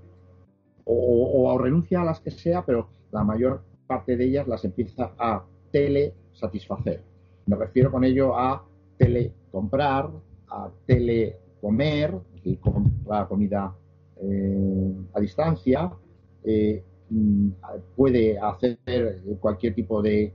O, 0.86 1.58
renuncia 1.58 2.02
a 2.02 2.06
las 2.06 2.20
que 2.20 2.32
sea, 2.32 2.66
pero 2.66 2.90
la 3.12 3.24
mayor 3.24 3.62
parte 3.88 4.18
de 4.18 4.26
ellas 4.26 4.48
las 4.48 4.66
empieza 4.66 5.14
a 5.18 5.46
telesatisfacer. 5.72 7.02
Me 7.46 7.56
refiero 7.56 7.90
con 7.92 8.04
ello 8.04 8.38
a 8.38 8.66
telecomprar, 8.98 10.10
a 10.50 10.70
telecomer, 10.86 12.20
y 12.44 12.58
comprar 12.58 13.28
comida 13.28 13.74
eh, 14.22 14.94
a 15.14 15.20
distancia, 15.20 15.92
eh, 16.44 16.84
puede 17.96 18.40
hacer 18.40 18.80
cualquier 19.40 19.76
tipo 19.76 20.02
de, 20.02 20.34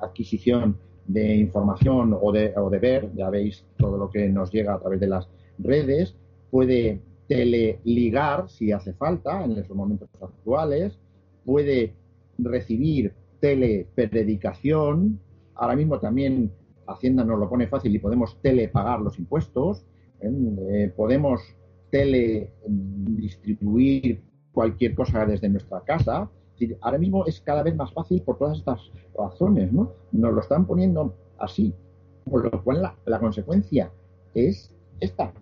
adquisición 0.00 0.76
de 1.06 1.36
información 1.36 2.16
o 2.20 2.32
de, 2.32 2.52
o 2.56 2.70
de 2.70 2.78
ver, 2.78 3.10
ya 3.14 3.30
veis 3.30 3.64
todo 3.76 3.98
lo 3.98 4.10
que 4.10 4.28
nos 4.28 4.50
llega 4.50 4.74
a 4.74 4.80
través 4.80 5.00
de 5.00 5.08
las 5.08 5.28
redes, 5.58 6.16
puede 6.50 7.00
teleligar 7.28 8.48
si 8.48 8.72
hace 8.72 8.94
falta 8.94 9.44
en 9.44 9.56
los 9.56 9.68
momentos 9.70 10.08
actuales, 10.20 10.98
puede 11.44 11.94
recibir 12.38 13.12
telepredicación, 13.40 15.20
ahora 15.54 15.76
mismo 15.76 15.98
también 15.98 16.52
Hacienda 16.86 17.24
nos 17.24 17.38
lo 17.38 17.48
pone 17.48 17.68
fácil 17.68 17.94
y 17.94 18.00
podemos 18.00 18.40
telepagar 18.42 19.00
los 19.00 19.18
impuestos, 19.18 19.86
¿eh? 20.20 20.30
Eh, 20.70 20.92
podemos 20.96 21.40
teledistribuir 21.90 24.22
cualquier 24.52 24.94
cosa 24.94 25.24
desde 25.26 25.48
nuestra 25.48 25.80
casa. 25.80 26.30
ahora 26.80 26.98
mismo 26.98 27.24
es 27.26 27.40
cada 27.40 27.62
vez 27.62 27.74
más 27.74 27.92
fácil 27.92 28.22
por 28.22 28.38
todas 28.38 28.58
estas 28.58 28.80
razones, 29.16 29.72
¿no? 29.72 29.92
Nos 30.12 30.34
lo 30.34 30.40
están 30.40 30.66
poniendo 30.66 31.14
así, 31.38 31.74
por 32.28 32.44
lo 32.44 32.62
cual 32.62 32.94
la, 33.04 33.18
consecuencia 33.18 33.90
es 34.34 34.74
esta. 35.00 35.32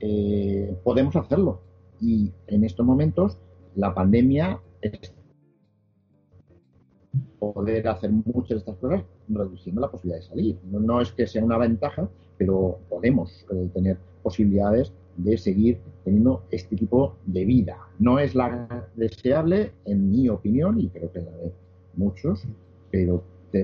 Eh, 0.00 0.74
podemos 0.82 1.14
hacerlo. 1.16 1.60
Y 2.00 2.32
en 2.46 2.64
estos 2.64 2.86
momentos 2.86 3.38
la 3.74 3.94
pandemia 3.94 4.60
es 4.80 5.12
poder 7.38 7.88
hacer 7.88 8.10
muchas 8.10 8.48
de 8.48 8.56
estas 8.56 8.76
cosas 8.76 9.02
reduciendo 9.28 9.80
la 9.80 9.90
posibilidad 9.90 10.20
de 10.20 10.26
salir. 10.26 10.58
No, 10.64 11.00
es 11.00 11.12
que 11.12 11.26
sea 11.26 11.44
una 11.44 11.58
ventaja, 11.58 12.08
pero 12.38 12.78
podemos 12.88 13.46
eh, 13.50 13.70
tener 13.74 13.98
posibilidades 14.22 14.92
de 15.24 15.38
seguir 15.38 15.78
teniendo 16.04 16.44
este 16.50 16.76
tipo 16.76 17.16
de 17.26 17.44
vida. 17.44 17.78
No 17.98 18.18
es 18.18 18.34
la 18.34 18.86
deseable, 18.96 19.72
en 19.84 20.10
mi 20.10 20.28
opinión, 20.28 20.80
y 20.80 20.88
creo 20.88 21.10
que 21.12 21.20
la 21.20 21.30
de 21.30 21.52
muchos, 21.94 22.44
pero 22.90 23.22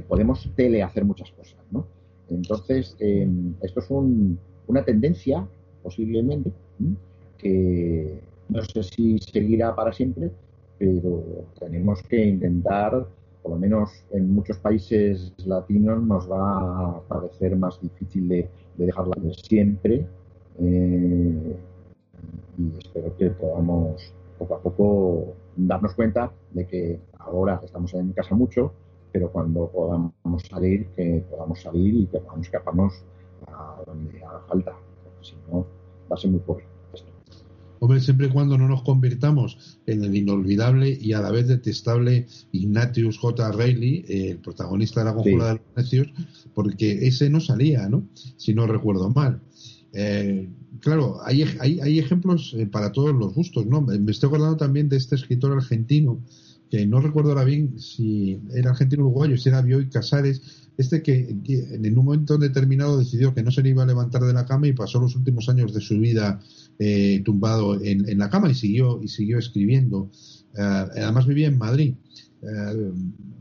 podemos 0.08 0.50
telehacer 0.56 1.04
muchas 1.04 1.30
cosas. 1.32 1.58
¿no? 1.70 1.86
Entonces, 2.28 2.96
em, 2.98 3.54
esto 3.62 3.80
es 3.80 3.90
una 4.66 4.84
tendencia, 4.84 5.46
posiblemente, 5.82 6.52
que 7.38 8.20
no 8.48 8.62
sé 8.62 8.82
si 8.82 9.18
seguirá 9.18 9.74
para 9.74 9.92
siempre, 9.92 10.30
pero 10.78 11.44
tenemos 11.58 12.02
que 12.02 12.24
intentar 12.24 13.06
por 13.46 13.52
lo 13.52 13.60
menos 13.60 13.90
en 14.10 14.34
muchos 14.34 14.58
países 14.58 15.32
latinos 15.46 16.02
nos 16.02 16.28
va 16.28 16.96
a 16.96 17.00
parecer 17.02 17.54
más 17.54 17.80
difícil 17.80 18.28
de, 18.28 18.48
dejarla 18.76 19.14
de 19.22 19.32
siempre. 19.34 20.04
Eh, 20.60 21.56
y 22.58 22.78
espero 22.78 23.16
que 23.16 23.30
podamos 23.30 24.12
poco 24.38 24.54
a 24.54 24.62
poco 24.62 25.34
darnos 25.56 25.94
cuenta 25.94 26.32
de 26.52 26.66
que 26.66 27.00
ahora 27.18 27.60
estamos 27.64 27.92
en 27.94 28.12
casa 28.12 28.34
mucho, 28.34 28.72
pero 29.12 29.30
cuando 29.30 29.70
podamos 29.70 30.42
salir, 30.48 30.86
que 30.96 31.24
podamos 31.30 31.60
salir 31.60 31.94
y 31.94 32.06
que 32.06 32.18
podamos 32.18 32.46
escaparnos 32.46 32.92
a 33.46 33.82
donde 33.86 34.22
haga 34.22 34.40
falta, 34.48 34.76
porque 35.04 35.24
si 35.24 35.34
no 35.50 35.66
va 36.10 36.14
a 36.14 36.16
ser 36.16 36.30
muy 36.30 36.40
pobre. 36.40 36.64
Hombre, 37.78 38.00
siempre 38.00 38.28
y 38.28 38.30
cuando 38.30 38.56
no 38.56 38.68
nos 38.68 38.82
convirtamos 38.82 39.78
en 39.86 40.02
el 40.02 40.16
inolvidable 40.16 40.96
y 40.98 41.12
a 41.12 41.20
la 41.20 41.30
vez 41.30 41.46
detestable 41.46 42.26
Ignatius 42.52 43.18
J. 43.18 43.52
Reilly, 43.52 44.04
el 44.08 44.38
protagonista 44.38 45.00
de 45.00 45.06
la 45.06 45.14
conjura 45.14 45.48
de 45.48 45.52
los 45.54 45.76
necios, 45.76 46.08
porque 46.54 47.06
ese 47.06 47.28
no 47.28 47.38
salía, 47.38 47.86
¿no? 47.88 48.08
Si 48.14 48.54
no 48.54 48.66
recuerdo 48.66 49.10
mal. 49.10 49.42
Eh, 49.98 50.46
claro, 50.80 51.20
hay, 51.24 51.42
hay, 51.58 51.98
ejemplos 51.98 52.54
eh, 52.54 52.66
para 52.66 52.92
todos 52.92 53.14
los 53.14 53.32
gustos, 53.32 53.64
¿no? 53.64 53.80
Me 53.80 54.12
estoy 54.12 54.26
acordando 54.28 54.58
también 54.58 54.90
de 54.90 54.98
este 54.98 55.14
escritor 55.14 55.52
argentino, 55.52 56.20
que 56.70 56.86
no 56.86 57.00
recuerdo 57.00 57.30
ahora 57.30 57.44
bien 57.44 57.78
si 57.78 58.38
era 58.52 58.72
argentino 58.72 59.04
uruguayo, 59.04 59.38
si 59.38 59.48
era 59.48 59.62
Bioy 59.62 59.88
Casares, 59.88 60.42
este 60.76 61.02
que, 61.02 61.34
en 61.48 61.98
un 61.98 62.04
momento 62.04 62.36
determinado 62.36 62.98
decidió 62.98 63.32
que 63.32 63.42
no 63.42 63.50
se 63.50 63.62
le 63.62 63.70
iba 63.70 63.84
a 63.84 63.86
levantar 63.86 64.22
de 64.22 64.34
la 64.34 64.44
cama 64.44 64.68
y 64.68 64.74
pasó 64.74 65.00
los 65.00 65.16
últimos 65.16 65.48
años 65.48 65.72
de 65.72 65.80
su 65.80 65.98
vida 65.98 66.40
eh, 66.78 67.22
tumbado 67.24 67.82
en, 67.82 68.18
la 68.18 68.28
cama 68.28 68.50
y 68.50 68.54
siguió 68.54 69.00
y 69.02 69.08
siguió 69.08 69.38
escribiendo. 69.38 70.10
Eh, 70.56 71.02
además 71.02 71.26
vivía 71.26 71.48
en 71.48 71.58
Madrid. 71.58 71.94
Eh, 72.42 72.92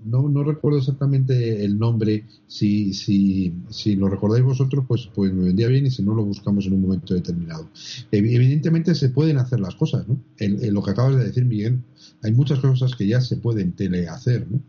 no, 0.05 0.29
no, 0.29 0.43
recuerdo 0.43 0.79
exactamente 0.79 1.63
el 1.63 1.77
nombre. 1.77 2.25
Si, 2.47 2.93
si, 2.93 3.95
lo 3.95 4.07
recordáis 4.07 4.43
vosotros, 4.43 4.85
pues, 4.87 5.09
pues 5.13 5.33
me 5.33 5.45
vendría 5.45 5.67
bien 5.67 5.85
y 5.85 5.91
si 5.91 6.03
no 6.03 6.13
lo 6.13 6.23
buscamos 6.23 6.65
en 6.65 6.73
un 6.73 6.81
momento 6.81 7.13
determinado. 7.13 7.69
Evidentemente 8.11 8.93
se 8.95 9.09
pueden 9.09 9.37
hacer 9.37 9.59
las 9.59 9.75
cosas, 9.75 10.07
¿no? 10.07 10.19
En, 10.37 10.73
lo 10.73 10.83
que 10.83 10.91
acabas 10.91 11.15
de 11.15 11.25
decir, 11.25 11.45
Miguel, 11.45 11.79
hay 12.23 12.31
muchas 12.33 12.59
cosas 12.59 12.95
que 12.95 13.07
ya 13.07 13.21
se 13.21 13.37
pueden 13.37 13.73
telehacer, 13.73 14.47
¿no? 14.49 14.59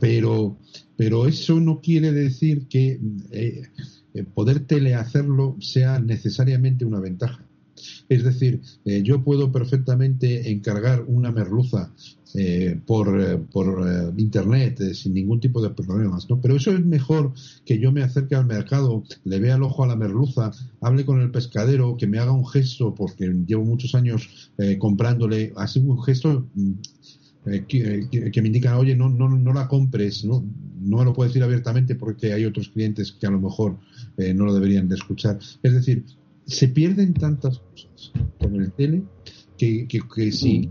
pero 0.00 0.56
pero 1.02 1.26
eso 1.26 1.58
no 1.58 1.80
quiere 1.80 2.12
decir 2.12 2.68
que 2.68 3.00
eh, 3.32 3.62
eh, 4.14 4.24
poder 4.24 4.60
telehacerlo 4.60 5.56
sea 5.60 5.98
necesariamente 5.98 6.84
una 6.84 7.00
ventaja. 7.00 7.44
Es 8.08 8.24
decir, 8.24 8.60
eh, 8.84 9.02
yo 9.02 9.22
puedo 9.22 9.52
perfectamente 9.52 10.50
encargar 10.50 11.04
una 11.06 11.30
merluza 11.30 11.92
por, 12.86 13.46
por 13.48 14.14
internet 14.16 14.94
sin 14.94 15.12
ningún 15.12 15.38
tipo 15.38 15.60
de 15.60 15.68
problemas, 15.68 16.30
¿no? 16.30 16.40
Pero 16.40 16.56
eso 16.56 16.72
es 16.72 16.82
mejor 16.82 17.34
que 17.66 17.78
yo 17.78 17.92
me 17.92 18.02
acerque 18.02 18.34
al 18.34 18.46
mercado, 18.46 19.04
le 19.24 19.38
vea 19.38 19.56
el 19.56 19.62
ojo 19.62 19.84
a 19.84 19.86
la 19.86 19.96
merluza, 19.96 20.50
hable 20.80 21.04
con 21.04 21.20
el 21.20 21.30
pescadero, 21.30 21.98
que 21.98 22.06
me 22.06 22.18
haga 22.18 22.32
un 22.32 22.46
gesto, 22.46 22.94
porque 22.94 23.26
llevo 23.46 23.66
muchos 23.66 23.94
años 23.94 24.50
comprándole, 24.78 25.52
así 25.56 25.78
un 25.80 26.02
gesto 26.02 26.48
mm, 26.54 26.72
eh, 27.44 27.64
eh, 27.68 28.30
que, 28.30 28.40
me 28.40 28.48
indican, 28.48 28.74
oye, 28.74 28.94
no, 28.94 29.08
no, 29.08 29.28
no 29.28 29.52
la 29.52 29.66
compres, 29.66 30.24
¿no? 30.24 30.44
no 30.80 30.98
me 30.98 31.04
lo 31.04 31.12
puedo 31.12 31.28
decir 31.28 31.42
abiertamente 31.42 31.96
porque 31.96 32.32
hay 32.32 32.44
otros 32.44 32.68
clientes 32.68 33.12
que 33.12 33.26
a 33.26 33.30
lo 33.30 33.40
mejor 33.40 33.78
eh, 34.16 34.32
no 34.32 34.44
lo 34.44 34.54
deberían 34.54 34.88
de 34.88 34.94
escuchar. 34.94 35.38
Es 35.62 35.72
decir, 35.72 36.04
se 36.46 36.68
pierden 36.68 37.14
tantas 37.14 37.58
cosas 37.58 38.12
con 38.38 38.56
el 38.56 38.72
tele 38.72 39.02
que, 39.58 39.86
que, 39.86 40.32
si, 40.32 40.70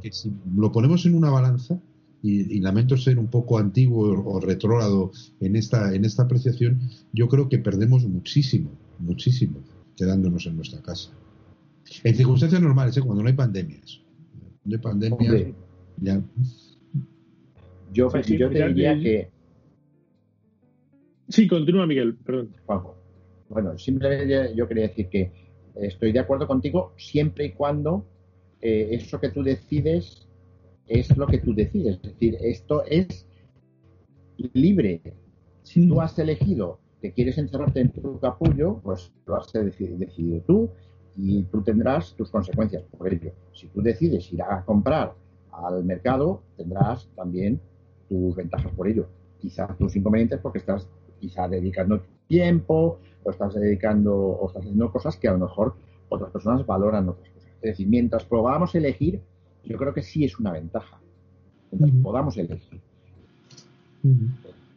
lo 0.56 0.72
ponemos 0.72 1.06
en 1.06 1.16
una 1.16 1.30
balanza, 1.30 1.80
y, 2.24 2.60
lamento 2.60 2.98
ser 2.98 3.18
un 3.18 3.28
poco 3.28 3.58
antiguo 3.58 4.12
o 4.26 4.40
retrógrado 4.40 5.12
en 5.40 5.56
esta, 5.56 5.94
en 5.96 6.06
esta 6.06 6.24
apreciación, 6.24 6.82
yo 7.14 7.28
creo 7.28 7.50
que 7.50 7.58
perdemos 7.58 8.06
muchísimo, 8.06 8.70
muchísimo 9.00 9.60
quedándonos 9.98 10.46
en 10.46 10.56
nuestra 10.56 10.82
casa. 10.82 11.12
En 12.04 12.16
circunstancias 12.16 12.62
normales, 12.62 13.00
cuando 13.00 13.24
no 13.24 13.30
hay 13.30 13.36
pandemias. 13.36 14.02
No 14.64 14.76
hay 14.76 14.82
pandemias. 14.82 15.56
Yo, 17.92 18.10
te 18.10 18.22
diría 18.22 19.00
que... 19.00 19.30
Sí, 21.28 21.48
continúa 21.48 21.88
Miguel, 21.88 22.16
perdón. 22.16 22.50
Bueno, 23.50 23.78
simplemente 23.78 24.54
yo 24.56 24.68
quería 24.68 24.88
decir 24.88 25.10
que 25.10 25.41
estoy 25.76 26.12
de 26.12 26.20
acuerdo 26.20 26.48
contigo 26.48 26.94
siempre 26.98 27.46
y 27.46 27.52
cuando 27.52 28.06
eh, 28.62 28.90
eso 28.92 29.20
que 29.20 29.30
tú 29.30 29.44
decides 29.44 30.28
es 30.88 31.16
lo 31.18 31.28
que 31.28 31.40
tú 31.40 31.54
decides. 31.54 31.96
Es 31.96 32.02
decir, 32.02 32.38
esto 32.42 32.84
es 32.86 33.28
libre. 34.54 35.02
Si 35.64 35.88
tú 35.88 36.02
has 36.02 36.18
elegido 36.20 36.80
que 37.02 37.12
quieres 37.12 37.38
encerrarte 37.38 37.80
en 37.82 37.90
tu 37.90 38.20
capullo, 38.20 38.80
pues 38.84 39.12
lo 39.26 39.36
has 39.36 39.52
decidido 39.52 40.42
tú 40.42 40.70
y 41.16 41.44
tú 41.44 41.62
tendrás 41.62 42.16
tus 42.16 42.30
consecuencias 42.30 42.84
por 42.98 43.12
ello. 43.12 43.32
Si 43.54 43.68
tú 43.68 43.82
decides 43.82 44.32
ir 44.32 44.42
a 44.42 44.64
comprar 44.64 45.14
al 45.52 45.84
mercado, 45.84 46.44
tendrás 46.58 47.10
también 47.16 47.60
tus 48.08 48.36
ventajas 48.36 48.72
por 48.74 48.88
ello. 48.88 49.08
Quizás 49.40 49.78
tus 49.78 49.96
inconvenientes 49.96 50.40
porque 50.40 50.60
estás 50.60 50.88
quizá 51.20 51.48
dedicando 51.48 52.02
tiempo 52.28 53.00
o 53.24 53.32
estás 53.32 53.54
dedicando 53.54 54.16
o 54.16 54.48
estás 54.48 54.64
haciendo 54.64 54.92
cosas 54.92 55.18
que 55.18 55.28
a 55.28 55.34
lo 55.34 55.40
mejor 55.40 55.76
otras 56.10 56.32
personas 56.32 56.66
valoran 56.66 57.10
otras 57.10 57.30
cosas. 57.30 57.50
Es 57.56 57.62
decir, 57.62 57.88
mientras 57.88 58.26
podamos 58.26 58.74
elegir, 58.76 59.22
yo 59.64 59.78
creo 59.78 59.94
que 59.94 60.02
sí 60.02 60.26
es 60.26 60.40
una 60.40 60.52
ventaja. 60.52 61.00
Mientras 61.72 62.04
podamos 62.04 62.38
elegir. 62.38 62.82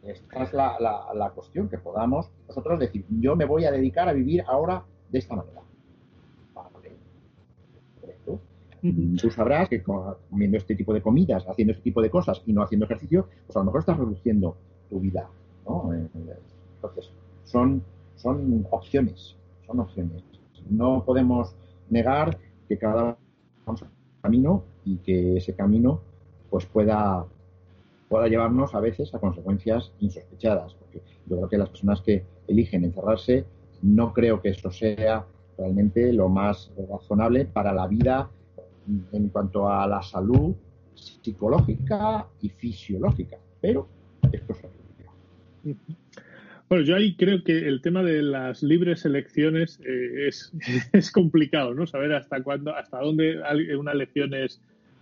Esta 0.03 0.43
es 0.43 0.53
la, 0.53 0.77
la, 0.79 1.13
la 1.13 1.31
cuestión, 1.31 1.67
que 1.67 1.77
podamos 1.77 2.29
nosotros 2.47 2.79
decir, 2.79 3.05
yo 3.09 3.35
me 3.35 3.45
voy 3.45 3.65
a 3.65 3.71
dedicar 3.71 4.07
a 4.07 4.13
vivir 4.13 4.43
ahora 4.47 4.85
de 5.09 5.19
esta 5.19 5.35
manera. 5.35 5.65
Tú 9.19 9.31
sabrás 9.31 9.67
que 9.67 9.81
comiendo 9.81 10.57
este 10.57 10.75
tipo 10.75 10.93
de 10.93 11.01
comidas, 11.01 11.45
haciendo 11.47 11.71
este 11.71 11.83
tipo 11.83 12.01
de 12.01 12.09
cosas 12.09 12.43
y 12.45 12.53
no 12.53 12.61
haciendo 12.61 12.85
ejercicio, 12.85 13.27
pues 13.45 13.55
a 13.55 13.59
lo 13.59 13.65
mejor 13.65 13.79
estás 13.79 13.97
reduciendo 13.97 14.57
tu 14.89 14.99
vida. 14.99 15.27
¿no? 15.67 15.91
Eh, 15.93 16.07
entonces, 16.75 17.09
son, 17.45 17.81
son 18.15 18.65
opciones, 18.71 19.35
son 19.65 19.79
opciones. 19.79 20.23
No 20.69 21.03
podemos 21.05 21.55
negar 21.89 22.37
que 22.67 22.77
cada 22.77 23.17
vamos 23.65 23.83
camino 24.21 24.63
y 24.83 24.97
que 24.97 25.37
ese 25.37 25.53
camino 25.55 26.01
pues 26.49 26.65
pueda, 26.65 27.25
pueda 28.09 28.27
llevarnos 28.27 28.73
a 28.73 28.79
veces 28.79 29.13
a 29.13 29.19
consecuencias 29.19 29.91
insospechadas. 29.99 30.73
Porque 30.73 31.01
yo 31.27 31.37
creo 31.37 31.49
que 31.49 31.57
las 31.57 31.69
personas 31.69 32.01
que 32.01 32.25
eligen 32.47 32.83
encerrarse, 32.83 33.45
no 33.81 34.13
creo 34.13 34.41
que 34.41 34.49
eso 34.49 34.71
sea 34.71 35.25
realmente 35.57 36.11
lo 36.13 36.29
más 36.29 36.71
razonable 36.89 37.45
para 37.45 37.73
la 37.73 37.87
vida 37.87 38.29
en 39.11 39.29
cuanto 39.29 39.67
a 39.67 39.87
la 39.87 40.01
salud 40.01 40.55
psicológica 40.93 42.27
y 42.41 42.49
fisiológica, 42.49 43.37
pero 43.59 43.87
esto 44.31 44.53
es 44.53 45.75
bueno, 46.67 46.83
yo 46.83 46.95
ahí 46.95 47.15
creo 47.15 47.43
que 47.43 47.67
el 47.67 47.81
tema 47.81 48.01
de 48.01 48.21
las 48.21 48.63
libres 48.63 49.05
elecciones 49.05 49.79
eh, 49.85 50.27
es, 50.27 50.51
es, 50.93 51.11
complicado, 51.11 51.73
¿no? 51.73 51.85
Saber 51.85 52.13
hasta 52.13 52.41
cuándo, 52.41 52.75
hasta 52.75 52.99
dónde 52.99 53.39
una 53.77 53.91
elección 53.91 54.33
es, 54.33 54.61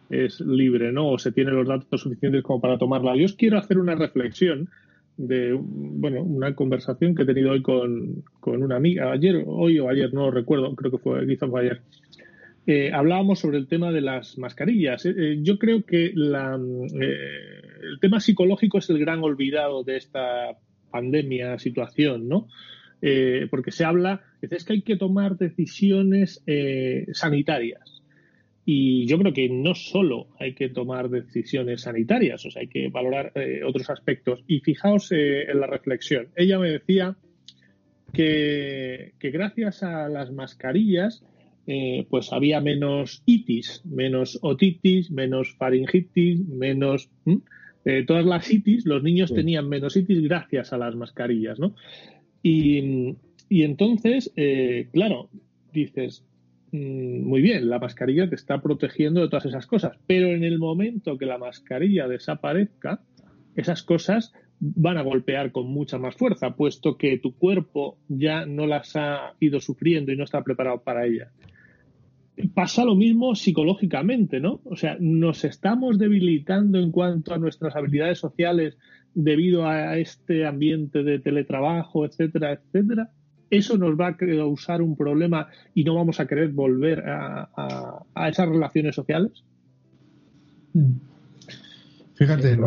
es 0.10 0.42
libre, 0.42 0.92
¿no? 0.92 1.10
O 1.10 1.18
se 1.18 1.32
tiene 1.32 1.52
los 1.52 1.68
datos 1.68 2.02
suficientes 2.02 2.44
como 2.44 2.60
para 2.60 2.78
tomarla. 2.78 3.16
Yo 3.16 3.26
os 3.26 3.34
quiero 3.34 3.58
hacer 3.58 3.78
una 3.78 3.96
reflexión 3.96 4.70
de, 5.18 5.54
bueno, 5.54 6.24
una 6.24 6.56
conversación 6.56 7.16
que 7.16 7.24
he 7.24 7.26
tenido 7.26 7.52
hoy 7.52 7.62
con, 7.62 8.24
con 8.40 8.64
una 8.64 8.76
amiga, 8.76 9.12
ayer, 9.12 9.44
hoy 9.46 9.80
o 9.80 9.90
ayer, 9.90 10.14
no 10.14 10.26
lo 10.26 10.32
recuerdo, 10.32 10.76
creo 10.76 10.92
que 10.92 10.98
fue, 10.98 11.26
quizás 11.28 11.50
fue 11.50 11.62
ayer. 11.62 11.82
Eh, 12.66 12.92
hablábamos 12.94 13.40
sobre 13.40 13.58
el 13.58 13.68
tema 13.68 13.92
de 13.92 14.02
las 14.02 14.38
mascarillas. 14.38 15.06
Eh, 15.06 15.40
yo 15.42 15.60
creo 15.60 15.84
que 15.84 16.12
la, 16.16 16.56
el 16.56 18.00
tema 18.00 18.20
psicológico 18.20 18.78
es 18.78 18.90
el 18.90 19.00
gran 19.00 19.22
olvidado 19.22 19.84
de 19.84 19.98
esta 19.98 20.58
pandemia, 20.94 21.60
situación, 21.60 22.30
¿no? 22.30 22.48
Eh, 23.02 23.48
porque 23.50 23.72
se 23.72 23.84
habla, 23.84 24.22
es 24.42 24.64
que 24.64 24.74
hay 24.74 24.82
que 24.82 24.96
tomar 24.96 25.38
decisiones 25.38 26.42
eh, 26.48 27.08
sanitarias. 27.12 28.02
Y 28.66 29.06
yo 29.08 29.20
creo 29.20 29.34
que 29.34 29.50
no 29.50 29.76
solo 29.76 30.28
hay 30.40 30.54
que 30.54 30.70
tomar 30.70 31.10
decisiones 31.10 31.82
sanitarias, 31.82 32.46
o 32.46 32.50
sea, 32.50 32.62
hay 32.62 32.70
que 32.70 32.88
valorar 32.88 33.34
eh, 33.36 33.62
otros 33.66 33.90
aspectos. 33.90 34.42
Y 34.48 34.62
fijaos 34.62 35.12
en 35.12 35.60
la 35.60 35.68
reflexión. 35.68 36.30
Ella 36.38 36.60
me 36.60 36.70
decía 36.70 37.18
que, 38.14 39.12
que 39.20 39.32
gracias 39.32 39.84
a 39.84 40.08
las 40.08 40.32
mascarillas, 40.32 41.26
pues 42.10 42.32
había 42.32 42.62
menos 42.62 43.22
itis, 43.26 43.82
menos 43.86 44.40
otitis, 44.42 45.12
menos 45.12 45.56
faringitis, 45.58 46.40
menos 46.48 47.10
eh, 47.86 48.06
todas 48.06 48.26
las 48.26 48.50
itis, 48.52 48.86
los 48.86 49.04
niños 49.04 49.34
tenían 49.34 49.68
menos 49.68 49.98
itis 49.98 50.22
gracias 50.22 50.74
a 50.74 50.78
las 50.78 50.96
mascarillas, 50.96 51.60
¿no? 51.60 51.76
Y, 52.42 53.16
entonces, 53.50 54.32
eh, 54.36 54.88
claro, 54.92 55.30
dices, 55.72 56.26
mm, 56.72 57.22
muy 57.22 57.42
bien, 57.42 57.70
la 57.70 57.80
mascarilla 57.80 58.28
te 58.28 58.36
está 58.36 58.62
protegiendo 58.62 59.22
de 59.22 59.28
todas 59.28 59.46
esas 59.46 59.68
cosas, 59.68 59.98
pero 60.08 60.28
en 60.28 60.44
el 60.44 60.60
momento 60.60 61.18
que 61.18 61.26
la 61.26 61.38
mascarilla 61.38 62.08
desaparezca, 62.08 63.02
esas 63.56 63.84
cosas 63.84 64.34
van 64.60 64.98
a 64.98 65.04
golpear 65.04 65.52
con 65.52 65.68
mucha 65.68 65.98
más 65.98 66.16
fuerza, 66.16 66.56
puesto 66.56 66.98
que 66.98 67.18
tu 67.18 67.36
cuerpo 67.36 67.98
ya 68.08 68.46
no 68.46 68.66
las 68.66 68.96
ha 68.96 69.34
ido 69.40 69.60
sufriendo 69.60 70.12
y 70.12 70.18
no 70.18 70.24
está 70.24 70.42
preparado 70.42 70.82
para 70.82 71.06
ellas 71.06 71.32
pasa 72.54 72.84
lo 72.84 72.96
mismo 72.96 73.36
psicológicamente, 73.36 74.40
¿no? 74.40 74.62
O 74.66 74.76
sea, 74.76 74.98
nos 75.00 75.44
estamos 75.44 76.00
debilitando 76.00 76.80
en 76.80 76.92
cuanto 76.92 77.34
a 77.34 77.38
nuestras 77.38 77.76
habilidades 77.76 78.20
sociales 78.20 78.78
debido 79.14 79.68
a 79.68 79.98
este 79.98 80.46
ambiente 80.46 81.04
de 81.04 81.20
teletrabajo, 81.20 82.06
etcétera, 82.06 82.54
etcétera. 82.54 83.12
Eso 83.50 83.78
nos 83.78 84.00
va 84.00 84.08
a 84.08 84.18
causar 84.18 84.82
un 84.82 84.96
problema 84.96 85.48
y 85.76 85.84
no 85.84 85.94
vamos 85.94 86.20
a 86.20 86.26
querer 86.26 86.50
volver 86.50 87.04
a, 87.06 88.02
esas 88.28 88.50
relaciones 88.50 88.96
sociales. 88.96 89.44
Fíjate, 92.16 92.52
en 92.52 92.62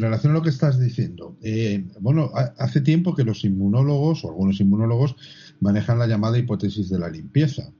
relación, 0.00 0.32
a 0.32 0.34
lo, 0.34 0.42
que 0.42 0.50
estás 0.50 0.78
diciendo, 0.78 1.36
eh, 1.42 1.86
bueno, 2.00 2.30
hace 2.58 2.82
tiempo 2.82 3.14
que 3.14 3.24
los 3.24 3.44
inmunólogos 3.44 4.24
o 4.24 4.28
algunos 4.28 4.60
inmunólogos 4.60 5.16
manejan 5.60 5.98
la 5.98 6.06
llamada 6.06 6.38
hipótesis 6.38 6.90
de 6.90 6.98
la 6.98 7.08
limpieza 7.08 7.72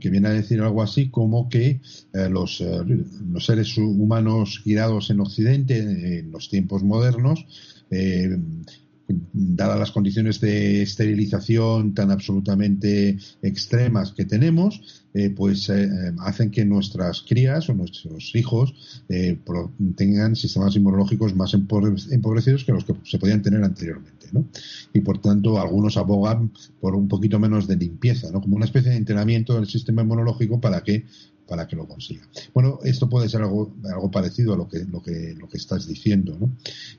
que 0.00 0.10
viene 0.10 0.28
a 0.28 0.32
decir 0.32 0.60
algo 0.60 0.82
así 0.82 1.08
como 1.08 1.48
que 1.48 1.80
eh, 2.12 2.28
los, 2.28 2.60
eh, 2.60 2.82
los, 3.30 3.46
seres 3.46 3.76
humanos 3.78 4.60
girados 4.62 5.10
en 5.10 5.20
Occidente, 5.20 5.78
en 6.18 6.30
los 6.30 6.50
tiempos 6.50 6.82
modernos, 6.82 7.46
eh, 7.90 8.36
dadas 9.32 9.78
las 9.78 9.92
condiciones 9.92 10.40
de 10.40 10.82
esterilización 10.82 11.94
tan 11.94 12.10
absolutamente 12.10 13.18
extremas 13.42 14.12
que 14.12 14.24
tenemos, 14.24 15.04
eh, 15.14 15.30
pues 15.30 15.68
eh, 15.70 16.12
hacen 16.20 16.50
que 16.50 16.64
nuestras 16.64 17.22
crías 17.22 17.68
o 17.68 17.74
nuestros 17.74 18.34
hijos 18.34 19.02
eh, 19.08 19.38
tengan 19.96 20.36
sistemas 20.36 20.76
inmunológicos 20.76 21.34
más 21.34 21.54
empobrecidos 21.54 22.64
que 22.64 22.72
los 22.72 22.84
que 22.84 22.94
se 23.04 23.18
podían 23.18 23.42
tener 23.42 23.64
anteriormente. 23.64 24.26
¿no? 24.32 24.44
Y 24.92 25.00
por 25.00 25.20
tanto, 25.20 25.58
algunos 25.58 25.96
abogan 25.96 26.52
por 26.80 26.94
un 26.94 27.08
poquito 27.08 27.38
menos 27.38 27.66
de 27.66 27.76
limpieza, 27.76 28.30
¿no? 28.30 28.42
como 28.42 28.56
una 28.56 28.66
especie 28.66 28.90
de 28.90 28.98
entrenamiento 28.98 29.54
del 29.54 29.66
sistema 29.66 30.02
inmunológico 30.02 30.60
para 30.60 30.82
que 30.82 31.04
para 31.48 31.66
que 31.66 31.76
lo 31.76 31.88
consiga. 31.88 32.28
Bueno, 32.52 32.78
esto 32.84 33.08
puede 33.08 33.28
ser 33.28 33.42
algo, 33.42 33.74
algo 33.84 34.10
parecido 34.10 34.52
a 34.52 34.56
lo 34.56 34.68
que, 34.68 34.84
lo 34.84 35.02
que, 35.02 35.34
lo 35.34 35.48
que 35.48 35.56
estás 35.56 35.88
diciendo. 35.88 36.36
¿no? 36.38 36.52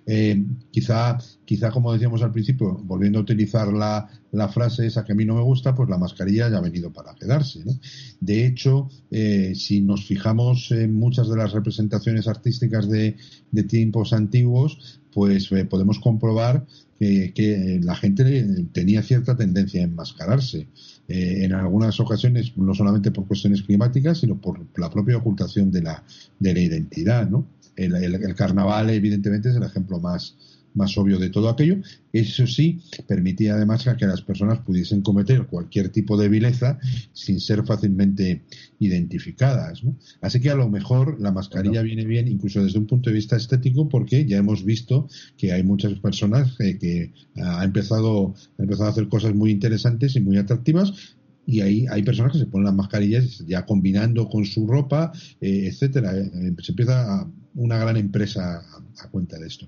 Eh, 0.05 0.43
quizá, 0.71 1.17
quizá, 1.45 1.69
como 1.71 1.93
decíamos 1.93 2.23
al 2.23 2.31
principio, 2.31 2.73
volviendo 2.83 3.19
a 3.19 3.21
utilizar 3.21 3.71
la, 3.71 4.09
la, 4.31 4.49
frase 4.49 4.87
esa 4.87 5.05
que 5.05 5.11
a 5.11 5.15
mí 5.15 5.23
no 5.23 5.35
me 5.35 5.43
gusta, 5.43 5.75
pues 5.75 5.87
la 5.87 5.99
mascarilla 5.99 6.49
ya 6.49 6.57
ha 6.57 6.61
venido 6.61 6.91
para 6.91 7.13
quedarse. 7.13 7.63
¿no? 7.63 7.73
De 8.19 8.45
hecho, 8.45 8.89
eh, 9.11 9.53
si 9.55 9.81
nos 9.81 10.05
fijamos 10.05 10.71
en 10.71 10.95
muchas 10.95 11.29
de 11.29 11.37
las 11.37 11.51
representaciones 11.51 12.27
artísticas 12.27 12.89
de, 12.89 13.15
de 13.51 13.63
tiempos 13.63 14.13
antiguos, 14.13 14.99
pues 15.13 15.51
eh, 15.51 15.65
podemos 15.65 15.99
comprobar 15.99 16.65
que, 16.99 17.79
la 17.81 17.95
gente 17.95 18.65
tenía 18.73 19.01
cierta 19.01 19.35
tendencia 19.35 19.81
a 19.81 19.85
enmascararse. 19.85 20.67
Eh, 21.07 21.45
en 21.45 21.53
algunas 21.53 21.99
ocasiones 21.99 22.55
no 22.57 22.75
solamente 22.75 23.09
por 23.11 23.25
cuestiones 23.25 23.63
climáticas, 23.63 24.19
sino 24.19 24.39
por 24.39 24.59
la 24.77 24.89
propia 24.89 25.17
ocultación 25.17 25.71
de 25.71 25.81
la, 25.81 26.03
de 26.39 26.53
la 26.53 26.59
identidad. 26.59 27.29
¿no? 27.29 27.47
el, 27.79 28.35
carnaval, 28.35 28.89
evidentemente, 28.89 29.49
es 29.49 29.55
el 29.55 29.63
ejemplo 29.63 29.99
más, 29.99 30.35
más 30.79 30.97
obvio 30.97 31.19
de 31.19 31.29
todo 31.29 31.49
aquello. 31.49 31.77
Eso 32.11 32.47
sí, 32.47 32.81
permitía 33.07 33.53
además 33.53 33.87
que 33.97 34.07
las 34.07 34.21
personas 34.21 34.59
pudiesen 34.59 35.01
cometer 35.01 35.45
cualquier 35.45 35.89
tipo 35.89 36.17
de 36.17 36.29
vileza 36.29 36.79
sin 37.13 37.39
ser 37.39 37.63
fácilmente 37.65 38.41
identificadas. 38.79 39.83
Así 40.21 40.39
que 40.39 40.49
a 40.49 40.55
lo 40.55 40.69
mejor 40.69 41.19
la 41.19 41.31
mascarilla 41.31 41.83
viene 41.83 42.05
bien 42.05 42.27
incluso 42.27 42.63
desde 42.63 42.79
un 42.79 42.87
punto 42.87 43.09
de 43.09 43.15
vista 43.15 43.35
estético 43.35 43.87
porque 43.87 44.25
ya 44.25 44.37
hemos 44.37 44.63
visto 44.63 45.07
que 45.37 45.51
hay 45.51 45.63
muchas 45.63 45.93
personas 45.99 46.55
que, 46.57 47.11
ha 47.35 47.63
empezado, 47.63 48.33
ha 48.57 48.63
empezado 48.63 48.87
a 48.87 48.91
hacer 48.91 49.07
cosas 49.07 49.35
muy 49.35 49.51
interesantes 49.51 50.15
y 50.15 50.21
muy 50.21 50.37
atractivas 50.37 51.17
y 51.49 51.61
ahí 51.61 51.85
hay 51.89 52.03
personas 52.03 52.31
que 52.33 52.37
se 52.37 52.45
ponen 52.45 52.65
las 52.65 52.75
mascarillas 52.75 53.43
ya 53.47 53.65
combinando 53.65 54.29
con 54.29 54.45
su 54.45 54.67
ropa, 54.67 55.11
eh, 55.41 55.65
etcétera. 55.65 56.15
Eh, 56.15 56.53
se 56.61 56.71
empieza 56.71 57.27
una 57.55 57.79
gran 57.79 57.97
empresa 57.97 58.61
a, 58.99 59.09
cuenta 59.09 59.39
de 59.39 59.47
esto. 59.47 59.67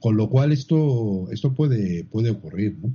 Con 0.00 0.16
lo 0.16 0.28
cual 0.28 0.50
esto, 0.50 1.30
esto 1.30 1.54
puede, 1.54 2.02
puede 2.04 2.30
ocurrir, 2.30 2.78
¿no? 2.82 2.92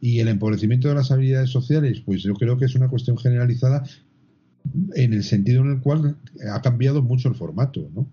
Y 0.00 0.20
el 0.20 0.28
empobrecimiento 0.28 0.88
de 0.88 0.94
las 0.94 1.10
habilidades 1.10 1.50
sociales, 1.50 2.00
pues 2.06 2.22
yo 2.22 2.32
creo 2.34 2.56
que 2.56 2.64
es 2.64 2.74
una 2.74 2.88
cuestión 2.88 3.18
generalizada 3.18 3.84
en 4.94 5.12
el 5.12 5.22
sentido 5.22 5.60
en 5.60 5.72
el 5.72 5.80
cual 5.80 6.16
ha 6.50 6.62
cambiado 6.62 7.02
mucho 7.02 7.28
el 7.28 7.34
formato, 7.34 7.90
¿no? 7.94 8.08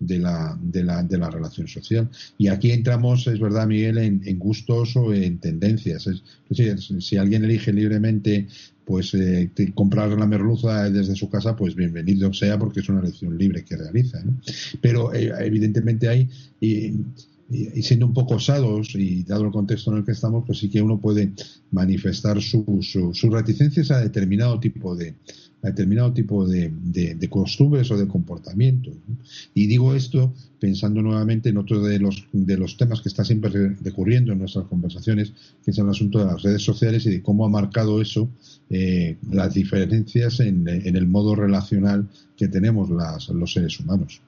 de 0.00 0.18
la, 0.18 0.58
de 0.60 0.84
la, 0.84 1.02
de 1.02 1.18
la 1.18 1.30
relación 1.30 1.66
social. 1.68 2.08
Y 2.36 2.48
aquí 2.48 2.70
entramos, 2.70 3.26
es 3.26 3.40
verdad, 3.40 3.66
Miguel, 3.66 3.98
en, 3.98 4.38
gustos 4.38 4.96
o 4.96 5.12
en 5.12 5.38
tendencias. 5.38 6.06
Es, 6.06 6.22
si 7.00 7.16
alguien 7.16 7.44
elige 7.44 7.72
libremente 7.72 8.46
pues 8.88 9.12
eh, 9.12 9.50
comprar 9.74 10.08
la 10.08 10.26
merluza 10.26 10.88
desde 10.88 11.14
su 11.14 11.28
casa, 11.28 11.54
pues 11.54 11.74
bienvenido 11.74 12.32
sea 12.32 12.58
porque 12.58 12.80
es 12.80 12.88
una 12.88 13.00
elección 13.00 13.36
libre 13.36 13.62
que 13.62 13.76
realiza. 13.76 14.24
Pero 14.80 15.12
eh, 15.12 15.30
evidentemente 15.40 16.08
hay, 16.08 16.26
y, 16.58 16.94
y, 17.50 17.82
siendo 17.82 18.06
un 18.06 18.14
poco 18.14 18.36
osados 18.36 18.94
y 18.94 19.24
dado 19.24 19.44
el 19.44 19.52
contexto 19.52 19.90
en 19.90 19.98
el 19.98 20.04
que 20.06 20.12
estamos, 20.12 20.44
pues 20.46 20.60
sí 20.60 20.70
que 20.70 20.80
uno 20.80 20.98
puede 20.98 21.32
manifestar 21.70 22.40
sus 22.40 22.90
su 23.12 23.30
reticencias 23.30 23.90
a 23.90 24.00
determinado 24.00 24.58
tipo 24.58 24.96
de, 24.96 25.16
a 25.62 25.68
determinado 25.68 26.12
tipo 26.12 26.46
de, 26.46 26.72
de, 26.72 27.28
costumbres 27.28 27.90
o 27.90 27.96
de 27.96 28.06
comportamientos. 28.06 28.94
Y 29.54 29.66
digo 29.66 29.94
esto 29.94 30.32
pensando 30.60 31.02
nuevamente 31.02 31.48
en 31.48 31.58
otro 31.58 31.82
de 31.82 31.98
los, 31.98 32.26
de 32.32 32.56
los 32.56 32.76
temas 32.76 33.00
que 33.00 33.08
está 33.08 33.24
siempre 33.24 33.76
recurriendo 33.82 34.32
en 34.32 34.38
nuestras 34.38 34.66
conversaciones, 34.66 35.32
que 35.64 35.70
es 35.70 35.78
el 35.78 35.88
asunto 35.88 36.18
de 36.20 36.26
las 36.26 36.42
redes 36.42 36.62
sociales 36.62 37.06
y 37.06 37.10
de 37.10 37.22
cómo 37.22 37.44
ha 37.44 37.48
marcado 37.48 38.00
eso 38.00 38.28
eh, 38.70 39.16
las 39.30 39.54
diferencias 39.54 40.40
en, 40.40 40.68
en, 40.68 40.96
el 40.96 41.06
modo 41.06 41.34
relacional 41.34 42.08
que 42.36 42.48
tenemos 42.48 42.90
las, 42.90 43.28
los 43.28 43.52
seres 43.52 43.78
humanos. 43.80 44.20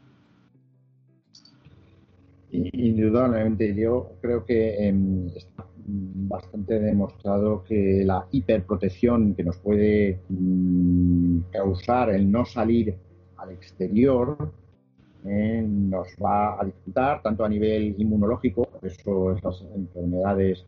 Indudablemente, 2.52 3.74
yo 3.74 4.12
creo 4.20 4.44
que 4.44 4.88
em, 4.88 5.28
está 5.28 5.66
bastante 5.86 6.78
demostrado 6.78 7.64
que 7.64 8.02
la 8.04 8.26
hiperprotección 8.30 9.34
que 9.34 9.44
nos 9.44 9.58
puede 9.58 10.20
mm, 10.28 11.40
causar 11.52 12.10
el 12.10 12.30
no 12.30 12.44
salir 12.44 12.96
al 13.36 13.52
exterior 13.52 14.52
eh, 15.24 15.64
nos 15.66 16.08
va 16.22 16.60
a 16.60 16.64
dificultar 16.64 17.22
tanto 17.22 17.44
a 17.44 17.48
nivel 17.48 17.94
inmunológico, 17.98 18.64
por 18.64 18.86
eso 18.86 19.32
estas 19.32 19.64
enfermedades 19.74 20.64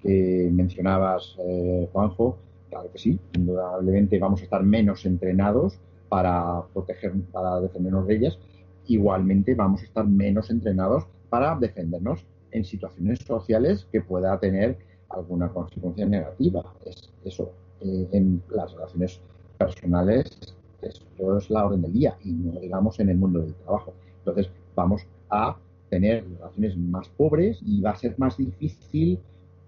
que 0.00 0.48
mencionabas, 0.52 1.36
eh, 1.44 1.88
Juanjo, 1.92 2.38
claro 2.68 2.90
que 2.92 2.98
sí, 2.98 3.18
indudablemente 3.36 4.18
vamos 4.18 4.40
a 4.40 4.44
estar 4.44 4.62
menos 4.62 5.04
entrenados 5.04 5.78
para 6.08 6.62
proteger, 6.72 7.12
para 7.32 7.60
defendernos 7.60 8.06
de 8.06 8.16
ellas, 8.16 8.38
igualmente 8.86 9.54
vamos 9.54 9.82
a 9.82 9.84
estar 9.84 10.06
menos 10.06 10.50
entrenados 10.50 11.06
para 11.28 11.56
defendernos 11.56 12.26
en 12.50 12.64
situaciones 12.64 13.20
sociales 13.20 13.86
que 13.92 14.00
pueda 14.00 14.38
tener 14.38 14.78
alguna 15.08 15.48
consecuencia 15.48 16.06
negativa. 16.06 16.62
Es 16.84 17.10
eso, 17.24 17.52
eh, 17.80 18.08
en 18.12 18.42
las 18.50 18.72
relaciones 18.72 19.20
personales, 19.58 20.56
esto 20.82 21.38
es 21.38 21.50
la 21.50 21.66
orden 21.66 21.82
del 21.82 21.92
día 21.92 22.16
y 22.24 22.32
no 22.32 22.58
digamos 22.58 22.98
en 23.00 23.10
el 23.10 23.18
mundo 23.18 23.40
del 23.40 23.54
trabajo. 23.54 23.94
Entonces, 24.18 24.50
vamos 24.74 25.06
a 25.28 25.56
tener 25.88 26.24
relaciones 26.24 26.76
más 26.76 27.08
pobres 27.10 27.58
y 27.62 27.80
va 27.80 27.90
a 27.90 27.96
ser 27.96 28.18
más 28.18 28.36
difícil 28.36 29.18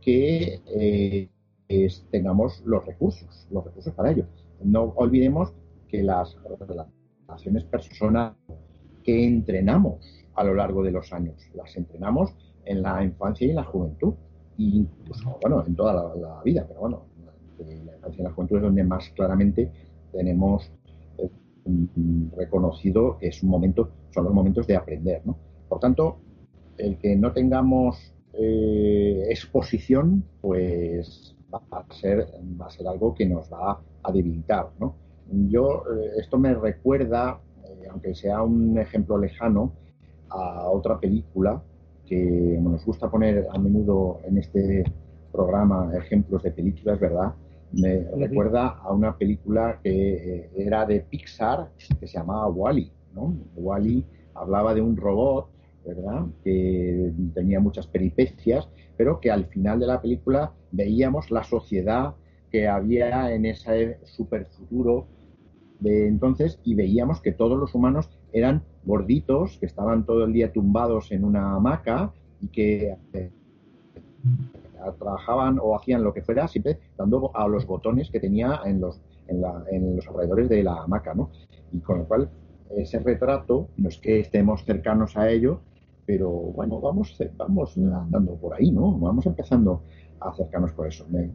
que 0.00 0.60
eh, 0.66 1.28
tengamos 2.10 2.62
los 2.64 2.84
recursos, 2.84 3.46
los 3.50 3.64
recursos 3.64 3.92
para 3.94 4.10
ello. 4.10 4.26
No 4.62 4.92
olvidemos 4.96 5.52
que 5.88 6.02
las 6.02 6.36
relaciones 7.26 7.64
personales 7.64 8.36
que 9.02 9.24
entrenamos 9.24 10.26
a 10.34 10.44
lo 10.44 10.54
largo 10.54 10.82
de 10.82 10.90
los 10.90 11.12
años, 11.12 11.36
las 11.54 11.76
entrenamos 11.76 12.34
en 12.64 12.82
la 12.82 13.04
infancia 13.04 13.46
y 13.46 13.50
en 13.50 13.56
la 13.56 13.64
juventud, 13.64 14.14
y 14.56 14.78
incluso, 14.78 15.38
bueno, 15.40 15.64
en 15.66 15.74
toda 15.74 15.94
la, 15.94 16.42
vida, 16.42 16.64
pero 16.66 16.80
bueno, 16.80 17.02
en 17.58 17.86
la 17.86 17.94
infancia 17.94 18.20
y 18.20 18.24
la 18.24 18.32
juventud 18.32 18.56
es 18.56 18.62
donde 18.62 18.84
más 18.84 19.10
claramente 19.10 19.70
tenemos 20.12 20.70
eh, 21.18 21.30
reconocido 22.36 23.18
que 23.18 23.28
es 23.28 23.42
un 23.42 23.50
momento, 23.50 23.90
son 24.10 24.24
los 24.24 24.32
momentos 24.32 24.66
de 24.66 24.76
aprender, 24.76 25.22
¿no? 25.24 25.36
Por 25.68 25.80
tanto, 25.80 26.18
el 26.78 26.98
que 26.98 27.16
no 27.16 27.32
tengamos 27.32 28.14
eh, 28.34 29.26
exposición, 29.28 30.24
pues 30.40 31.36
va 31.52 31.62
a 31.70 31.94
ser 31.94 32.26
va 32.60 32.66
a 32.66 32.70
ser 32.70 32.88
algo 32.88 33.14
que 33.14 33.26
nos 33.26 33.52
va 33.52 33.80
a 34.02 34.12
debilitar, 34.12 34.70
¿no? 34.80 34.96
Yo 35.30 35.84
eh, 35.94 36.12
esto 36.18 36.38
me 36.38 36.54
recuerda, 36.54 37.40
aunque 37.90 38.14
sea 38.14 38.42
un 38.42 38.78
ejemplo 38.78 39.18
lejano, 39.18 39.72
a 40.30 40.68
otra 40.70 40.98
película 40.98 41.62
que 42.06 42.58
nos 42.60 42.84
gusta 42.84 43.10
poner 43.10 43.46
a 43.52 43.58
menudo 43.58 44.20
en 44.24 44.38
este 44.38 44.84
programa 45.30 45.90
ejemplos 45.96 46.42
de 46.42 46.50
películas, 46.50 46.98
¿verdad? 47.00 47.34
Me 47.72 48.04
recuerda 48.16 48.68
a 48.82 48.92
una 48.92 49.16
película 49.16 49.80
que 49.82 50.14
eh, 50.14 50.50
era 50.56 50.84
de 50.84 51.00
Pixar 51.00 51.70
que 52.00 52.06
se 52.06 52.18
llamaba 52.18 52.48
Wally, 52.48 52.92
¿no? 53.14 53.34
Wally 53.56 54.04
hablaba 54.34 54.74
de 54.74 54.82
un 54.82 54.96
robot, 54.96 55.48
¿verdad? 55.86 56.26
Que 56.44 57.12
tenía 57.34 57.60
muchas 57.60 57.86
peripecias, 57.86 58.68
pero 58.96 59.20
que 59.20 59.30
al 59.30 59.46
final 59.46 59.80
de 59.80 59.86
la 59.86 60.00
película 60.00 60.52
veíamos 60.70 61.30
la 61.30 61.44
sociedad 61.44 62.14
que 62.50 62.68
había 62.68 63.32
en 63.32 63.46
ese 63.46 63.98
super 64.04 64.46
futuro 64.46 65.06
de 65.82 66.06
entonces 66.06 66.60
y 66.64 66.74
veíamos 66.74 67.20
que 67.20 67.32
todos 67.32 67.58
los 67.58 67.74
humanos 67.74 68.08
eran 68.32 68.62
gorditos 68.84 69.58
que 69.58 69.66
estaban 69.66 70.04
todo 70.04 70.24
el 70.24 70.32
día 70.32 70.52
tumbados 70.52 71.10
en 71.10 71.24
una 71.24 71.56
hamaca 71.56 72.12
y 72.40 72.48
que 72.48 72.96
eh, 73.12 73.30
trabajaban 74.98 75.58
o 75.60 75.76
hacían 75.76 76.04
lo 76.04 76.14
que 76.14 76.22
fuera 76.22 76.46
siempre 76.48 76.78
dando 76.96 77.30
a 77.34 77.48
los 77.48 77.66
botones 77.66 78.10
que 78.10 78.20
tenía 78.20 78.60
en 78.64 78.80
los, 78.80 79.00
en, 79.26 79.96
los 79.96 80.06
alrededores 80.08 80.48
de 80.48 80.62
la 80.62 80.82
hamaca, 80.82 81.14
¿no? 81.14 81.30
Y 81.72 81.80
con 81.80 81.98
lo 81.98 82.04
cual 82.04 82.30
ese 82.76 82.98
retrato, 83.00 83.68
no 83.76 83.88
es 83.88 83.98
que 83.98 84.20
estemos 84.20 84.64
cercanos 84.64 85.16
a 85.16 85.30
ello, 85.30 85.60
pero 86.06 86.30
bueno, 86.30 86.80
vamos, 86.80 87.16
vamos 87.36 87.76
andando 87.76 88.34
por 88.36 88.54
ahí, 88.54 88.70
¿no? 88.70 88.92
Vamos 88.98 89.26
empezando 89.26 89.82
a 90.20 90.30
acercarnos 90.30 90.72
por 90.72 90.86
eso. 90.86 91.06
Me, 91.10 91.30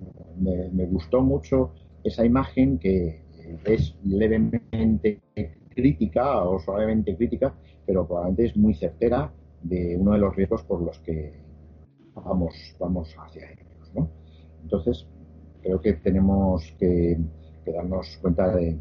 me 0.70 0.86
gustó 0.86 1.22
mucho 1.22 1.72
esa 2.04 2.26
imagen 2.26 2.80
que 2.80 3.27
es 3.66 3.96
levemente 4.04 5.22
crítica 5.70 6.44
o 6.44 6.60
suavemente 6.60 7.16
crítica, 7.16 7.54
pero 7.86 8.08
probablemente 8.08 8.46
es 8.46 8.58
muy 8.58 8.74
certera 8.74 9.32
de 9.62 9.96
uno 9.98 10.14
de 10.14 10.20
los 10.20 10.36
riesgos 10.36 10.64
por 10.64 10.82
los 10.82 11.00
que 11.00 11.34
vamos, 12.16 12.54
vamos 12.80 13.16
hacia 13.18 13.52
ellos. 13.52 13.92
¿no? 13.94 14.10
Entonces, 14.64 15.08
creo 15.62 15.82
que 15.82 15.94
tenemos 15.94 16.74
que, 16.80 17.18
darnos 17.66 18.18
cuenta 18.22 18.56
de, 18.56 18.80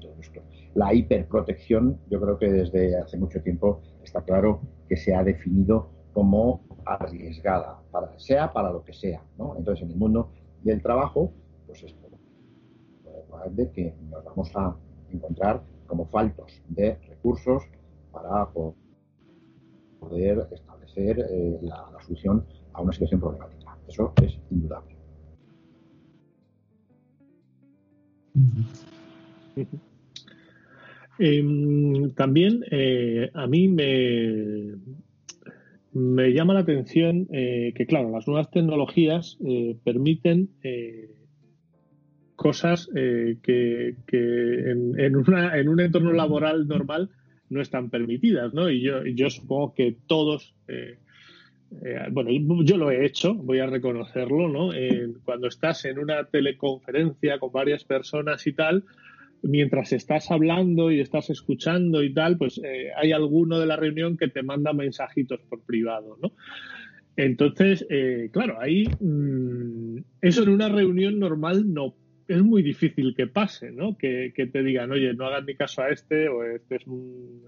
todo 0.00 0.14
esto. 0.20 0.40
La 0.74 0.92
hiperprotección, 0.92 1.98
yo 2.10 2.20
creo 2.20 2.38
que 2.38 2.50
desde 2.50 2.96
hace 2.96 3.16
mucho 3.16 3.40
tiempo 3.42 3.80
está 4.02 4.22
claro 4.22 4.60
que 4.88 4.96
se 4.96 5.14
ha 5.14 5.22
definido 5.22 5.90
como 6.12 6.62
arriesgada, 6.84 7.80
para, 7.90 8.18
sea 8.18 8.52
para 8.52 8.72
lo 8.72 8.82
que 8.82 8.92
sea. 8.92 9.22
¿no? 9.38 9.56
Entonces, 9.56 9.84
en 9.84 9.92
el 9.92 9.96
mundo 9.96 10.32
del 10.62 10.82
trabajo, 10.82 11.32
pues 11.66 11.84
probable 13.38 13.70
que 13.74 13.94
nos 14.10 14.24
vamos 14.24 14.50
a 14.54 14.76
encontrar 15.12 15.62
como 15.86 16.06
faltos 16.06 16.62
de 16.68 16.96
recursos 17.08 17.62
para 18.12 18.48
poder 20.00 20.46
establecer 20.50 21.18
eh, 21.30 21.58
la, 21.62 21.86
solución 22.02 22.44
a 22.72 22.82
una 22.82 22.92
situación 22.92 23.20
problemática. 23.20 23.76
Eso 23.88 24.12
es 24.22 24.38
indudable. 24.50 24.96
Em, 31.18 32.12
también 32.14 32.64
eh, 32.70 33.30
a 33.34 33.46
mí 33.48 33.66
me, 33.66 34.76
me 35.92 36.32
llama 36.32 36.54
la 36.54 36.60
atención 36.60 37.26
eh, 37.32 37.72
que, 37.74 37.86
claro, 37.86 38.10
las 38.10 38.28
nuevas 38.28 38.50
tecnologías 38.50 39.38
permiten 39.82 40.50
cosas 42.38 42.88
eh, 42.94 43.36
que, 43.42 43.96
en, 44.12 45.16
un 45.16 45.80
entorno 45.80 46.12
laboral 46.12 46.68
normal 46.68 47.10
no 47.50 47.60
están 47.60 47.90
permitidas, 47.90 48.54
¿no? 48.54 48.70
Y 48.70 48.80
yo, 48.80 49.28
supongo 49.28 49.74
que 49.74 49.96
todos, 50.06 50.54
eh, 50.68 50.98
eh, 51.82 52.06
bueno, 52.12 52.30
yo 52.62 52.76
lo 52.76 52.92
he 52.92 53.04
hecho, 53.04 53.34
voy 53.34 53.58
a 53.58 53.66
reconocerlo, 53.66 54.48
¿no? 54.48 54.70
cuando 55.24 55.48
estás 55.48 55.84
en 55.86 55.98
una 55.98 56.24
teleconferencia 56.24 57.40
con 57.40 57.50
varias 57.50 57.82
personas 57.82 58.46
y 58.46 58.52
tal, 58.52 58.84
mientras 59.42 59.92
estás 59.92 60.30
hablando 60.30 60.92
y 60.92 61.00
estás 61.00 61.30
escuchando 61.30 62.04
y 62.04 62.14
tal, 62.14 62.38
pues 62.38 62.60
hay 62.96 63.10
alguno 63.10 63.58
de 63.58 63.66
la 63.66 63.74
reunión 63.74 64.16
que 64.16 64.28
te 64.28 64.44
manda 64.44 64.72
mensajitos 64.72 65.40
por 65.48 65.60
privado, 65.62 66.16
¿no? 66.22 66.32
Entonces, 67.16 67.84
claro, 68.30 68.60
ahí 68.60 68.84
mm, 69.00 69.98
eso 70.22 70.44
en 70.44 70.50
una 70.50 70.68
reunión 70.68 71.18
normal 71.18 71.74
no 71.74 71.96
es 72.28 72.42
muy 72.42 72.62
difícil 72.62 73.14
que 73.16 73.26
pase, 73.26 73.72
¿no? 73.72 73.96
Que, 73.96 74.32
te 74.52 74.62
digan, 74.62 74.92
oye, 74.92 75.14
no 75.14 75.26
hagan 75.26 75.46
ni 75.46 75.54
caso 75.54 75.82
a 75.82 75.88
este 75.88 76.28
o 76.28 76.44
este 76.44 76.76
es 76.76 76.86
un 76.86 77.42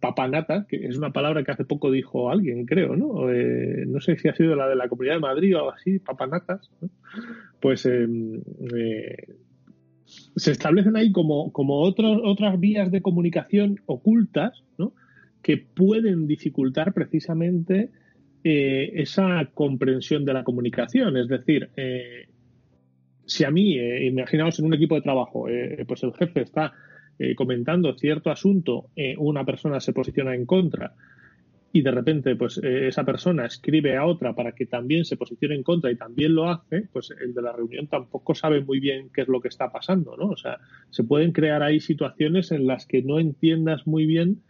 papanata, 0.00 0.66
que 0.66 0.86
es 0.86 0.96
una 0.96 1.12
palabra 1.12 1.44
que 1.44 1.50
hace 1.50 1.64
poco 1.64 1.90
dijo 1.90 2.30
alguien, 2.30 2.64
creo, 2.64 2.96
¿no? 2.96 3.30
Eh, 3.30 3.84
no 3.86 4.00
sé 4.00 4.16
si 4.16 4.28
ha 4.28 4.34
sido 4.34 4.56
la 4.56 4.66
de 4.68 4.76
la 4.76 4.88
Comunidad 4.88 5.14
de 5.14 5.20
Madrid 5.20 5.54
o 5.54 5.58
algo 5.58 5.72
así, 5.72 5.98
papanatas, 5.98 6.70
¿no? 6.80 6.88
Pues 7.60 7.84
em, 7.84 8.40
eh, 8.74 9.34
se 10.06 10.52
establecen 10.52 10.96
ahí 10.96 11.12
como, 11.12 11.52
otras 11.52 12.58
vías 12.58 12.90
de 12.90 13.02
comunicación 13.02 13.80
ocultas, 13.86 14.62
¿no? 14.78 14.94
Que 15.42 15.58
pueden 15.58 16.26
dificultar 16.26 16.94
precisamente 16.94 17.90
eh, 18.42 18.92
esa 18.94 19.50
comprensión 19.52 20.24
de 20.24 20.32
la 20.32 20.44
comunicación. 20.44 21.16
Es 21.16 21.28
decir, 21.28 21.70
si 23.28 23.44
a 23.44 23.50
mí, 23.50 23.78
eh, 23.78 24.06
imaginaos 24.06 24.58
en 24.58 24.64
un 24.64 24.74
equipo 24.74 24.94
de 24.94 25.02
trabajo, 25.02 25.48
eh, 25.48 25.84
pues 25.86 26.02
el 26.02 26.14
jefe 26.14 26.40
está 26.40 26.72
eh, 27.18 27.34
comentando 27.34 27.94
cierto 27.94 28.30
asunto, 28.30 28.90
una 29.18 29.44
persona 29.44 29.80
se 29.80 29.92
posiciona 29.92 30.34
en 30.34 30.46
contra 30.46 30.94
y 31.70 31.82
de 31.82 31.90
repente 31.90 32.34
pues 32.36 32.58
esa 32.58 33.04
persona 33.04 33.44
escribe 33.44 33.96
a 33.96 34.06
otra 34.06 34.34
para 34.34 34.52
que 34.52 34.64
también 34.64 35.04
se 35.04 35.18
posicione 35.18 35.54
en 35.56 35.62
contra 35.62 35.90
y 35.90 35.96
también 35.96 36.34
lo 36.34 36.48
hace, 36.48 36.88
pues 36.90 37.10
el 37.10 37.34
de 37.34 37.42
la 37.42 37.52
reunión 37.52 37.86
tampoco 37.88 38.34
sabe 38.34 38.64
muy 38.64 38.80
bien 38.80 39.10
qué 39.12 39.22
es 39.22 39.28
lo 39.28 39.40
que 39.40 39.48
está 39.48 39.70
pasando, 39.70 40.16
¿no? 40.16 40.28
O 40.28 40.36
sea, 40.36 40.58
se 40.88 41.04
pueden 41.04 41.32
crear 41.32 41.62
ahí 41.62 41.80
situaciones 41.80 42.50
en 42.52 42.66
las 42.66 42.86
que 42.86 43.02
no 43.02 43.18
entiendas 43.18 43.86
muy 43.86 44.06
bien 44.06 44.42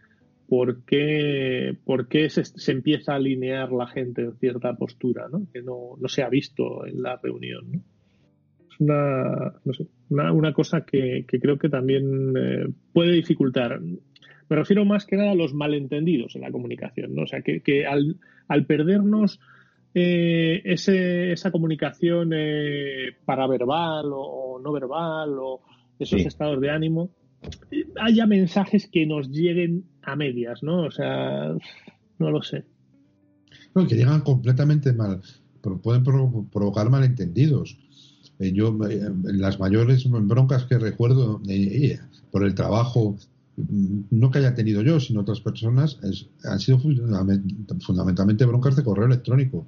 por 0.47 0.85
qué, 0.85 1.75
por 1.83 2.07
qué 2.07 2.29
se, 2.29 2.45
se, 2.45 2.71
empieza 2.71 3.11
a 3.11 3.15
alinear 3.15 3.71
la 3.73 3.87
gente 3.87 4.21
en 4.21 4.37
cierta 4.37 4.75
postura, 4.75 5.27
¿no? 5.29 5.45
Que 5.51 5.61
no, 5.61 5.97
no 5.99 6.07
se 6.07 6.23
ha 6.23 6.29
visto 6.29 6.85
en 6.85 7.01
la 7.01 7.17
reunión, 7.21 7.71
¿no? 7.71 7.83
Una, 8.79 9.53
no 9.63 9.73
sé, 9.73 9.87
una, 10.09 10.53
cosa 10.53 10.85
que, 10.85 11.25
creo 11.27 11.57
que 11.57 11.69
también 11.69 12.33
eh, 12.35 12.67
puede 12.93 13.11
dificultar. 13.11 13.79
Me 13.81 14.55
refiero 14.55 14.85
más 14.85 15.05
que 15.05 15.17
nada 15.17 15.31
a 15.31 15.35
los 15.35 15.53
malentendidos 15.53 16.35
en 16.35 16.41
la 16.41 16.51
comunicación, 16.51 17.13
¿no? 17.13 17.23
O 17.23 17.27
sea, 17.27 17.41
que, 17.41 17.85
al, 17.85 18.17
al, 18.47 18.65
perdernos 18.65 19.39
eh, 19.93 20.61
ese, 20.65 21.33
esa 21.33 21.51
comunicación 21.51 22.31
eh, 22.33 23.17
paraverbal 23.25 24.07
o, 24.11 24.59
no 24.63 24.71
verbal 24.71 25.35
o 25.39 25.61
esos 25.99 26.21
estados 26.21 26.59
de 26.61 26.71
ánimo, 26.71 27.11
haya 28.01 28.25
mensajes 28.25 28.87
que 28.87 29.05
nos 29.05 29.29
lleguen 29.29 29.85
a 30.01 30.15
medias, 30.15 30.63
¿no? 30.63 30.83
O 30.83 30.91
sea, 30.91 31.53
no 32.17 32.31
lo 32.31 32.41
sé. 32.41 32.63
No, 33.75 33.85
que 33.87 33.95
llegan 33.95 34.21
completamente 34.21 34.93
mal, 34.93 35.21
pero 35.61 35.81
pueden 35.81 36.03
provocar 36.03 36.89
malentendidos. 36.89 37.77
Eh, 38.39 38.51
yo, 38.53 38.77
eh, 38.89 39.11
las 39.23 39.59
mayores 39.59 40.09
broncas 40.09 40.65
que 40.65 40.79
recuerdo, 40.79 41.41
eh, 41.47 41.99
por 42.31 42.43
el 42.43 42.55
trabajo 42.55 43.17
mm, 43.57 43.99
no 44.11 44.31
que 44.31 44.39
haya 44.39 44.55
tenido 44.55 44.81
yo, 44.81 44.99
sino 44.99 45.21
otras 45.21 45.41
personas, 45.41 45.97
han 46.43 46.59
sido 46.59 46.79
fundamentalmente 46.79 48.45
broncas 48.45 48.75
de 48.75 48.83
correo 48.83 49.05
electrónico. 49.05 49.67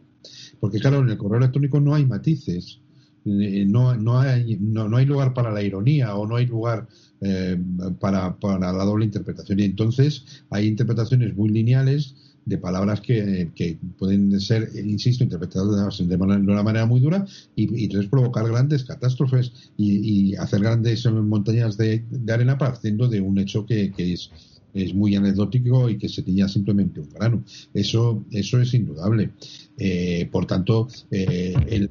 Porque 0.59 0.80
claro, 0.80 0.99
en 0.99 1.09
el 1.09 1.17
correo 1.17 1.39
electrónico 1.39 1.80
no 1.80 1.95
hay 1.95 2.05
matices, 2.05 2.80
eh, 3.24 3.65
no, 3.67 3.95
no, 3.95 4.19
hay, 4.19 4.57
no, 4.59 4.95
hay 4.97 5.05
lugar 5.05 5.34
para 5.34 5.51
la 5.51 5.61
ironía 5.61 6.15
o 6.15 6.26
no 6.26 6.38
hay 6.38 6.47
lugar 6.47 6.88
eh, 7.22 7.57
para, 7.99 8.36
para 8.38 8.72
la 8.72 8.84
doble 8.84 9.05
interpretación. 9.05 9.59
Y 9.59 9.63
entonces 9.63 10.43
hay 10.49 10.67
interpretaciones 10.67 11.36
muy 11.36 11.49
lineales 11.49 12.15
de 12.46 12.58
palabras 12.58 13.02
que, 13.02 13.50
pueden 13.98 14.39
ser, 14.39 14.70
insisto, 14.76 15.24
interpretadas 15.24 15.98
de, 15.98 16.16
una 16.16 16.64
manera 16.64 16.86
muy 16.86 17.00
dura 17.00 17.26
y, 17.56 17.86
entonces 17.86 18.10
provocar 18.10 18.48
grandes 18.48 18.84
catástrofes 18.84 19.52
y, 19.78 20.36
hacer 20.36 20.62
grandes 20.62 21.06
montañas 21.06 21.78
de, 21.78 22.04
arena 22.30 22.58
partiendo 22.58 23.08
de 23.08 23.22
un 23.22 23.38
hecho 23.38 23.66
que, 23.66 23.94
es 23.98 24.32
es 24.74 24.93
muy 24.93 25.15
anecdótico 25.15 25.89
y 25.89 25.97
que 25.97 26.09
se 26.09 26.24
tenía 26.24 26.47
simplemente 26.47 26.99
un 26.99 27.09
grano. 27.09 27.43
Eso, 27.74 28.24
eso 28.32 28.59
es 28.59 28.74
indudable. 28.74 29.32
Eh, 29.78 30.30
por 30.32 30.45
tanto, 30.45 30.88
eh, 31.09 31.89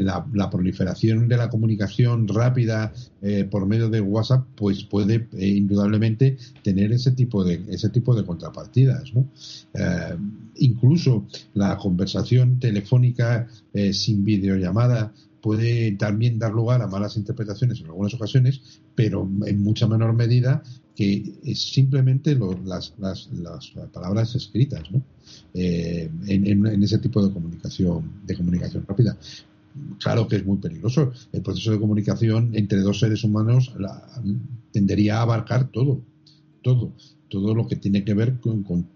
la, 0.00 0.50
proliferación 0.50 1.28
de 1.28 1.36
la 1.36 1.50
comunicación 1.50 2.26
rápida 2.26 2.92
eh, 3.20 3.44
por 3.44 3.66
medio 3.66 3.90
de 3.90 4.00
WhatsApp, 4.00 4.46
pues 4.54 4.84
puede 4.84 5.28
indudablemente 5.38 6.38
tener 6.62 6.90
ese 6.92 7.12
tipo 7.12 7.44
de 7.44 7.60
ese 7.68 7.90
tipo 7.90 8.14
de 8.14 8.24
contrapartidas. 8.24 9.12
incluso 10.56 11.26
la 11.54 11.76
conversación 11.76 12.58
telefónica 12.58 13.46
sin 13.92 14.24
videollamada 14.24 15.12
puede 15.42 15.92
también 15.92 16.38
dar 16.38 16.52
lugar 16.52 16.82
a 16.82 16.86
malas 16.86 17.16
interpretaciones 17.16 17.80
en 17.80 17.86
algunas 17.86 18.14
ocasiones, 18.14 18.60
pero 18.94 19.28
en 19.46 19.60
mucha 19.60 19.86
menor 19.86 20.14
medida 20.14 20.62
que 20.98 21.38
es 21.44 21.62
simplemente 21.62 22.36
las, 22.64 22.92
las, 22.98 23.28
las, 23.32 23.70
palabras 23.92 24.34
escritas 24.34 24.90
¿no? 24.90 25.00
Eh, 25.54 26.10
en, 26.26 26.82
ese 26.82 26.98
tipo 26.98 27.24
de 27.24 27.32
comunicación 27.32 28.14
de 28.26 28.36
comunicación 28.36 28.84
rápida. 28.84 29.16
Claro 30.00 30.26
que 30.26 30.34
es 30.34 30.44
muy 30.44 30.56
peligroso. 30.56 31.12
El 31.32 31.42
proceso 31.42 31.70
de 31.70 31.78
comunicación 31.78 32.50
entre 32.54 32.80
dos 32.80 32.98
seres 32.98 33.22
humanos 33.22 33.72
tendería 34.72 35.18
a 35.18 35.22
abarcar 35.22 35.70
todo 35.70 36.00
todo 36.62 36.92
todo 37.28 37.54
lo 37.54 37.68
que 37.68 37.76
tiene 37.76 38.02
que 38.02 38.14
ver 38.14 38.40
con, 38.40 38.64
con 38.64 38.88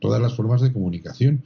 todas 0.00 0.20
las 0.20 0.34
formas 0.34 0.60
de 0.60 0.72
comunicación. 0.72 1.44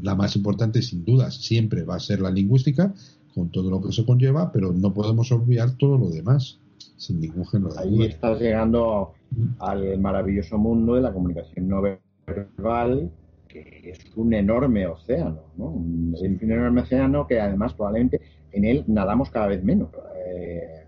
La 0.00 0.14
más 0.14 0.36
importante 0.36 0.80
sin 0.80 1.04
duda 1.04 1.32
siempre 1.32 1.82
va 1.82 1.96
a 1.96 2.00
ser 2.00 2.20
la 2.20 2.30
lingüística 2.30 2.94
con 3.34 3.50
todo 3.50 3.68
lo 3.68 3.82
que 3.82 3.90
se 3.90 4.04
conlleva 4.04 4.52
pero 4.52 4.72
no 4.72 4.94
podemos 4.94 5.32
olvidar 5.32 5.72
todo 5.76 5.98
lo 5.98 6.08
demás 6.08 6.60
sin 6.98 7.20
ningún 7.20 7.46
género 7.46 7.72
de 7.72 7.80
Ahí 7.80 8.02
estás 8.04 8.40
llegando 8.40 9.14
al 9.60 9.98
maravilloso 9.98 10.58
mundo 10.58 10.94
de 10.94 11.02
la 11.02 11.12
comunicación 11.12 11.68
no 11.68 11.82
verbal, 12.26 13.10
que 13.46 13.90
es 13.90 14.16
un 14.16 14.34
enorme 14.34 14.86
océano, 14.86 15.40
¿no? 15.56 15.66
Un, 15.70 16.14
enorme 16.20 16.82
océano 16.82 17.26
que 17.26 17.40
además 17.40 17.72
probablemente 17.74 18.20
en 18.52 18.64
él 18.64 18.84
nadamos 18.88 19.30
cada 19.30 19.46
vez 19.46 19.62
menos. 19.62 19.90
Eh, 20.26 20.84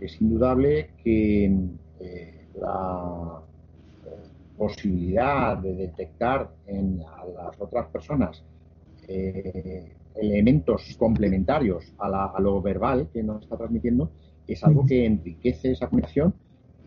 es 0.00 0.20
indudable 0.20 0.90
que 1.02 1.46
eh, 2.00 2.46
la 2.60 3.40
eh, 4.04 4.10
posibilidad 4.58 5.56
de 5.56 5.74
detectar 5.74 6.50
en 6.66 6.98
las 6.98 7.60
otras 7.60 7.86
personas 7.88 8.44
elementos 10.14 10.96
complementarios 10.98 11.92
a, 11.98 12.32
a, 12.34 12.40
lo 12.40 12.62
verbal 12.62 13.08
que 13.12 13.22
nos 13.22 13.42
está 13.42 13.58
transmitiendo 13.58 14.10
es 14.46 14.64
algo 14.64 14.84
que 14.86 15.06
enriquece 15.06 15.72
esa 15.72 15.88
comunicación 15.88 16.34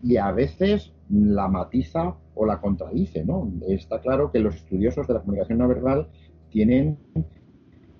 y 0.02 0.16
a 0.16 0.30
veces 0.32 0.92
la 1.10 1.48
matiza 1.48 2.14
o 2.34 2.46
la 2.46 2.60
contradice, 2.60 3.24
¿no? 3.24 3.50
Está 3.66 4.00
claro 4.00 4.30
que 4.30 4.38
los 4.38 4.54
estudiosos 4.56 5.06
de 5.08 5.14
la 5.14 5.20
comunicación 5.20 5.58
no 5.58 5.68
verbal 5.68 6.08
tienen 6.50 6.98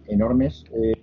enormes 0.06 0.64
eh, 0.72 0.94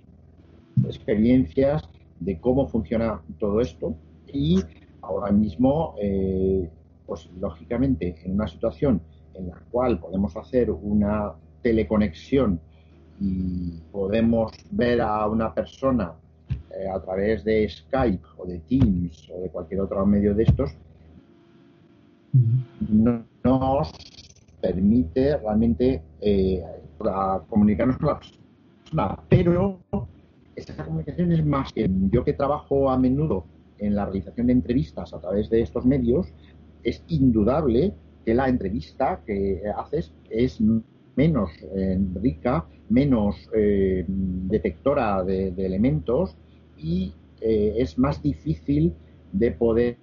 experiencias 0.84 1.82
de 2.20 2.40
cómo 2.40 2.66
funciona 2.66 3.20
todo 3.38 3.60
esto 3.60 3.94
y 4.32 4.62
ahora 5.02 5.30
mismo, 5.32 5.94
eh, 6.00 6.68
pues 7.06 7.30
lógicamente, 7.38 8.16
en 8.24 8.32
una 8.32 8.48
situación 8.48 9.00
en 9.34 9.48
la 9.48 9.60
cual 9.70 9.98
podemos 10.00 10.36
hacer 10.36 10.70
una 10.70 11.32
teleconexión 11.62 12.60
y 13.20 13.80
podemos 13.92 14.52
ver 14.70 15.00
a 15.00 15.26
una 15.26 15.54
persona 15.54 16.14
eh, 16.78 16.88
a 16.88 17.00
través 17.00 17.44
de 17.44 17.68
Skype 17.68 18.24
o 18.36 18.46
de 18.46 18.58
Teams 18.60 19.30
o 19.32 19.40
de 19.40 19.48
cualquier 19.50 19.80
otro 19.80 20.04
medio 20.04 20.34
de 20.34 20.42
estos, 20.42 20.76
no, 22.90 23.24
nos 23.44 23.92
permite 24.60 25.36
realmente 25.38 26.02
eh, 26.20 26.62
comunicarnos 27.48 27.96
con 27.96 28.08
la 28.08 28.18
persona. 28.18 29.18
Pero 29.28 29.80
esa 30.54 30.84
comunicación 30.84 31.32
es 31.32 31.44
más 31.44 31.72
que 31.72 31.88
yo 32.10 32.24
que 32.24 32.34
trabajo 32.34 32.90
a 32.90 32.98
menudo 32.98 33.46
en 33.78 33.94
la 33.94 34.04
realización 34.04 34.48
de 34.48 34.54
entrevistas 34.54 35.14
a 35.14 35.20
través 35.20 35.48
de 35.48 35.62
estos 35.62 35.86
medios, 35.86 36.26
es 36.82 37.02
indudable 37.08 37.94
que 38.24 38.34
la 38.34 38.48
entrevista 38.48 39.22
que 39.24 39.62
haces 39.76 40.12
es 40.30 40.60
menos 41.14 41.50
eh, 41.74 41.98
rica, 42.20 42.66
menos 42.88 43.48
detectora 44.48 45.24
de, 45.24 45.48
elementos 45.56 46.36
y 46.76 47.14
eh, 47.40 47.74
es 47.78 47.98
más 47.98 48.22
difícil 48.22 48.94
de 49.32 49.52
poder 49.52 49.96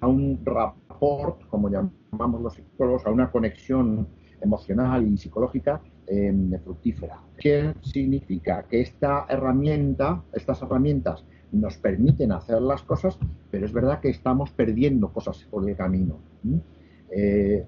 a 0.00 0.06
un 0.06 0.40
rapport, 0.44 1.46
como 1.48 1.68
llamamos 1.68 2.40
los 2.40 2.54
psicólogos, 2.54 3.06
a 3.06 3.10
una 3.10 3.30
conexión 3.30 4.08
emocional 4.40 5.06
y 5.06 5.16
psicológica 5.16 5.82
eh, 6.06 6.58
fructífera. 6.64 7.20
¿Qué 7.36 7.74
significa? 7.82 8.64
Que 8.68 8.80
esta 8.80 9.26
herramienta, 9.28 10.22
estas 10.32 10.62
herramientas 10.62 11.24
nos 11.52 11.76
permiten 11.76 12.32
hacer 12.32 12.62
las 12.62 12.82
cosas, 12.82 13.18
pero 13.50 13.66
es 13.66 13.72
verdad 13.72 14.00
que 14.00 14.08
estamos 14.08 14.50
perdiendo 14.50 15.12
cosas 15.12 15.46
por 15.50 15.68
el 15.68 15.76
camino. 15.76 16.18
Eh, 17.10 17.66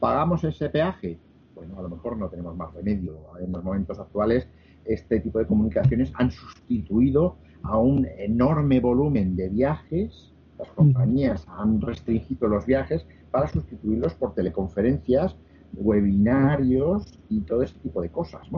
¿Pagamos 0.00 0.44
ese 0.44 0.70
peaje? 0.70 1.18
Bueno, 1.54 1.78
a 1.78 1.82
lo 1.82 1.88
mejor 1.88 2.16
no 2.16 2.28
tenemos 2.28 2.56
más 2.56 2.72
remedio. 2.74 3.18
En 3.40 3.52
los 3.52 3.62
momentos 3.62 3.98
actuales 3.98 4.48
este 4.88 5.20
tipo 5.20 5.38
de 5.38 5.46
comunicaciones 5.46 6.12
han 6.14 6.30
sustituido 6.30 7.36
a 7.62 7.78
un 7.78 8.06
enorme 8.18 8.80
volumen 8.80 9.36
de 9.36 9.48
viajes. 9.50 10.32
Las 10.58 10.68
compañías 10.70 11.46
han 11.48 11.80
restringido 11.80 12.48
los 12.48 12.66
viajes 12.66 13.06
para 13.30 13.46
sustituirlos 13.48 14.14
por 14.14 14.34
teleconferencias, 14.34 15.36
webinarios 15.74 17.20
y 17.28 17.40
todo 17.42 17.62
este 17.62 17.78
tipo 17.80 18.00
de 18.00 18.08
cosas. 18.08 18.48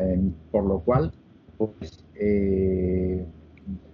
Em, 0.00 0.32
por 0.50 0.64
lo 0.64 0.80
cual, 0.80 1.12
pues, 1.58 2.04
eh, 2.14 3.24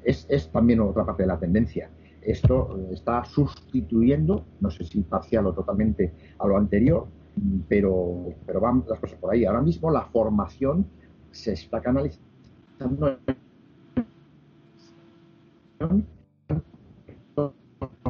es, 0.05 0.27
es, 0.31 0.51
también 0.51 0.81
otra 0.81 1.05
parte 1.05 1.25
de 1.25 1.27
la 1.27 1.39
tendencia. 1.39 1.91
Esto 2.23 2.79
está 2.93 3.25
sustituyendo, 3.25 4.45
no 4.61 4.71
sé 4.71 4.85
si 4.85 5.01
parcial 5.03 5.47
o 5.47 5.53
totalmente 5.53 6.13
a 6.39 6.47
lo 6.47 6.57
anterior, 6.57 7.09
pero, 7.69 8.33
pero 8.47 8.61
van 8.61 8.85
las 8.89 9.01
cosas 9.01 9.19
por 9.19 9.33
ahí. 9.33 9.45
Ahora 9.45 9.61
mismo 9.61 9.91
la 9.91 10.03
formación 10.03 10.87
se 11.33 11.53
está 11.53 11.81
canalizando 11.81 13.19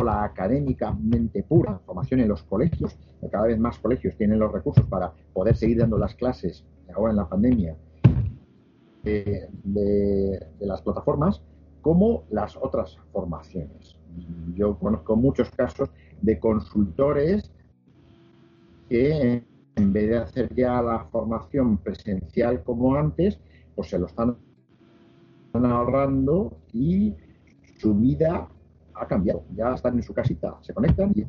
la 0.04 0.24
académicamente 0.24 1.42
pura 1.44 1.78
formación 1.86 2.20
en 2.20 2.28
los 2.28 2.42
colegios, 2.42 2.98
cada 3.30 3.46
vez 3.46 3.58
más 3.58 3.78
colegios 3.78 4.16
tienen 4.16 4.38
los 4.38 4.52
recursos 4.52 4.84
para 4.86 5.12
poder 5.32 5.56
seguir 5.56 5.78
dando 5.78 5.96
las 5.96 6.14
clases 6.14 6.64
ahora 6.94 7.12
en 7.12 7.16
la 7.16 7.28
pandemia 7.28 7.76
de, 9.04 9.48
de 9.64 10.66
las 10.66 10.82
plataformas, 10.82 11.42
como 11.80 12.24
las 12.30 12.56
otras 12.56 12.98
formaciones. 13.12 13.96
Yo 14.54 14.78
conozco 14.78 15.16
muchos 15.16 15.50
casos 15.50 15.88
de 16.20 16.38
consultores 16.38 17.50
que 18.88 19.44
en 19.76 19.92
vez 19.92 20.08
de 20.10 20.18
hacer 20.18 20.54
ya 20.54 20.82
la 20.82 21.04
formación 21.06 21.78
presencial 21.78 22.62
como 22.62 22.94
antes, 22.94 23.40
pues 23.74 23.88
se 23.88 23.98
lo 23.98 24.06
están 24.06 24.36
ahorrando 25.54 26.58
y 26.72 27.14
su 27.78 27.94
vida 27.94 28.48
ha 28.94 29.06
cambiado. 29.06 29.44
Ya 29.54 29.74
están 29.74 29.96
en 29.96 30.02
su 30.02 30.14
casita, 30.14 30.56
se 30.62 30.74
conectan 30.74 31.12
y 31.14 31.24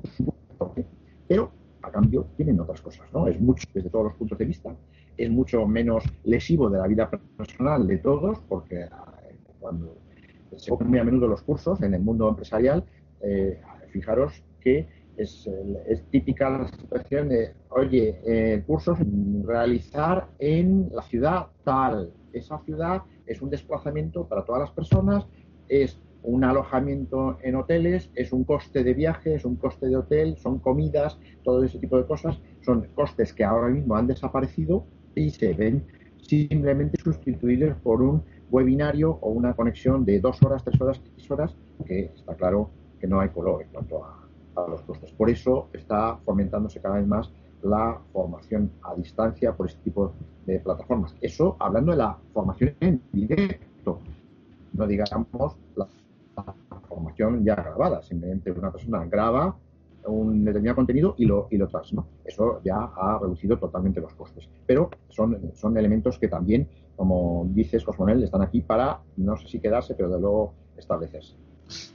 pero 1.27 1.51
a 1.81 1.91
cambio 1.91 2.27
tienen 2.37 2.59
otras 2.59 2.81
cosas, 2.81 3.07
¿no? 3.13 3.27
Es 3.27 3.39
mucho 3.39 3.67
desde 3.73 3.89
todos 3.89 4.05
los 4.05 4.13
puntos 4.15 4.37
de 4.37 4.45
vista, 4.45 4.75
es 5.17 5.29
mucho 5.29 5.65
menos 5.67 6.03
lesivo 6.23 6.69
de 6.69 6.79
la 6.79 6.87
vida 6.87 7.09
personal 7.09 7.87
de 7.87 7.97
todos, 7.97 8.39
porque 8.47 8.83
eh, 8.83 8.89
cuando 9.59 9.97
se 10.55 10.71
ponen 10.71 10.89
muy 10.89 10.99
a 10.99 11.03
menudo 11.03 11.27
los 11.27 11.41
cursos 11.41 11.81
en 11.81 11.93
el 11.93 12.01
mundo 12.01 12.29
empresarial, 12.29 12.83
eh, 13.21 13.59
fijaros 13.89 14.43
que 14.59 14.87
es, 15.17 15.49
típica 16.09 16.49
la 16.49 16.67
situación 16.67 17.29
de, 17.29 17.53
oye, 17.69 18.19
eh, 18.25 18.63
cursos 18.65 18.97
realizar 19.43 20.27
en 20.39 20.89
la 20.91 21.01
ciudad 21.03 21.47
tal. 21.63 22.11
Esa 22.31 22.59
ciudad 22.59 23.03
es 23.25 23.41
un 23.41 23.49
desplazamiento 23.49 24.27
para 24.27 24.43
todas 24.43 24.61
las 24.61 24.71
personas, 24.71 25.25
es 25.67 25.99
un 26.23 26.43
alojamiento 26.43 27.37
en 27.41 27.55
hoteles, 27.55 28.09
es 28.15 28.31
un 28.31 28.43
coste 28.43 28.83
de 28.83 28.93
viaje, 28.93 29.35
es 29.35 29.45
un 29.45 29.57
coste 29.57 29.87
de 29.87 29.97
hotel, 29.97 30.37
son 30.37 30.59
comidas, 30.59 31.19
todo 31.43 31.63
ese 31.63 31.79
tipo 31.79 31.97
de 31.97 32.05
cosas, 32.05 32.39
son 32.61 32.87
costes 32.95 33.33
que 33.33 33.43
ahora 33.43 33.67
mismo 33.67 33.95
han 33.95 34.07
desaparecido 34.07 34.85
y 35.15 35.29
se 35.29 35.53
ven 35.53 35.85
simplemente 36.17 37.01
sustituidos 37.01 37.75
por 37.77 38.01
un 38.01 38.23
webinario 38.49 39.11
o 39.21 39.29
una 39.31 39.53
conexión 39.53 40.05
de 40.05 40.19
dos 40.19 40.41
horas, 40.43 40.63
tres 40.63 40.79
horas, 40.79 41.01
tres 41.03 41.29
horas, 41.29 41.57
que 41.85 42.11
está 42.15 42.35
claro 42.35 42.69
que 42.99 43.07
no 43.07 43.19
hay 43.19 43.29
color 43.29 43.63
en 43.63 43.69
cuanto 43.69 44.03
a, 44.05 44.22
los 44.55 44.81
costes. 44.81 45.11
Por 45.11 45.29
eso 45.29 45.69
está 45.73 46.17
fomentándose 46.17 46.81
cada 46.81 46.95
vez 46.95 47.07
más 47.07 47.31
la 47.63 47.99
formación 48.11 48.71
a 48.83 48.93
distancia 48.95 49.53
por 49.55 49.67
este 49.67 49.81
tipo 49.83 50.13
de 50.45 50.59
plataformas. 50.59 51.15
Eso 51.21 51.55
hablando 51.59 51.91
de 51.91 51.97
la 51.97 52.17
formación 52.33 52.75
en 52.79 53.01
directo, 53.11 53.99
no 54.73 54.87
digamos 54.87 55.57
la 55.75 55.87
formación 56.87 57.43
ya 57.43 57.55
grabada, 57.55 58.01
simplemente 58.01 58.51
una 58.51 58.71
persona 58.71 59.05
graba 59.05 59.55
un 60.05 60.43
determinado 60.43 60.75
contenido 60.75 61.15
y 61.17 61.25
lo, 61.25 61.47
y 61.49 61.57
lo. 61.57 61.67
Eso 62.25 62.61
ya 62.63 62.91
ha 62.95 63.19
reducido 63.21 63.57
totalmente 63.57 64.01
los 64.01 64.13
costes. 64.13 64.49
Pero 64.65 64.89
son, 65.09 65.51
son 65.53 65.77
elementos 65.77 66.19
que 66.19 66.27
también, 66.27 66.67
como 66.95 67.47
dices, 67.49 67.83
Cosmonel, 67.83 68.23
están 68.23 68.41
aquí 68.41 68.61
para, 68.61 68.99
no 69.17 69.37
sé 69.37 69.47
si 69.47 69.59
quedarse, 69.59 69.95
pero 69.95 70.09
de 70.09 70.19
luego 70.19 70.53
establecerse. 70.77 71.35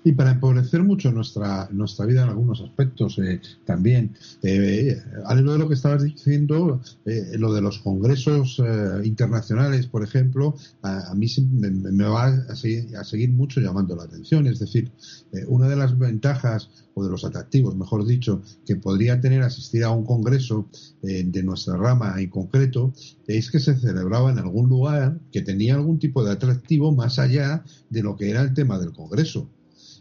Y 0.04 0.12
para 0.12 0.32
empobrecer 0.32 0.82
mucho 0.82 1.12
nuestra, 1.12 1.68
nuestra 1.70 2.06
vida 2.06 2.22
en 2.22 2.30
algunos 2.30 2.60
aspectos 2.60 3.18
eh, 3.18 3.40
también. 3.64 4.16
Eh, 4.42 4.96
de 5.52 5.58
lo 5.58 5.68
que 5.68 5.74
estabas 5.74 6.02
diciendo, 6.02 6.80
eh, 7.04 7.32
lo 7.38 7.52
de 7.52 7.60
los 7.60 7.78
congresos 7.78 8.60
eh, 8.64 9.00
internacionales, 9.04 9.86
por 9.86 10.02
ejemplo, 10.02 10.54
a, 10.82 11.14
mí 11.14 11.26
me, 11.50 12.04
va 12.04 12.26
a 12.26 12.56
seguir, 12.56 12.96
a 12.96 13.04
seguir, 13.04 13.30
mucho 13.30 13.60
llamando 13.60 13.96
la 13.96 14.04
atención. 14.04 14.46
Es 14.46 14.58
decir, 14.58 14.90
una 15.46 15.68
de 15.68 15.76
las 15.76 15.98
ventajas 15.98 16.70
o 16.94 17.04
de 17.04 17.10
los 17.10 17.24
atractivos, 17.24 17.76
mejor 17.76 18.06
dicho, 18.06 18.42
que 18.66 18.76
podría 18.76 19.20
tener 19.20 19.42
asistir 19.42 19.84
a 19.84 19.90
un 19.90 20.04
congreso 20.04 20.68
de 21.02 21.42
nuestra 21.42 21.76
rama 21.76 22.14
en 22.20 22.30
concreto, 22.30 22.92
es 23.28 23.50
que 23.50 23.60
se 23.60 23.76
celebraba 23.76 24.30
en 24.30 24.38
algún 24.38 24.70
lugar 24.70 25.20
que 25.30 25.42
tenía 25.42 25.74
algún 25.74 25.98
tipo 25.98 26.24
de 26.24 26.32
atractivo 26.32 26.92
más 26.92 27.18
allá 27.18 27.62
de 27.90 28.02
lo 28.02 28.16
que 28.16 28.30
era 28.30 28.40
el 28.40 28.54
tema 28.54 28.78
del 28.78 28.92
congreso. 28.92 29.50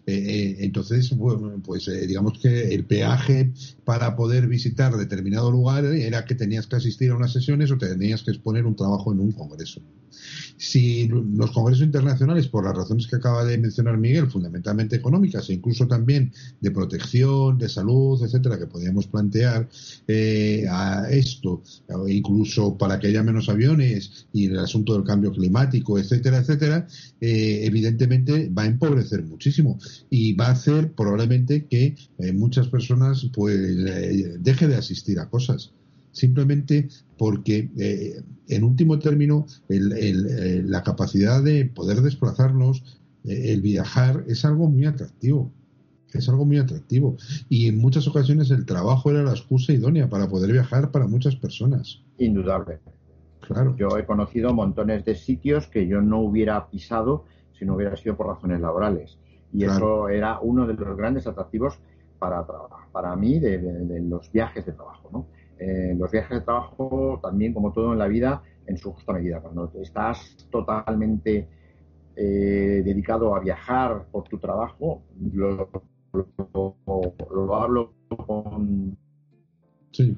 Eh, 0.09 0.13
eh, 0.15 0.55
entonces, 0.59 1.13
pues 1.65 1.89
eh, 1.89 2.07
digamos 2.07 2.39
que 2.39 2.73
el 2.73 2.85
peaje 2.85 3.51
para 3.83 4.15
poder 4.15 4.47
visitar 4.47 4.95
determinado 4.95 5.51
lugar 5.51 5.83
era 5.83 6.23
que 6.23 6.33
tenías 6.33 6.65
que 6.65 6.77
asistir 6.77 7.11
a 7.11 7.15
unas 7.17 7.33
sesiones 7.33 7.71
o 7.71 7.77
tenías 7.77 8.23
que 8.23 8.31
exponer 8.31 8.65
un 8.65 8.77
trabajo 8.77 9.11
en 9.11 9.19
un 9.19 9.33
congreso. 9.33 9.81
Si 10.55 11.09
los 11.09 11.51
congresos 11.51 11.85
internacionales, 11.85 12.47
por 12.47 12.63
las 12.63 12.75
razones 12.75 13.05
que 13.05 13.17
acaba 13.17 13.43
de 13.43 13.57
mencionar 13.57 13.97
Miguel, 13.97 14.31
fundamentalmente 14.31 14.95
económicas 14.95 15.49
e 15.49 15.53
incluso 15.55 15.87
también 15.87 16.31
de 16.61 16.71
protección, 16.71 17.57
de 17.57 17.67
salud, 17.69 18.19
etcétera, 18.23 18.57
que 18.57 18.65
podríamos 18.65 19.07
plantear 19.07 19.69
a 20.71 21.07
esto, 21.11 21.61
incluso 22.07 22.77
para 22.77 22.97
que 22.97 23.07
haya 23.07 23.21
menos 23.21 23.49
aviones 23.49 24.27
y 24.33 24.45
el 24.47 24.57
asunto 24.57 24.93
del 24.93 25.03
cambio 25.03 25.31
climático, 25.31 25.99
etcétera, 25.99 26.37
etcétera, 26.37 26.87
evidentemente 27.19 28.49
va 28.49 28.63
a 28.63 28.67
empobrecer 28.67 29.23
muchísimo 29.23 29.77
y 30.09 30.33
va 30.33 30.47
a 30.47 30.51
hacer 30.51 30.93
probablemente 30.93 31.65
que 31.65 31.95
eh, 32.19 32.33
muchas 32.33 32.67
personas 32.67 33.29
pues 33.33 33.57
eh, 33.57 34.37
deje 34.39 34.67
de 34.67 34.75
asistir 34.75 35.19
a 35.19 35.29
cosas. 35.29 35.73
Simplemente 36.11 36.87
porque 37.17 37.69
eh, 37.77 38.21
en 38.47 38.63
último 38.63 38.97
término 38.97 39.45
la 39.67 40.81
capacidad 40.83 41.43
de 41.43 41.65
poder 41.65 42.01
desplazarnos 42.01 42.83
el 43.23 43.61
viajar 43.61 44.23
es 44.27 44.43
algo 44.45 44.67
muy 44.69 44.85
atractivo. 44.85 45.51
Es 46.13 46.27
algo 46.29 46.45
muy 46.45 46.57
atractivo. 46.57 47.17
Y 47.49 47.67
en 47.67 47.77
muchas 47.77 48.07
ocasiones 48.07 48.49
el 48.49 48.65
trabajo 48.65 49.11
era 49.11 49.21
la 49.21 49.31
excusa 49.31 49.73
idónea 49.73 50.09
para 50.09 50.27
poder 50.27 50.51
viajar 50.51 50.91
para 50.91 51.05
muchas 51.05 51.35
personas. 51.35 52.01
Indudable. 52.17 52.79
Claro. 53.41 53.75
Yo 53.77 53.97
he 53.97 54.05
conocido 54.05 54.53
montones 54.53 55.05
de 55.05 55.13
sitios 55.15 55.67
que 55.67 55.87
yo 55.87 56.01
no 56.01 56.19
hubiera 56.21 56.69
pisado 56.69 57.25
si 57.59 57.65
no 57.65 57.75
hubiera 57.75 57.95
sido 57.95 58.15
por 58.15 58.27
razones 58.27 58.59
laborales 58.61 59.17
y 59.53 59.63
eso 59.63 60.09
era 60.09 60.39
uno 60.39 60.67
de 60.67 60.73
los 60.73 60.97
grandes 60.97 61.25
atractivos 61.27 61.79
para, 62.19 62.45
para 62.91 63.15
mí 63.15 63.39
de, 63.39 64.01
los 64.01 64.31
viajes 64.31 64.65
de 64.65 64.73
trabajo. 64.73 65.09
¿no? 65.11 65.27
Eh, 65.59 65.95
los 65.97 66.11
viajes 66.11 66.39
de 66.39 66.45
trabajo 66.45 67.19
también, 67.21 67.53
como 67.53 67.71
todo 67.71 67.93
en 67.93 67.99
la 67.99 68.07
vida, 68.07 68.43
en 68.65 68.77
su 68.77 68.93
justa 68.93 69.13
medida. 69.13 69.39
Cuando 69.39 69.71
estás 69.81 70.47
totalmente 70.51 71.47
eh, 72.15 72.81
dedicado 72.83 73.35
a 73.35 73.39
viajar 73.39 74.07
por 74.11 74.23
tu 74.25 74.37
trabajo, 74.37 75.03
lo, 75.33 75.69
lo, 76.13 77.55
hablo 77.55 77.93
con, 78.09 78.97
sí. 79.91 80.17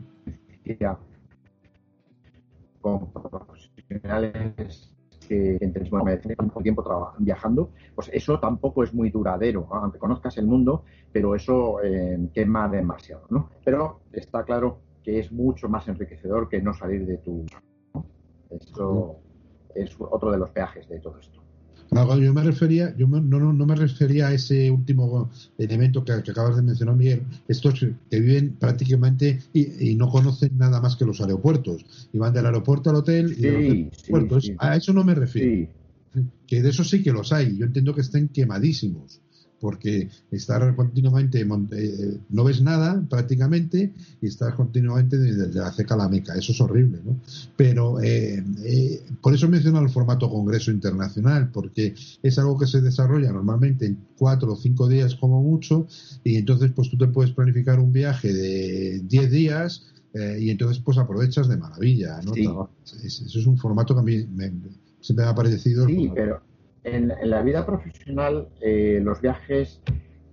con 2.82 3.11
profesionales 3.11 4.99
que 5.30 5.57
entre 5.61 5.86
mucho 5.86 6.61
tiempo 6.63 6.84
viajando, 7.19 7.69
pues 7.93 8.09
eso 8.11 8.39
tampoco 8.39 8.84
es 8.84 8.93
muy 8.93 9.11
duradero, 9.11 9.67
aunque 9.71 9.99
conozcas 9.99 10.38
el 10.39 10.47
mundo, 10.47 10.84
pero 11.11 11.36
eso 11.36 11.82
eh, 11.84 12.17
quema 12.34 12.67
demasiado, 12.67 13.27
¿no? 13.30 13.51
Pero 13.63 14.01
está 14.11 14.43
claro 14.43 14.80
que 15.03 15.19
es 15.19 15.32
mucho 15.32 15.69
más 15.69 15.88
enriquecedor 15.88 16.49
que 16.49 16.61
no 16.61 16.73
salir 16.73 17.05
de 17.05 17.17
tu... 17.19 17.45
Eso 18.49 19.19
es 19.75 19.95
otro 19.99 20.32
de 20.32 20.39
los 20.39 20.49
peajes 20.49 20.89
de 20.89 20.99
todo 20.99 21.19
esto. 21.19 21.39
No, 21.92 22.18
yo 22.20 22.34
me 22.34 22.44
refería, 22.44 22.96
yo 22.96 23.08
no, 23.08 23.20
no, 23.22 23.66
me 23.66 23.76
refería 23.76 24.28
a 24.28 24.34
ese 24.34 24.70
último 24.70 25.30
elemento 25.58 26.04
que, 26.04 26.12
acabas 26.12 26.56
de 26.56 26.62
mencionar, 26.62 26.96
Miguel, 26.96 27.24
estos 27.48 27.80
que 27.80 28.20
viven 28.20 28.56
prácticamente 28.60 29.40
y, 29.54 29.96
no 29.96 30.10
conocen 30.10 30.58
nada 30.58 30.80
más 30.82 30.96
que 30.96 31.06
los 31.06 31.20
aeropuertos, 31.20 32.10
y 32.14 32.18
van 32.18 32.34
del 32.34 32.46
aeropuerto 32.46 32.92
al 32.92 32.98
hotel 32.98 33.34
y 33.38 33.42
del 33.42 33.56
aeropuerto. 33.56 34.40
A 34.60 34.76
eso 34.76 34.94
no 34.94 35.04
me 35.04 35.16
refiero. 35.16 35.70
Que 36.48 36.62
de 36.62 36.70
eso 36.70 36.84
sí 36.84 37.04
que 37.04 37.12
los 37.12 37.32
hay. 37.32 37.58
Yo 37.58 37.66
entiendo 37.66 37.94
que 37.94 38.02
estén 38.02 38.30
quemadísimos 38.30 39.22
porque 39.60 40.10
estar 40.32 40.76
continuamente, 40.76 41.41
eh, 41.41 42.18
no 42.30 42.43
ves 42.43 42.62
nada 42.62 43.03
prácticamente 43.10 43.93
y 44.22 44.28
estás 44.28 44.55
continuamente 44.55 45.18
desde 45.18 45.53
la 45.53 45.72
ceca 45.72 45.95
a 45.95 45.97
la 45.97 46.10
meca. 46.10 46.36
Eso 46.36 46.51
es 46.51 46.62
horrible, 46.62 46.99
¿no? 47.03 47.20
Pero 47.55 48.01
eh, 48.01 48.43
eh, 48.64 49.03
por 49.22 49.34
eso 49.34 49.47
menciono 49.47 49.80
el 49.80 49.89
formato 49.89 50.30
Congreso 50.30 50.72
Internacional, 50.72 51.51
porque 51.51 51.95
es 52.24 52.39
algo 52.39 52.57
que 52.57 52.68
se 52.68 52.82
desarrolla 52.82 53.32
normalmente 53.32 53.86
en 53.86 53.97
cuatro 54.18 54.53
o 54.53 54.55
cinco 54.55 54.88
días 54.88 55.16
como 55.16 55.41
mucho 55.41 55.88
y 56.24 56.36
entonces 56.36 56.72
pues 56.76 56.89
tú 56.89 56.97
te 56.97 57.07
puedes 57.07 57.32
planificar 57.32 57.80
un 57.80 57.91
viaje 57.91 58.34
de 58.34 59.01
diez 59.03 59.32
días 59.32 59.86
y 60.39 60.49
entonces 60.49 60.82
pues 60.84 60.97
aprovechas 60.97 61.47
de 61.47 61.55
maravilla, 61.55 62.20
¿no? 62.24 62.70
Eso 62.84 63.39
es 63.39 63.45
un 63.45 63.57
formato 63.57 63.93
que 63.93 63.99
a 63.99 64.03
mí 64.03 64.28
me, 64.34 64.51
siempre 65.01 65.26
me 65.26 65.32
ha 65.32 65.36
parecido... 65.36 65.86
Sí, 65.86 66.12
pero 66.14 66.41
en, 66.84 67.13
la 67.23 67.41
vida 67.41 67.65
profesional 67.65 68.49
eh, 68.61 68.99
los 69.01 69.21
viajes 69.21 69.82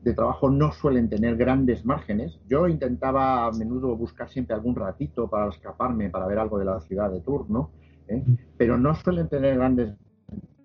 de 0.02 0.14
trabajo 0.14 0.48
no 0.50 0.72
suelen 0.72 1.08
tener 1.08 1.36
grandes 1.36 1.84
márgenes. 1.84 2.38
Yo 2.48 2.68
intentaba 2.68 3.46
a 3.46 3.52
menudo 3.52 3.96
buscar 3.96 4.28
siempre 4.28 4.54
algún 4.54 4.76
ratito 4.76 5.28
para 5.28 5.48
escaparme, 5.48 6.10
para 6.10 6.26
ver 6.26 6.38
algo 6.38 6.58
de 6.58 6.64
la 6.64 6.80
ciudad 6.80 7.10
de 7.10 7.20
turno, 7.20 7.70
¿eh? 8.06 8.22
pero 8.56 8.78
no 8.78 8.94
suelen 8.94 9.28
tener 9.28 9.56
grandes 9.56 9.94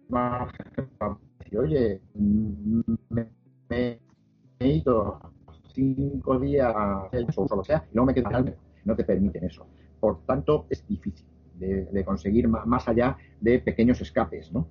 márgenes. 0.10 0.90
Oye, 1.58 2.02
me, 2.14 3.28
he 4.60 4.68
ido 4.68 5.20
cinco 5.74 6.40
días 6.40 6.74
o 7.36 7.56
lo 7.56 7.64
sea, 7.64 7.84
y 7.92 7.96
no 7.96 8.06
me 8.06 8.14
quedo 8.14 8.30
no 8.86 8.96
te 8.96 9.04
permiten 9.04 9.44
eso. 9.44 9.68
Por 10.00 10.24
tanto, 10.26 10.66
es 10.70 10.86
difícil 10.88 11.26
de, 11.56 12.04
conseguir 12.06 12.48
más 12.48 12.88
allá 12.88 13.18
de 13.40 13.60
pequeños 13.60 14.02
escapes, 14.02 14.52
¿no? 14.52 14.68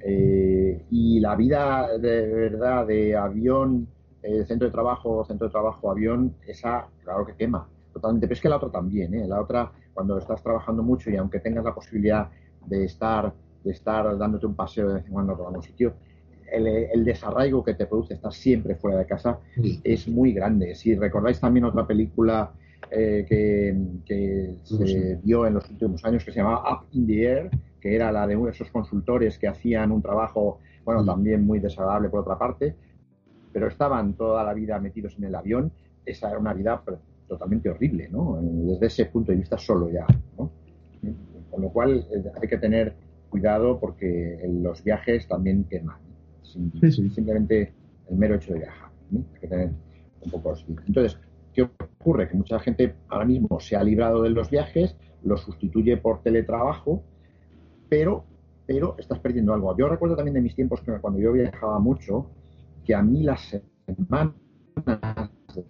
Eh, 0.00 0.84
y 0.90 1.20
la 1.20 1.34
vida 1.34 1.98
de 1.98 2.26
verdad 2.26 2.86
de 2.86 3.16
avión, 3.16 3.88
eh, 4.22 4.44
centro 4.44 4.66
de 4.66 4.72
trabajo, 4.72 5.24
centro 5.24 5.48
de 5.48 5.52
trabajo, 5.52 5.90
avión, 5.90 6.34
esa, 6.46 6.86
claro 7.02 7.26
que 7.26 7.34
quema 7.34 7.68
totalmente. 7.92 8.26
Pero 8.26 8.34
es 8.34 8.40
que 8.40 8.48
la 8.48 8.56
otra 8.56 8.70
también, 8.70 9.14
¿eh? 9.14 9.26
La 9.26 9.40
otra, 9.40 9.72
cuando 9.94 10.18
estás 10.18 10.42
trabajando 10.42 10.82
mucho 10.82 11.10
y 11.10 11.16
aunque 11.16 11.40
tengas 11.40 11.64
la 11.64 11.74
posibilidad 11.74 12.28
de 12.66 12.84
estar, 12.84 13.32
de 13.64 13.70
estar 13.70 14.16
dándote 14.18 14.46
un 14.46 14.54
paseo 14.54 14.88
de 14.88 14.94
vez 14.94 15.06
en 15.06 15.12
cuando 15.12 15.36
por 15.36 15.46
algún 15.46 15.62
sitio, 15.62 15.94
el, 16.52 17.04
desarraigo 17.04 17.64
que 17.64 17.74
te 17.74 17.86
produce 17.86 18.14
estar 18.14 18.32
siempre 18.32 18.76
fuera 18.76 18.98
de 18.98 19.06
casa 19.06 19.38
es 19.82 20.06
muy 20.08 20.32
grande. 20.32 20.74
Si 20.74 20.94
recordáis 20.94 21.40
también 21.40 21.64
otra 21.64 21.86
película 21.86 22.52
eh, 22.90 23.24
que, 23.28 24.56
se 24.62 25.18
vio 25.22 25.46
en 25.46 25.54
los 25.54 25.68
últimos 25.70 26.04
años 26.04 26.24
que 26.24 26.32
se 26.32 26.38
llamaba 26.38 26.62
Up 26.72 26.86
in 26.92 27.06
the 27.06 27.22
Air, 27.22 27.50
que 27.86 27.94
era 27.94 28.10
la 28.10 28.26
de 28.26 28.34
esos 28.50 28.68
consultores 28.72 29.38
que 29.38 29.46
hacían 29.46 29.92
un 29.92 30.02
trabajo, 30.02 30.58
bueno, 30.84 31.04
también 31.04 31.46
muy 31.46 31.60
desagradable 31.60 32.08
por 32.08 32.20
otra 32.20 32.36
parte, 32.36 32.74
pero 33.52 33.68
estaban 33.68 34.14
toda 34.14 34.42
la 34.42 34.52
vida 34.54 34.80
metidos 34.80 35.16
en 35.18 35.24
el 35.24 35.34
avión. 35.36 35.70
Esa 36.04 36.30
era 36.30 36.38
una 36.40 36.52
vida 36.52 36.82
totalmente 37.28 37.70
horrible, 37.70 38.08
¿no? 38.08 38.40
Desde 38.42 38.86
ese 38.86 39.06
punto 39.06 39.30
de 39.30 39.38
vista 39.38 39.56
solo 39.56 39.88
ya, 39.88 40.04
¿no? 40.36 40.50
Con 41.48 41.62
lo 41.62 41.68
cual 41.70 42.04
eh, 42.10 42.24
hay 42.42 42.48
que 42.48 42.58
tener 42.58 42.96
cuidado 43.28 43.78
porque 43.78 44.40
los 44.48 44.82
viajes 44.82 45.28
también 45.28 45.62
queman. 45.70 45.98
Simplemente 46.42 47.72
el 48.10 48.16
mero 48.16 48.34
hecho 48.34 48.52
de 48.52 48.60
viajar. 48.60 48.90
Hay 49.14 49.40
que 49.40 49.46
tener 49.46 49.70
un 50.22 50.30
poco. 50.32 50.54
Entonces, 50.88 51.20
¿qué 51.54 51.62
ocurre? 51.62 52.28
Que 52.28 52.34
mucha 52.34 52.58
gente 52.58 52.96
ahora 53.08 53.26
mismo 53.26 53.60
se 53.60 53.76
ha 53.76 53.84
librado 53.84 54.22
de 54.22 54.30
los 54.30 54.50
viajes, 54.50 54.96
lo 55.22 55.36
sustituye 55.36 55.96
por 55.98 56.22
teletrabajo, 56.22 57.04
pero, 57.88 58.24
pero 58.66 58.96
estás 58.98 59.18
perdiendo 59.20 59.54
algo. 59.54 59.76
Yo 59.76 59.88
recuerdo 59.88 60.16
también 60.16 60.34
de 60.34 60.40
mis 60.40 60.54
tiempos 60.54 60.80
que 60.80 60.92
cuando 60.98 61.18
yo 61.18 61.32
viajaba 61.32 61.78
mucho, 61.78 62.30
que 62.84 62.94
a 62.94 63.02
mí 63.02 63.22
las 63.22 63.60
semanas 63.86 64.34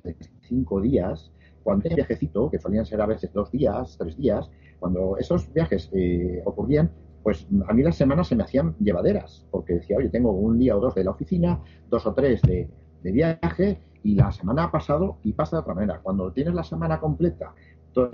de 0.02 0.16
cinco 0.42 0.80
días, 0.80 1.32
cuando 1.62 1.82
tenía 1.82 1.96
viajecito, 1.96 2.50
que 2.50 2.58
solían 2.58 2.86
ser 2.86 3.00
a 3.00 3.06
veces 3.06 3.32
dos 3.32 3.50
días, 3.50 3.96
tres 3.98 4.16
días, 4.16 4.50
cuando 4.78 5.16
esos 5.16 5.52
viajes 5.52 5.90
eh, 5.92 6.42
ocurrían, 6.44 6.90
pues 7.22 7.46
a 7.66 7.72
mí 7.72 7.82
las 7.82 7.96
semanas 7.96 8.28
se 8.28 8.36
me 8.36 8.44
hacían 8.44 8.76
llevaderas, 8.78 9.44
porque 9.50 9.74
decía, 9.74 9.96
oye, 9.96 10.08
tengo 10.10 10.30
un 10.30 10.58
día 10.58 10.76
o 10.76 10.80
dos 10.80 10.94
de 10.94 11.02
la 11.02 11.10
oficina, 11.10 11.60
dos 11.88 12.06
o 12.06 12.14
tres 12.14 12.40
de, 12.42 12.68
viaje, 13.02 13.80
y 14.02 14.14
la 14.14 14.30
semana 14.32 14.64
ha 14.64 14.70
pasado 14.70 15.18
y 15.22 15.32
pasa 15.32 15.56
de 15.56 15.60
otra 15.62 15.74
manera. 15.74 16.00
Cuando 16.02 16.32
tienes 16.32 16.54
la 16.54 16.62
semana 16.62 17.00
completa, 17.00 17.54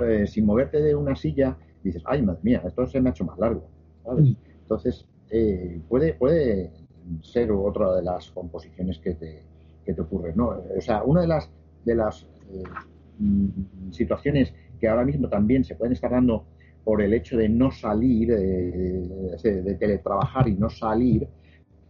eh, 0.00 0.26
sin 0.26 0.46
moverte 0.46 0.80
de 0.80 0.94
una 0.94 1.14
silla, 1.14 1.56
dices, 1.82 2.02
ay, 2.06 2.22
madre 2.22 2.40
mía, 2.42 2.62
esto 2.66 2.86
se 2.86 3.00
me 3.00 3.10
ha 3.10 3.12
hecho 3.12 3.24
más 3.24 3.38
largo. 3.38 3.68
Entonces, 4.04 5.06
eh, 5.30 5.80
puede, 5.88 6.14
puede 6.14 6.70
ser 7.22 7.50
otra 7.52 7.94
de 7.94 8.02
las 8.02 8.30
composiciones 8.30 8.98
que 8.98 9.14
te, 9.14 9.42
que 9.84 9.94
te 9.94 10.00
ocurren. 10.00 10.36
¿no? 10.36 10.48
O 10.76 10.80
sea, 10.80 11.02
una 11.02 11.22
de 11.22 11.26
las, 11.26 11.50
de 11.84 11.94
las 11.94 12.26
mm, 13.18 13.90
situaciones 13.90 14.52
que 14.80 14.88
ahora 14.88 15.04
mismo 15.04 15.28
también 15.28 15.64
se 15.64 15.74
pueden 15.74 15.92
estar 15.92 16.10
dando 16.10 16.44
por 16.84 17.00
el 17.00 17.14
hecho 17.14 17.36
de 17.36 17.48
no 17.48 17.70
salir, 17.70 18.28
de 18.36 19.76
teletrabajar 19.78 20.48
y 20.48 20.54
no 20.54 20.68
salir, 20.68 21.28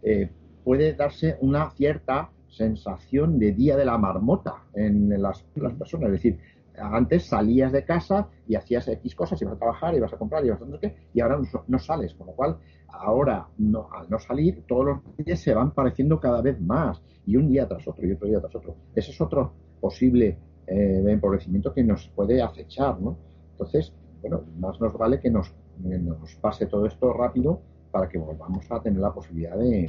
eh, 0.03 0.29
puede 0.63 0.93
darse 0.93 1.37
una 1.41 1.71
cierta 1.71 2.29
sensación 2.49 3.39
de 3.39 3.53
día 3.53 3.75
de 3.75 3.85
la 3.85 3.97
marmota 3.97 4.65
en 4.75 5.09
las, 5.21 5.45
las, 5.55 5.73
personas. 5.73 6.07
Es 6.07 6.13
decir, 6.13 6.39
antes 6.77 7.27
salías 7.27 7.71
de 7.71 7.83
casa 7.85 8.29
y 8.47 8.55
hacías 8.55 8.87
X 8.87 9.15
cosas, 9.15 9.41
ibas 9.41 9.55
a 9.55 9.57
trabajar, 9.57 9.95
ibas 9.95 10.13
a 10.13 10.17
comprar, 10.17 10.45
ibas 10.45 10.61
a 10.61 10.65
no 10.65 10.79
qué, 10.79 10.95
y 11.13 11.21
ahora 11.21 11.39
no, 11.67 11.79
sales. 11.79 12.13
Con 12.15 12.27
lo 12.27 12.33
cual, 12.33 12.57
ahora, 12.87 13.47
no, 13.57 13.89
al 13.91 14.09
no 14.09 14.19
salir, 14.19 14.63
todos 14.67 14.85
los 14.85 15.17
días 15.17 15.39
se 15.39 15.53
van 15.53 15.71
pareciendo 15.71 16.19
cada 16.19 16.41
vez 16.41 16.59
más, 16.59 17.01
y 17.25 17.35
un 17.35 17.49
día 17.49 17.67
tras 17.67 17.87
otro, 17.87 18.05
y 18.07 18.11
otro 18.11 18.27
día 18.27 18.39
tras 18.39 18.55
otro. 18.55 18.75
Ese 18.95 19.11
es 19.11 19.21
otro 19.21 19.53
posible 19.79 20.37
eh, 20.67 21.03
empobrecimiento 21.07 21.73
que 21.73 21.83
nos 21.83 22.07
puede 22.09 22.41
acechar, 22.41 22.99
¿no? 22.99 23.17
Entonces, 23.51 23.93
bueno, 24.21 24.43
más 24.57 24.79
nos 24.79 24.93
vale 24.93 25.19
que 25.19 25.29
nos, 25.29 25.53
nos 25.79 26.35
pase 26.35 26.65
todo 26.65 26.85
esto 26.85 27.11
rápido 27.13 27.61
para 27.91 28.09
que 28.09 28.17
volvamos 28.17 28.65
a 28.71 28.81
tener 28.81 28.99
la 28.99 29.13
posibilidad 29.13 29.57
de, 29.57 29.85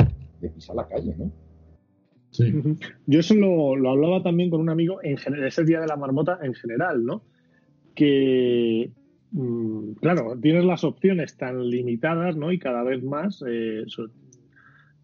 pisar 0.55 0.77
la 0.77 0.87
calle, 0.87 1.15
¿no? 1.17 1.31
Yo 3.07 3.21
eso 3.21 3.35
lo, 3.35 3.91
hablaba 3.91 4.23
también 4.23 4.51
con 4.51 4.61
un 4.61 4.71
amigo 4.71 4.99
en 5.03 5.17
general, 5.17 5.47
ese 5.47 5.65
día 5.65 5.81
de 5.81 5.87
la 5.87 5.97
marmota 5.97 6.39
en 6.43 6.55
general, 6.55 7.05
¿no? 7.05 7.23
Que, 7.95 8.91
mm, 9.33 9.93
claro, 10.01 10.37
tienes 10.41 10.65
las 10.65 10.85
opciones 10.85 11.37
tan 11.37 11.69
limitadas, 11.69 12.37
¿no? 12.37 12.53
Y 12.53 12.59
cada 12.59 12.83
vez 12.83 13.03
más 13.03 13.43
eh, 13.47 13.85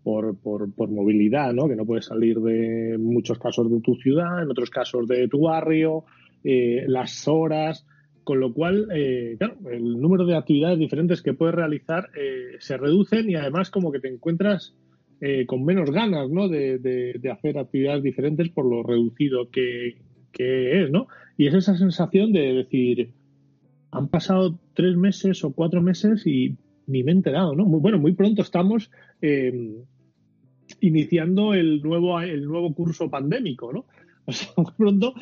por, 0.02 0.36
por, 0.38 0.72
por, 0.74 0.90
movilidad, 0.90 1.52
¿no? 1.52 1.68
Que 1.68 1.76
no 1.76 1.86
puedes 1.86 2.06
salir 2.06 2.40
de 2.40 2.96
muchos 2.98 3.38
casos 3.38 3.70
de 3.70 3.80
tu 3.80 3.94
ciudad, 3.94 4.42
en 4.42 4.50
otros 4.50 4.70
casos 4.70 5.06
de 5.06 5.28
tu 5.28 5.42
barrio, 5.42 6.04
eh, 6.42 6.84
las 6.86 7.28
horas, 7.28 7.86
con 8.24 8.40
lo 8.40 8.52
cual, 8.52 8.88
eh, 8.94 9.36
claro, 9.38 9.56
el 9.70 10.00
número 10.00 10.24
de 10.24 10.36
actividades 10.36 10.78
diferentes 10.78 11.22
que 11.22 11.34
puedes 11.34 11.54
realizar 11.54 12.10
eh, 12.16 12.56
se 12.58 12.76
reducen 12.76 13.28
y 13.28 13.34
además 13.34 13.70
como 13.70 13.92
que 13.92 14.00
te 14.00 14.08
encuentras 14.08 14.74
eh, 15.20 15.46
con 15.46 15.64
menos 15.64 15.90
ganas, 15.90 16.30
¿no? 16.30 16.48
De, 16.48 17.20
hacer 17.32 17.58
actividades 17.58 18.02
diferentes 18.02 18.48
por 18.50 18.66
lo 18.66 18.82
reducido 18.82 19.50
que, 19.50 19.98
es, 20.38 20.90
¿no? 20.90 21.08
Y 21.36 21.46
es 21.46 21.54
esa 21.54 21.76
sensación 21.76 22.32
de 22.32 22.54
decir, 22.54 23.10
han 23.90 24.08
pasado 24.08 24.58
tres 24.74 24.96
meses 24.96 25.44
o 25.44 25.52
cuatro 25.52 25.82
meses 25.82 26.26
y 26.26 26.56
ni 26.86 27.02
me 27.02 27.12
he 27.12 27.14
enterado, 27.14 27.54
¿no? 27.54 27.64
Muy, 27.64 27.80
bueno, 27.80 27.98
muy 27.98 28.12
pronto 28.12 28.42
estamos 28.42 28.90
iniciando 30.80 31.54
el 31.54 31.82
nuevo, 31.82 32.20
el 32.20 32.44
nuevo 32.44 32.72
curso 32.74 33.10
pandémico, 33.10 33.72
¿no? 33.72 33.86
pronto 34.76 35.14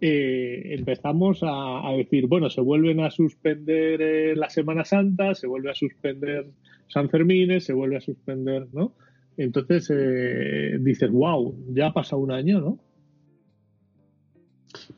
eh, 0.00 0.74
empezamos 0.78 1.40
a, 1.42 1.92
decir, 1.96 2.26
bueno, 2.26 2.50
se 2.50 2.60
vuelven 2.60 3.00
a 3.00 3.10
suspender 3.10 4.00
eh, 4.00 4.36
la 4.36 4.48
Semana 4.48 4.84
Santa, 4.84 5.34
se 5.34 5.46
vuelve 5.46 5.70
a 5.70 5.74
suspender 5.74 6.46
San 6.88 7.08
Fermín, 7.10 7.60
se 7.60 7.72
vuelve 7.72 7.96
a 7.96 8.00
suspender, 8.00 8.68
¿no? 8.72 8.94
Entonces 9.36 9.88
eh, 9.90 10.78
dices, 10.80 11.10
wow, 11.10 11.54
ya 11.74 11.88
ha 11.88 11.92
pasado 11.92 12.22
un 12.22 12.32
año, 12.32 12.60
¿no? 12.60 12.78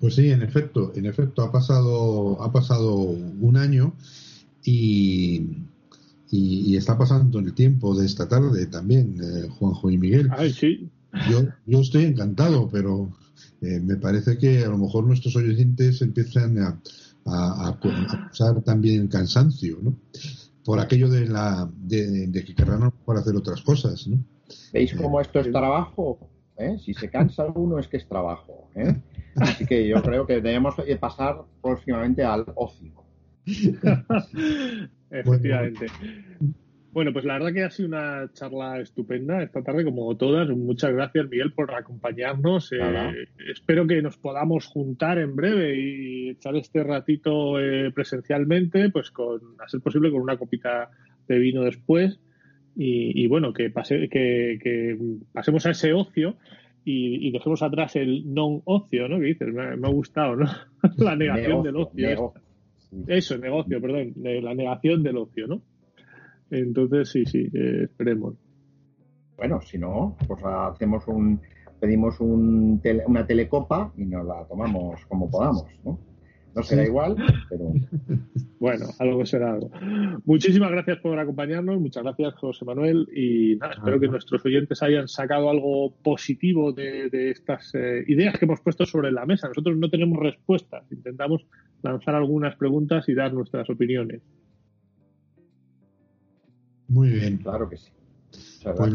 Pues 0.01 0.15
sí, 0.15 0.31
en 0.31 0.43
efecto, 0.43 0.93
en 0.95 1.07
efecto, 1.07 1.43
ha 1.43 1.53
pasado, 1.53 2.43
ha 2.43 2.53
pasado 2.53 2.95
un 2.95 3.57
año 3.57 3.95
y, 4.65 5.43
y, 6.31 6.77
está 6.77 6.97
pasando 6.97 7.39
el 7.39 7.53
tiempo 7.55 7.95
de 7.95 8.07
esta 8.07 8.27
tarde 8.27 8.67
también, 8.67 9.19
Juanjo 9.51 9.91
y 9.91 9.99
Miguel. 9.99 10.29
Ay, 10.33 10.53
sí. 10.53 10.89
Yo, 11.31 11.47
yo 11.67 11.81
estoy 11.81 12.05
encantado, 12.05 12.69
pero 12.71 13.11
eh, 13.61 13.81
me 13.81 13.97
parece 13.97 14.37
que 14.39 14.65
a 14.65 14.69
lo 14.69 14.79
mejor 14.79 15.05
nuestros 15.05 15.35
oyentes 15.37 16.03
empiezan 16.03 16.59
a, 16.59 16.81
a, 17.25 17.79
usar 18.31 18.63
también 18.63 19.03
el 19.03 19.09
cansancio, 19.09 19.79
¿no? 19.83 19.97
Por 20.67 20.81
aquello 20.81 21.09
de, 21.09 21.27
la, 21.29 21.71
de, 21.77 22.45
que 22.45 22.55
querrán 22.55 22.91
por 23.05 23.17
hacer 23.17 23.37
otras 23.37 23.63
cosas, 23.63 24.07
¿no? 24.09 24.19
¿Veis 24.73 24.93
eh, 24.93 24.97
cómo 25.01 25.21
esto 25.21 25.39
es 25.41 25.51
trabajo? 25.51 26.19
¿Eh? 26.59 26.77
Si 26.85 26.93
se 26.93 27.09
cansa 27.09 27.47
uno 27.47 27.79
es 27.79 27.87
que 27.87 27.99
es 27.99 28.09
trabajo. 28.09 28.69
¿eh? 28.75 29.01
Así 29.37 29.65
que 29.65 29.87
yo 29.87 30.03
creo 30.03 30.27
que 30.27 30.41
debemos 30.41 30.75
pasar 30.99 31.45
próximamente 31.63 32.25
al 32.25 32.45
ocio. 32.57 32.93
Efectivamente. 35.11 35.87
Bueno, 36.41 36.55
pues 37.13 37.27
la 37.27 37.35
verdad 37.35 37.53
que 37.53 37.63
ha 37.63 37.71
sido 37.71 37.89
una 37.89 38.31
charla 38.33 38.81
estupenda 38.81 39.43
esta 39.43 39.63
tarde, 39.63 39.85
como 39.85 40.17
todas. 40.17 40.49
Muchas 40.49 40.95
gracias, 40.95 41.29
Miguel, 41.29 41.53
por 41.53 41.75
acompañarnos. 41.75 42.73
Eh, 42.73 43.29
espero 43.51 43.87
que 43.87 44.01
nos 44.01 44.17
podamos 44.17 44.65
juntar 44.65 45.19
en 45.19 45.37
breve 45.37 45.79
y 45.79 46.31
echar 46.31 46.57
este 46.57 46.83
ratito 46.83 47.61
eh, 47.61 47.91
presencialmente, 47.93 48.89
pues 48.89 49.11
con, 49.11 49.41
a 49.59 49.69
ser 49.69 49.83
posible, 49.83 50.11
con 50.11 50.23
una 50.23 50.39
copita 50.39 50.89
de 51.29 51.39
vino 51.39 51.65
después. 51.65 52.19
Y, 52.79 53.27
bueno, 53.27 53.53
que, 53.53 53.71
pase, 53.71 54.09
que, 54.09 54.99
pasemos 55.33 55.65
a 55.67 55.71
ese 55.71 55.95
ocio 55.95 56.37
y, 56.85 57.31
dejemos 57.31 57.63
atrás 57.63 57.97
el 57.97 58.33
non-ocio, 58.33 59.09
¿no? 59.09 59.19
Que 59.19 59.27
dices, 59.27 59.49
me, 59.53 59.65
ha 59.65 59.91
gustado, 59.91 60.37
¿no? 60.37 60.47
la 60.97 61.15
negación 61.15 61.63
del 61.63 61.77
ocio. 61.77 62.33
Eso, 63.07 63.37
negocio, 63.37 63.81
perdón, 63.83 64.13
la 64.17 64.55
negación 64.55 65.03
del 65.03 65.17
ocio, 65.19 65.47
¿no? 65.47 65.63
Entonces, 66.51 67.09
sí, 67.11 67.25
sí, 67.25 67.49
eh, 67.53 67.85
esperemos. 67.85 68.35
Bueno, 69.37 69.61
si 69.61 69.79
no, 69.79 70.17
pues 70.27 70.43
hacemos 70.45 71.07
un, 71.09 71.41
pedimos 71.81 72.21
un 72.21 72.81
una 73.07 73.27
telecopa 73.27 73.93
y 73.97 74.05
nos 74.07 74.25
la 74.25 74.45
tomamos 74.47 75.05
como 75.07 75.31
podamos, 75.31 75.67
¿no? 75.85 75.99
No 76.57 76.63
será 76.63 76.85
igual, 76.85 77.17
pero. 77.51 77.73
Bueno, 78.59 78.87
algo 78.99 79.27
será 79.27 79.53
algo. 79.53 79.71
Muchísimas 80.25 80.71
gracias 80.71 80.99
por 81.01 81.19
acompañarnos, 81.19 81.79
muchas 81.79 82.03
gracias, 82.03 82.35
José 82.37 82.65
Manuel, 82.65 83.07
y 83.15 83.57
nada, 83.57 83.75
espero 83.75 84.01
que 84.01 84.09
nuestros 84.09 84.43
oyentes 84.47 84.83
hayan 84.83 85.09
sacado 85.09 85.51
algo 85.51 85.95
positivo 86.03 86.73
de, 86.73 87.11
estas 87.31 87.75
eh, 87.75 88.03
ideas 88.09 88.39
que 88.39 88.47
hemos 88.47 88.63
puesto 88.63 88.87
sobre 88.87 89.13
la 89.13 89.27
mesa. 89.27 89.49
Nosotros 89.49 89.77
no 89.77 89.91
tenemos 89.91 90.19
respuestas, 90.19 90.91
intentamos 90.91 91.45
lanzar 91.83 92.15
algunas 92.15 92.57
preguntas 92.57 93.07
y 93.11 93.15
dar 93.15 93.35
nuestras 93.35 93.69
opiniones. 93.69 94.23
Muy 96.89 97.11
bien. 97.11 97.39
Claro 97.39 97.69
que 97.69 97.77
sí. 97.77 97.91
Pues 98.77 98.95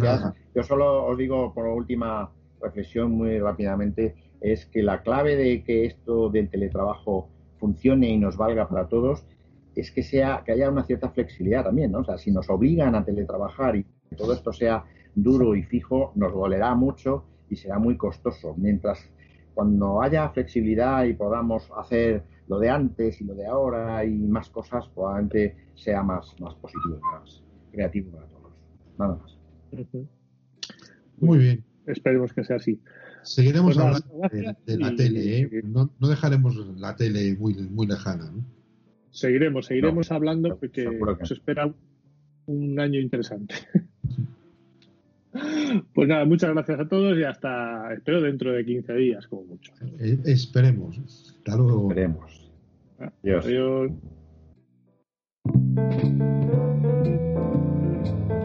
Yo 0.53 0.63
solo 0.63 1.05
os 1.05 1.17
digo 1.17 1.53
por 1.53 1.65
última 1.67 2.31
reflexión 2.61 3.11
muy 3.11 3.39
rápidamente, 3.39 4.15
es 4.39 4.65
que 4.65 4.83
la 4.83 5.01
clave 5.01 5.35
de 5.35 5.63
que 5.63 5.85
esto 5.85 6.29
del 6.29 6.49
teletrabajo 6.49 7.29
funcione 7.59 8.09
y 8.09 8.17
nos 8.17 8.37
valga 8.37 8.67
para 8.67 8.87
todos 8.87 9.25
es 9.75 9.91
que 9.91 10.03
sea 10.03 10.43
que 10.45 10.51
haya 10.51 10.69
una 10.69 10.83
cierta 10.83 11.09
flexibilidad 11.09 11.63
también, 11.63 11.91
¿no? 11.91 11.99
O 11.99 12.03
sea, 12.03 12.17
si 12.17 12.31
nos 12.31 12.49
obligan 12.49 12.95
a 12.95 13.05
teletrabajar 13.05 13.75
y 13.75 13.85
que 14.09 14.15
todo 14.15 14.33
esto 14.33 14.51
sea 14.51 14.83
duro 15.15 15.55
y 15.55 15.63
fijo, 15.63 16.11
nos 16.15 16.33
dolerá 16.33 16.75
mucho 16.75 17.23
y 17.49 17.55
será 17.55 17.79
muy 17.79 17.97
costoso. 17.97 18.53
Mientras 18.57 18.99
cuando 19.53 20.01
haya 20.01 20.29
flexibilidad 20.29 21.03
y 21.05 21.13
podamos 21.13 21.69
hacer 21.77 22.23
lo 22.47 22.59
de 22.59 22.69
antes 22.69 23.21
y 23.21 23.25
lo 23.25 23.35
de 23.35 23.45
ahora 23.45 24.03
y 24.03 24.17
más 24.17 24.49
cosas, 24.49 24.87
probablemente 24.89 25.55
sea 25.75 26.03
más, 26.03 26.35
más 26.39 26.55
positivo 26.55 26.99
creativo 27.71 28.11
para 28.11 28.27
todos. 28.27 28.53
Nada 28.97 29.15
más. 29.15 29.37
Muy 31.17 31.37
bien. 31.37 31.63
Esperemos 31.87 32.33
que 32.33 32.43
sea 32.43 32.57
así. 32.57 32.79
Seguiremos 33.23 33.75
pues 33.75 33.85
hablando 33.85 34.29
de, 34.65 34.77
la 34.77 34.95
tele, 34.95 35.39
¿eh? 35.39 35.61
no, 35.63 35.91
dejaremos 35.99 36.55
la 36.77 36.95
tele 36.95 37.35
muy, 37.35 37.53
muy 37.53 37.87
lejana. 37.87 38.31
¿no? 38.31 38.43
Seguiremos, 39.11 39.67
seguiremos 39.67 40.11
hablando 40.11 40.57
porque 40.57 40.85
nos 40.85 41.31
espera 41.31 41.71
un 42.45 42.79
año 42.79 42.99
interesante. 42.99 43.55
Pues 45.93 46.09
nada, 46.09 46.25
muchas 46.25 46.51
gracias 46.51 46.79
a 46.81 46.87
todos 46.89 47.17
y 47.17 47.23
hasta, 47.23 47.93
espero, 47.93 48.21
dentro 48.21 48.51
de 48.51 48.65
15 48.65 48.93
días, 48.95 49.27
como 49.27 49.43
mucho. 49.43 49.71
Eh, 49.99 50.19
esperemos. 50.25 50.99
Hasta 50.99 51.55
luego. 51.55 51.89
Esperemos. 51.89 52.51
Adiós. 52.99 53.45
Adiós. 53.45 53.91
Thank 55.45 55.79
you. 58.31 58.40